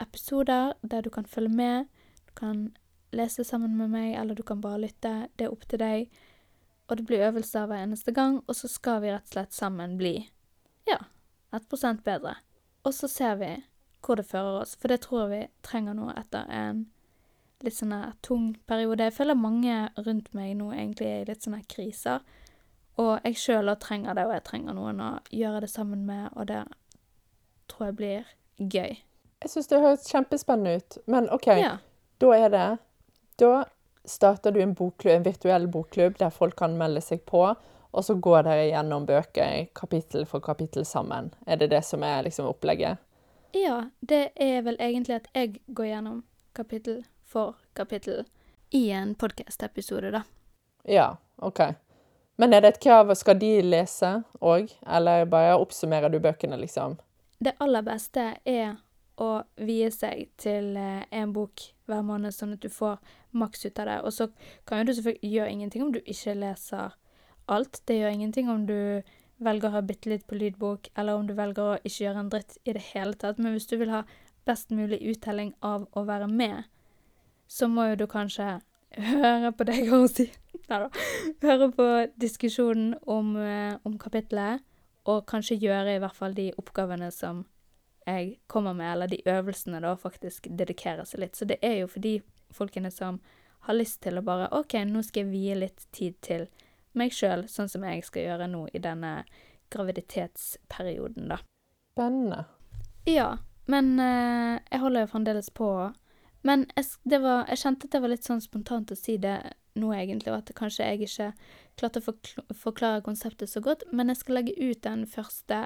episoder 0.00 0.74
der 0.82 1.02
du 1.02 1.10
kan 1.10 1.26
følge 1.26 1.54
med. 1.54 1.86
Du 2.26 2.34
kan 2.34 2.68
lese 3.12 3.44
sammen 3.44 3.76
med 3.76 3.90
meg, 3.90 4.14
eller 4.14 4.34
du 4.34 4.42
kan 4.42 4.60
bare 4.60 4.80
lytte. 4.80 5.28
Det 5.38 5.46
er 5.46 5.54
opp 5.54 5.66
til 5.68 5.82
deg. 5.82 6.10
Og 6.88 6.98
det 6.98 7.06
blir 7.06 7.26
øvelser 7.28 7.66
hver 7.66 7.84
eneste 7.84 8.12
gang, 8.12 8.40
og 8.46 8.56
så 8.56 8.68
skal 8.68 9.02
vi 9.02 9.12
rett 9.12 9.28
og 9.28 9.34
slett 9.34 9.54
sammen 9.54 9.98
bli 9.98 10.14
ja, 10.88 10.98
1% 11.54 12.02
bedre. 12.02 12.34
Og 12.82 12.94
så 12.94 13.08
ser 13.08 13.36
vi 13.38 13.50
hvor 14.00 14.16
det 14.16 14.26
fører 14.26 14.62
oss, 14.62 14.76
for 14.80 14.88
det 14.88 15.02
tror 15.04 15.28
vi 15.30 15.44
trenger 15.62 15.94
nå 15.94 16.08
etter 16.16 16.48
en 16.48 16.86
litt 17.60 17.76
sånn 17.76 17.94
tung 18.24 18.54
periode. 18.66 19.06
Jeg 19.06 19.18
føler 19.18 19.36
mange 19.38 19.76
rundt 20.00 20.32
meg 20.34 20.54
nå 20.56 20.70
egentlig 20.72 21.10
er 21.10 21.22
i 21.22 21.28
litt 21.28 21.44
sånne 21.44 21.62
kriser. 21.68 22.24
Og 23.00 23.20
jeg 23.24 23.38
sjøl 23.38 23.72
trenger 23.80 24.16
det, 24.16 24.26
og 24.26 24.34
jeg 24.34 24.46
trenger 24.48 24.76
noen 24.76 25.04
å 25.04 25.10
gjøre 25.34 25.62
det 25.64 25.70
sammen 25.72 26.06
med, 26.08 26.30
og 26.34 26.48
det 26.50 26.64
tror 27.70 27.90
jeg 27.90 27.98
blir 28.00 28.34
gøy. 28.58 28.98
Jeg 29.42 29.50
syns 29.50 29.68
det 29.70 29.80
høres 29.80 30.08
kjempespennende 30.10 30.76
ut. 30.76 30.98
Men 31.06 31.30
OK, 31.32 31.46
Ja. 31.46 31.76
da 32.20 32.30
er 32.36 32.48
det 32.48 32.78
Da 33.38 33.64
starter 34.04 34.50
du 34.52 34.60
en 34.60 34.74
bokklubb, 34.74 35.14
en 35.16 35.22
virtuell 35.22 35.66
bokklubb 35.66 36.18
der 36.18 36.30
folk 36.30 36.56
kan 36.56 36.76
melde 36.78 37.00
seg 37.00 37.24
på. 37.26 37.56
og 37.92 38.04
så 38.04 38.14
går 38.14 38.42
dere 38.46 38.68
gjennom 38.70 39.06
bøker 39.06 39.66
kapittel 39.74 40.24
for 40.24 40.38
kapittel 40.40 40.84
sammen. 40.84 41.32
Er 41.46 41.56
det 41.56 41.70
det 41.70 41.84
som 41.84 42.02
er 42.02 42.22
liksom 42.22 42.46
opplegget? 42.46 42.98
Ja, 43.52 43.90
det 44.00 44.30
er 44.36 44.62
vel 44.62 44.76
egentlig 44.78 45.16
at 45.16 45.26
jeg 45.34 45.60
går 45.74 45.84
gjennom 45.86 46.22
kapittel 46.54 47.04
for 47.24 47.56
kapittel 47.74 48.24
i 48.72 48.90
en 48.90 49.14
podkast-episode, 49.16 50.12
da. 50.12 50.22
Ja, 50.84 51.16
OK. 51.42 51.58
Men 52.38 52.52
er 52.54 52.60
det 52.60 52.68
et 52.76 52.80
krav, 52.80 53.10
skal 53.16 53.38
de 53.38 53.60
lese 53.62 54.22
òg, 54.40 54.70
eller 54.86 55.24
bare 55.26 55.58
oppsummerer 55.58 56.08
du 56.12 56.20
bøkene, 56.20 56.56
liksom? 56.60 56.96
Det 57.42 57.56
aller 57.60 57.82
beste 57.82 58.36
er 58.46 58.76
å 59.20 59.42
vie 59.60 59.90
seg 59.92 60.30
til 60.40 60.72
én 60.76 61.32
bok 61.36 61.66
hver 61.90 62.04
måned, 62.06 62.32
sånn 62.34 62.54
at 62.56 62.64
du 62.64 62.70
får 62.72 62.98
maks 63.36 63.66
ut 63.66 63.78
av 63.82 63.90
det. 63.90 63.98
Og 64.06 64.14
så 64.16 64.28
kan 64.68 64.80
jo 64.80 64.88
du 64.88 64.94
selvfølgelig 64.96 65.32
gjøre 65.34 65.54
ingenting 65.54 65.84
om 65.84 65.92
du 65.94 66.00
ikke 66.00 66.36
leser 66.38 66.96
alt. 67.50 67.82
Det 67.86 67.98
gjør 67.98 68.16
ingenting 68.16 68.50
om 68.50 68.64
du 68.66 69.02
velger 69.40 69.70
å 69.70 69.76
ha 69.76 69.84
bitte 69.84 70.10
litt 70.12 70.26
på 70.28 70.38
lydbok, 70.38 70.90
eller 70.98 71.16
om 71.16 71.28
du 71.28 71.34
velger 71.36 71.74
å 71.74 71.78
ikke 71.82 72.04
gjøre 72.04 72.24
en 72.24 72.32
dritt 72.32 72.58
i 72.64 72.74
det 72.76 72.84
hele 72.92 73.16
tatt. 73.20 73.40
Men 73.40 73.56
hvis 73.56 73.68
du 73.70 73.76
vil 73.80 73.92
ha 73.92 74.04
best 74.48 74.72
mulig 74.74 75.00
uttelling 75.12 75.54
av 75.64 75.86
å 75.96 76.04
være 76.08 76.28
med, 76.30 76.68
så 77.50 77.68
må 77.68 77.90
jo 77.90 78.02
du 78.02 78.06
kanskje 78.10 78.60
høre 78.96 79.52
på 79.54 79.66
det 79.68 79.82
og 79.94 80.08
si 80.10 80.30
Nei 80.70 80.78
da. 80.84 80.88
Høre 81.42 81.66
på 81.74 81.84
diskusjonen 82.20 82.92
om, 83.10 83.32
eh, 83.42 83.74
om 83.86 83.96
kapitlet, 83.98 84.62
og 85.10 85.24
kanskje 85.26 85.56
gjøre 85.58 85.96
i 85.96 86.02
hvert 86.02 86.14
fall 86.14 86.36
de 86.36 86.50
oppgavene 86.60 87.08
som 87.14 87.40
jeg 88.06 88.38
kommer 88.46 88.74
med, 88.74 88.92
eller 88.92 89.10
de 89.10 89.20
øvelsene, 89.28 89.80
da, 89.82 89.94
faktisk 89.96 90.48
dedikerer 90.50 91.04
seg 91.08 91.24
litt. 91.24 91.36
Så 91.36 91.48
det 91.48 91.60
er 91.62 91.82
jo 91.82 91.90
for 91.90 92.04
de 92.04 92.18
folkene 92.54 92.90
som 92.90 93.20
har 93.68 93.76
lyst 93.76 94.00
til 94.04 94.18
å 94.18 94.24
bare 94.24 94.48
OK, 94.56 94.78
nå 94.88 95.02
skal 95.04 95.26
jeg 95.26 95.32
vie 95.34 95.58
litt 95.58 95.84
tid 95.96 96.16
til 96.24 96.48
meg 96.96 97.12
sjøl, 97.14 97.44
sånn 97.48 97.68
som 97.70 97.84
jeg 97.86 98.02
skal 98.06 98.24
gjøre 98.24 98.48
nå 98.50 98.64
i 98.74 98.82
denne 98.82 99.20
graviditetsperioden, 99.70 101.28
da. 101.30 101.38
Spennende. 101.92 102.44
Ja, 103.06 103.36
men 103.70 103.94
eh, 104.02 104.58
jeg 104.70 104.82
holder 104.82 105.04
jo 105.04 105.12
fremdeles 105.12 105.50
på. 105.54 105.70
Men 106.46 106.66
jeg, 106.74 106.88
det 107.04 107.20
var, 107.22 107.44
jeg 107.52 107.62
kjente 107.62 107.86
at 107.86 107.94
det 107.94 108.02
var 108.02 108.12
litt 108.14 108.26
sånn 108.26 108.42
spontant 108.42 108.90
å 108.90 108.98
si 108.98 109.18
det 109.20 109.38
nå, 109.78 109.92
egentlig, 109.94 110.32
og 110.32 110.40
at 110.40 110.54
kanskje 110.56 110.88
jeg 110.88 111.06
ikke 111.06 111.28
klarte 111.80 112.00
å 112.04 112.54
forklare 112.54 113.02
konseptet 113.06 113.50
så 113.50 113.62
godt. 113.64 113.82
Men 113.92 114.12
jeg 114.12 114.20
skal 114.20 114.36
legge 114.40 114.54
ut 114.60 114.82
den 114.84 115.06
første, 115.10 115.60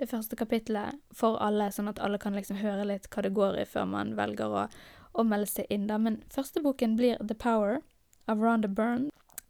det 0.00 0.08
første 0.10 0.36
kapittelet 0.36 0.98
for 1.16 1.38
alle, 1.42 1.70
sånn 1.74 1.88
at 1.92 2.00
alle 2.02 2.18
kan 2.22 2.34
liksom 2.36 2.58
høre 2.60 2.84
litt 2.88 3.08
hva 3.14 3.22
det 3.26 3.32
går 3.36 3.60
i 3.62 3.66
før 3.70 3.86
man 3.90 4.14
velger 4.18 4.50
å, 4.50 4.64
å 5.14 5.24
melde 5.26 5.46
seg 5.50 5.70
inn. 5.70 5.86
da. 5.90 5.98
Men 5.98 6.20
første 6.34 6.62
boken 6.64 6.96
blir 6.98 7.16
The 7.22 7.34
Power 7.38 7.80
av 8.28 8.42
Rhonda 8.42 8.68
Byrne. 8.68 9.08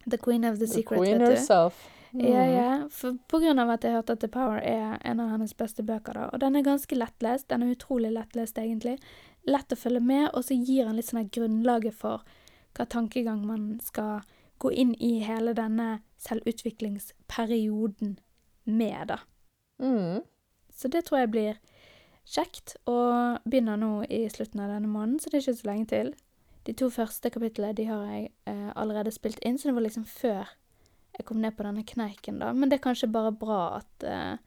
The 0.09 0.17
Queen 0.17 0.45
of 0.45 0.55
the 0.57 0.65
The 0.65 0.73
Secret, 0.79 0.97
queen 1.03 1.19
vet 1.19 1.27
du. 1.27 1.35
herself. 1.35 1.87
Ja, 2.11 2.41
Mm. 2.43 2.53
ja. 2.53 2.87
For 2.91 3.13
på 3.29 3.39
grunn 3.39 3.59
av 3.61 3.69
at 3.69 3.83
jeg 3.87 3.93
hørte 3.93 4.13
at 4.17 4.19
The 4.19 4.27
Power 4.27 4.57
er 4.59 4.97
en 5.07 5.19
av 5.23 5.29
hennes 5.29 5.53
beste 5.55 5.83
bøker, 5.85 6.13
da. 6.17 6.25
Og 6.33 6.39
den 6.41 6.55
er 6.57 6.61
ganske 6.65 6.97
lettlest. 6.97 7.47
Den 7.47 7.63
er 7.63 7.75
utrolig 7.75 8.11
lettlest, 8.11 8.57
egentlig. 8.59 8.97
Lett 9.47 9.71
å 9.71 9.77
følge 9.79 10.01
med, 10.03 10.29
og 10.33 10.43
så 10.43 10.57
gir 10.57 10.85
den 10.89 10.97
litt 10.97 11.05
sånn 11.07 11.29
grunnlaget 11.31 11.93
for 11.93 12.21
hva 12.75 12.85
tankegang 12.85 13.45
man 13.47 13.79
skal 13.79 14.25
gå 14.61 14.71
inn 14.83 14.93
i 15.01 15.19
hele 15.25 15.55
denne 15.57 16.01
selvutviklingsperioden 16.21 18.17
med, 18.69 19.07
da. 19.09 19.17
Mm. 19.81 20.21
Så 20.73 20.89
det 20.93 21.05
tror 21.07 21.23
jeg 21.23 21.31
blir 21.33 21.61
kjekt, 22.29 22.75
og 22.89 23.41
begynner 23.49 23.79
nå 23.81 23.93
i 24.09 24.27
slutten 24.29 24.61
av 24.63 24.71
denne 24.75 24.89
måneden, 24.91 25.19
så 25.19 25.29
det 25.29 25.39
er 25.39 25.47
ikke 25.47 25.61
så 25.61 25.69
lenge 25.71 25.89
til. 25.91 26.13
De 26.69 26.75
to 26.77 26.91
første 26.93 27.31
kapitlene 27.33 27.73
de 27.77 27.87
har 27.89 28.05
jeg 28.05 28.29
eh, 28.49 28.69
allerede 28.77 29.13
spilt 29.13 29.41
inn, 29.45 29.57
så 29.57 29.69
det 29.69 29.77
var 29.79 29.87
liksom 29.87 30.05
før 30.05 30.53
jeg 31.17 31.27
kom 31.27 31.41
ned 31.43 31.57
på 31.57 31.65
denne 31.65 31.83
kneiken, 31.87 32.39
da. 32.39 32.53
Men 32.53 32.69
det 32.69 32.79
er 32.79 32.85
kanskje 32.85 33.11
bare 33.11 33.33
bra 33.35 33.61
at 33.81 34.05
eh, 34.07 34.37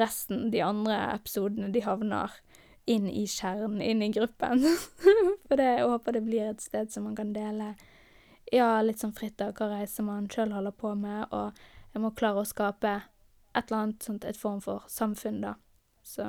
resten, 0.00 0.48
de 0.50 0.64
andre 0.64 0.96
episodene, 1.14 1.70
de 1.72 1.84
havner 1.84 2.34
inn 2.90 3.06
i 3.06 3.26
kjernen, 3.28 3.82
inn 3.84 4.02
i 4.02 4.10
gruppen. 4.14 4.64
For 5.46 5.60
det, 5.60 5.68
jeg 5.76 5.88
håper 5.92 6.16
det 6.16 6.24
blir 6.26 6.50
et 6.50 6.64
sted 6.64 6.90
som 6.90 7.06
man 7.06 7.16
kan 7.18 7.34
dele 7.36 7.74
ja, 8.52 8.80
litt 8.82 9.02
sånn 9.02 9.14
fritt 9.16 9.40
av 9.44 9.54
hva 9.58 9.70
reise 9.76 10.02
man 10.02 10.28
sjøl 10.30 10.52
holder 10.52 10.74
på 10.76 10.94
med, 10.98 11.26
og 11.30 11.52
jeg 11.94 12.02
må 12.02 12.12
klare 12.16 12.42
å 12.42 12.48
skape 12.48 13.00
et 13.54 13.66
eller 13.66 13.82
annet 13.82 14.06
sånt, 14.06 14.24
et 14.24 14.38
form 14.38 14.60
for 14.62 14.86
samfunn, 14.90 15.40
da. 15.42 15.54
Så 16.06 16.24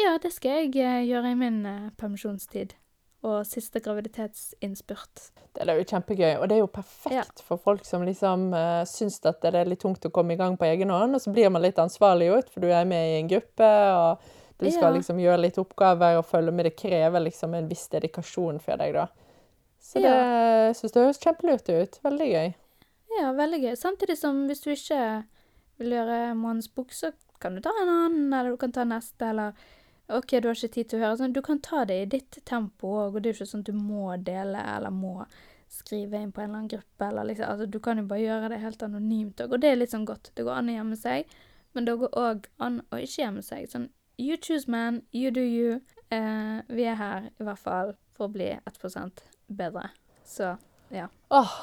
ja, 0.00 0.16
det 0.22 0.32
skal 0.34 0.64
jeg 0.64 0.76
eh, 0.80 1.02
gjøre 1.08 1.32
i 1.32 1.38
min 1.38 1.64
eh, 1.68 1.90
permisjonstid. 2.00 2.76
Og 3.22 3.44
siste 3.46 3.78
graviditetsinnspurt. 3.78 5.28
Det 5.54 5.62
er 5.62 5.78
jo 5.78 5.84
kjempegøy, 5.86 6.40
og 6.40 6.48
det 6.50 6.56
er 6.56 6.62
jo 6.64 6.70
perfekt 6.74 7.44
for 7.46 7.60
folk 7.62 7.84
som 7.86 8.02
liksom 8.02 8.48
uh, 8.50 8.82
syns 8.88 9.20
at 9.30 9.38
det 9.44 9.52
er 9.60 9.68
litt 9.70 9.78
tungt 9.84 10.08
å 10.08 10.10
komme 10.10 10.34
i 10.34 10.40
gang 10.40 10.56
på 10.58 10.66
egen 10.66 10.90
hånd, 10.90 11.14
og 11.14 11.22
så 11.22 11.30
blir 11.30 11.52
man 11.54 11.62
litt 11.62 11.78
ansvarliggjort, 11.78 12.50
for 12.50 12.66
du 12.66 12.72
er 12.74 12.88
med 12.88 13.12
i 13.12 13.20
en 13.20 13.30
gruppe, 13.30 13.68
og 13.94 14.26
du 14.58 14.66
skal 14.66 14.88
Ja. 14.88 14.96
liksom 14.96 15.22
gjøre 15.22 15.44
litt 15.44 15.60
oppgaver 15.62 16.18
og 16.18 16.26
følge 16.26 16.50
med. 16.50 16.66
Det 16.66 16.74
krever 16.82 17.22
liksom 17.22 17.54
en 17.54 17.70
viss 17.70 17.86
dedikasjon 17.94 18.58
for 18.64 18.82
deg, 18.82 18.98
da. 18.98 19.06
Så 19.82 19.98
det 20.00 20.08
Ja. 20.08 20.72
syns 20.78 20.92
det 20.94 21.02
høres 21.02 21.18
kjempelurt 21.22 21.68
ut. 21.68 21.98
Veldig 22.04 22.28
gøy. 22.32 22.54
Ja, 23.18 23.32
veldig 23.36 23.60
gøy. 23.64 23.76
Samtidig 23.76 24.16
som 24.18 24.46
hvis 24.48 24.62
du 24.62 24.70
ikke 24.70 25.24
vil 25.78 25.90
gjøre 25.96 26.34
månedsbok, 26.38 26.92
så 26.94 27.12
kan 27.40 27.54
du 27.56 27.60
ta 27.60 27.70
en 27.82 27.88
annen, 27.88 28.32
eller 28.32 28.50
du 28.54 28.56
kan 28.56 28.72
ta 28.72 28.84
neste, 28.84 29.20
eller 29.32 29.52
OK, 30.08 30.40
du 30.40 30.48
har 30.48 30.54
ikke 30.54 30.72
tid 30.72 30.88
til 30.88 31.00
å 31.00 31.02
høre. 31.02 31.16
Sånn, 31.18 31.32
du 31.34 31.42
kan 31.42 31.58
ta 31.60 31.84
det 31.88 32.02
i 32.02 32.10
ditt 32.18 32.38
tempo 32.48 32.86
òg, 32.86 33.16
og 33.16 33.22
det 33.22 33.30
er 33.30 33.32
jo 33.34 33.44
ikke 33.44 33.50
sånn 33.52 33.64
at 33.66 33.70
du 33.70 33.72
må 33.72 34.16
dele 34.22 34.62
eller 34.76 34.90
må 34.90 35.26
skrive 35.72 36.20
inn 36.20 36.32
på 36.32 36.42
en 36.42 36.50
eller 36.50 36.58
annen 36.58 36.68
gruppe, 36.68 37.08
eller 37.08 37.24
liksom 37.24 37.48
Altså, 37.48 37.66
du 37.70 37.78
kan 37.80 37.96
jo 37.98 38.04
bare 38.04 38.20
gjøre 38.20 38.48
det 38.52 38.60
helt 38.60 38.82
anonymt 38.82 39.40
òg, 39.40 39.52
og 39.52 39.60
det 39.60 39.70
er 39.72 39.76
litt 39.80 39.90
sånn 39.90 40.06
godt. 40.06 40.30
Det 40.36 40.44
går 40.44 40.58
an 40.58 40.68
å 40.68 40.76
gjemme 40.76 40.96
seg, 41.00 41.24
men 41.74 41.84
det 41.88 41.98
går 41.98 42.10
òg 42.12 42.46
an 42.60 42.82
å 42.92 43.00
ikke 43.00 43.22
gjemme 43.24 43.42
seg. 43.42 43.68
Sånn 43.72 43.88
you 44.18 44.36
choose 44.36 44.68
man, 44.68 45.02
you 45.12 45.30
do 45.30 45.40
you. 45.40 45.80
Eh, 46.10 46.60
vi 46.68 46.84
er 46.84 46.94
her 47.00 47.30
i 47.40 47.44
hvert 47.44 47.58
fall 47.58 47.94
for 48.12 48.28
å 48.28 48.32
bli 48.32 48.50
1 48.52 49.31
bedre. 49.58 49.88
Så 50.24 50.54
ja. 50.92 51.06
Åh, 51.30 51.54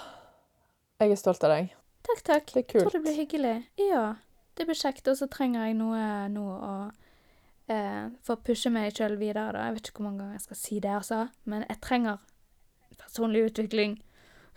jeg 1.02 1.12
er 1.12 1.20
stolt 1.22 1.44
av 1.48 1.54
deg. 1.56 1.70
Takk, 2.08 2.24
takk. 2.26 2.46
Det 2.54 2.64
er 2.64 2.66
Jeg 2.80 2.84
tror 2.86 2.96
det 2.98 3.02
blir 3.06 3.18
hyggelig. 3.20 3.56
Ja, 3.80 4.16
det 4.58 4.66
blir 4.70 4.76
kjekt. 4.80 5.08
Og 5.12 5.18
så 5.20 5.28
trenger 5.32 5.66
jeg 5.68 5.76
noe 5.80 6.02
noe 6.34 6.56
å 6.70 6.74
eh, 7.70 8.10
få 8.26 8.36
pushe 8.44 8.72
meg 8.74 8.94
sjøl 8.98 9.18
videre, 9.22 9.52
da. 9.54 9.66
Jeg 9.70 9.78
vet 9.78 9.88
ikke 9.92 10.02
hvor 10.02 10.10
mange 10.10 10.24
ganger 10.24 10.40
jeg 10.40 10.46
skal 10.48 10.58
si 10.64 10.80
det, 10.80 10.92
altså. 10.96 11.26
Men 11.46 11.66
jeg 11.70 11.80
trenger 11.86 12.18
personlig 12.98 13.46
utvikling. 13.52 14.00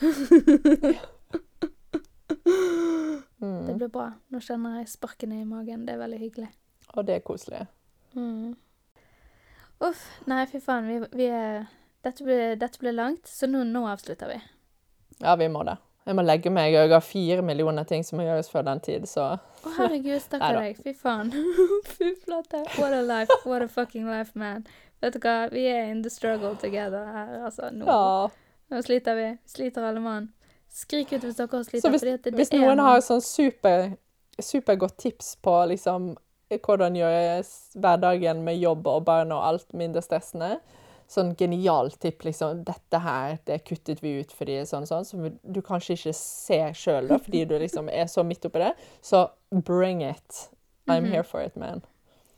Det 3.43 3.49
Mm. 3.49 3.79
blir 3.79 3.89
bra. 3.89 4.13
Nå 4.31 4.39
kjenner 4.41 4.77
jeg 4.79 4.89
sparkene 4.93 5.41
i 5.41 5.45
magen. 5.45 5.85
Det 5.87 5.95
er 5.95 5.99
veldig 5.99 6.19
hyggelig. 6.21 6.49
Og 6.95 7.07
det 7.07 7.15
er 7.17 7.23
koselig. 7.27 7.65
Mm. 8.15 8.53
Uff. 9.83 10.03
Nei, 10.31 10.45
fy 10.47 10.61
faen. 10.63 10.87
Vi, 10.87 10.99
vi 11.19 11.27
er 11.27 11.65
dette 12.05 12.25
blir, 12.27 12.57
dette 12.61 12.79
ble 12.83 12.93
langt, 12.93 13.27
så 13.31 13.47
nå, 13.51 13.63
nå 13.69 13.85
avslutter 13.91 14.29
vi. 14.33 14.41
Ja, 15.23 15.37
vi 15.39 15.49
må 15.53 15.63
det. 15.69 15.77
Jeg 16.05 16.17
må 16.19 16.23
legge 16.27 16.51
meg. 16.51 16.73
Jeg 16.75 16.91
har 16.91 17.01
fire 17.07 17.43
millioner 17.47 17.85
ting 17.87 18.03
som 18.03 18.19
må 18.19 18.25
gjøres 18.27 18.49
før 18.51 18.65
den 18.67 18.81
tid, 18.83 19.05
så 19.07 19.37
Å, 19.39 19.73
herregud, 19.77 20.19
stakkar 20.25 20.57
deg. 20.59 20.81
Fy 20.83 20.95
faen. 20.99 21.31
Fy 21.95 22.09
flate. 22.25 22.65
What 22.79 22.93
a 22.97 23.03
life. 23.07 23.31
What 23.47 23.63
a 23.63 23.69
fucking 23.71 24.09
life, 24.11 24.33
man. 24.35 24.65
Vet 25.03 25.15
du 25.15 25.21
hva, 25.23 25.37
vi 25.53 25.63
er 25.71 25.93
in 25.93 26.03
the 26.03 26.11
struggle 26.11 26.57
together 26.59 27.07
her, 27.15 27.37
altså. 27.47 27.71
Nå, 27.71 27.87
Ja. 27.87 28.29
nå 28.73 28.83
sliter 28.83 29.15
vi. 29.19 29.29
Sliter 29.47 29.87
alle 29.93 30.03
mann. 30.03 30.33
Skrik 30.73 31.13
ut 31.13 31.23
hvis 31.23 31.39
dere 31.39 31.63
sliter. 31.69 31.87
Så 31.87 31.93
sliter. 31.93 31.95
hvis, 31.95 32.19
at 32.19 32.25
det, 32.27 32.35
hvis 32.41 32.53
noen 32.57 32.79
noe- 32.83 32.89
har 32.97 33.01
sånn 33.07 33.23
super, 33.23 33.93
supergodt 34.43 34.97
tips 34.99 35.37
på 35.45 35.55
liksom 35.71 36.17
hvordan 36.53 36.97
gjøre 36.99 37.43
hverdagen 37.81 38.43
med 38.45 38.59
jobb 38.61 38.87
og 38.91 39.05
barn 39.07 39.31
og 39.33 39.45
alt 39.53 39.71
mindre 39.73 40.03
stressende, 40.05 40.57
sånn 41.13 41.35
genial 41.37 41.91
tipp 42.01 42.25
liksom 42.25 42.63
Dette 42.65 43.01
her, 43.05 43.39
det 43.45 43.59
kuttet 43.69 44.01
vi 44.03 44.15
ut 44.23 44.33
fordi 44.33 44.61
sånn 44.69 44.87
og 44.87 44.89
sånn, 44.89 45.05
som 45.05 45.27
du 45.53 45.61
kanskje 45.65 45.97
ikke 45.99 46.15
ser 46.17 46.73
sjøl, 46.79 47.09
fordi 47.21 47.45
du 47.51 47.59
liksom 47.61 47.91
er 47.93 48.09
så 48.09 48.25
midt 48.25 48.47
oppi 48.49 48.63
det, 48.65 48.73
så 49.05 49.27
bring 49.53 50.01
it. 50.03 50.49
I'm 50.89 51.03
Mhm. 51.05 51.11
here 51.13 51.23
for 51.23 51.41
it, 51.43 51.57
man. 51.57 51.83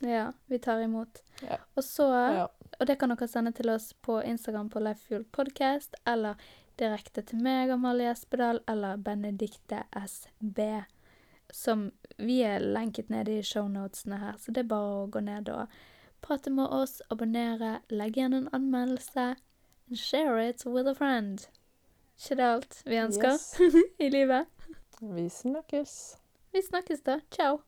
Ja, 0.00 0.32
vi 0.48 0.58
tar 0.58 0.80
imot. 0.82 1.22
Ja. 1.42 1.56
Og 1.76 1.82
så 1.84 2.08
Ja. 2.10 2.48
Og 2.80 2.86
det 2.88 2.98
kan 2.98 3.08
dere 3.08 3.28
sende 3.28 3.52
til 3.54 3.70
oss 3.70 3.92
på 4.02 4.18
Instagram 4.26 4.68
på 4.68 4.80
Lifefuel 4.82 5.24
Podcast, 5.32 5.94
eller 6.04 6.34
direkte 6.76 7.22
til 7.24 7.38
meg, 7.40 7.70
Amalie 7.70 8.10
Espedal, 8.10 8.58
eller 8.66 8.96
Benedikte 8.96 9.84
SB. 9.94 10.84
Som 11.52 11.92
vi 12.18 12.40
er 12.42 12.58
lenket 12.58 13.08
nede 13.10 13.38
i 13.38 13.42
shownotene 13.42 14.18
her, 14.18 14.32
så 14.38 14.52
det 14.52 14.64
er 14.64 14.68
bare 14.68 15.04
å 15.06 15.10
gå 15.10 15.22
ned 15.22 15.48
og 15.48 15.68
prate 16.24 16.50
med 16.50 16.72
oss, 16.72 16.98
abonnere, 17.12 17.76
legge 17.92 18.20
igjen 18.22 18.36
en 18.38 18.48
anmeldelse, 18.56 19.26
and 19.88 19.98
share 20.00 20.40
it 20.48 20.64
with 20.66 20.88
a 20.88 20.94
friend. 20.96 21.44
Ikke 22.16 22.36
det 22.40 22.46
alt 22.48 22.76
vi 22.88 22.96
ønsker 23.02 23.32
Yes. 23.36 23.46
i 24.06 24.08
livet? 24.08 24.46
Vi 25.02 25.28
snakkes. 25.28 25.94
Vi 26.54 26.62
snakkes 26.62 27.02
da. 27.04 27.18
Ciao. 27.34 27.58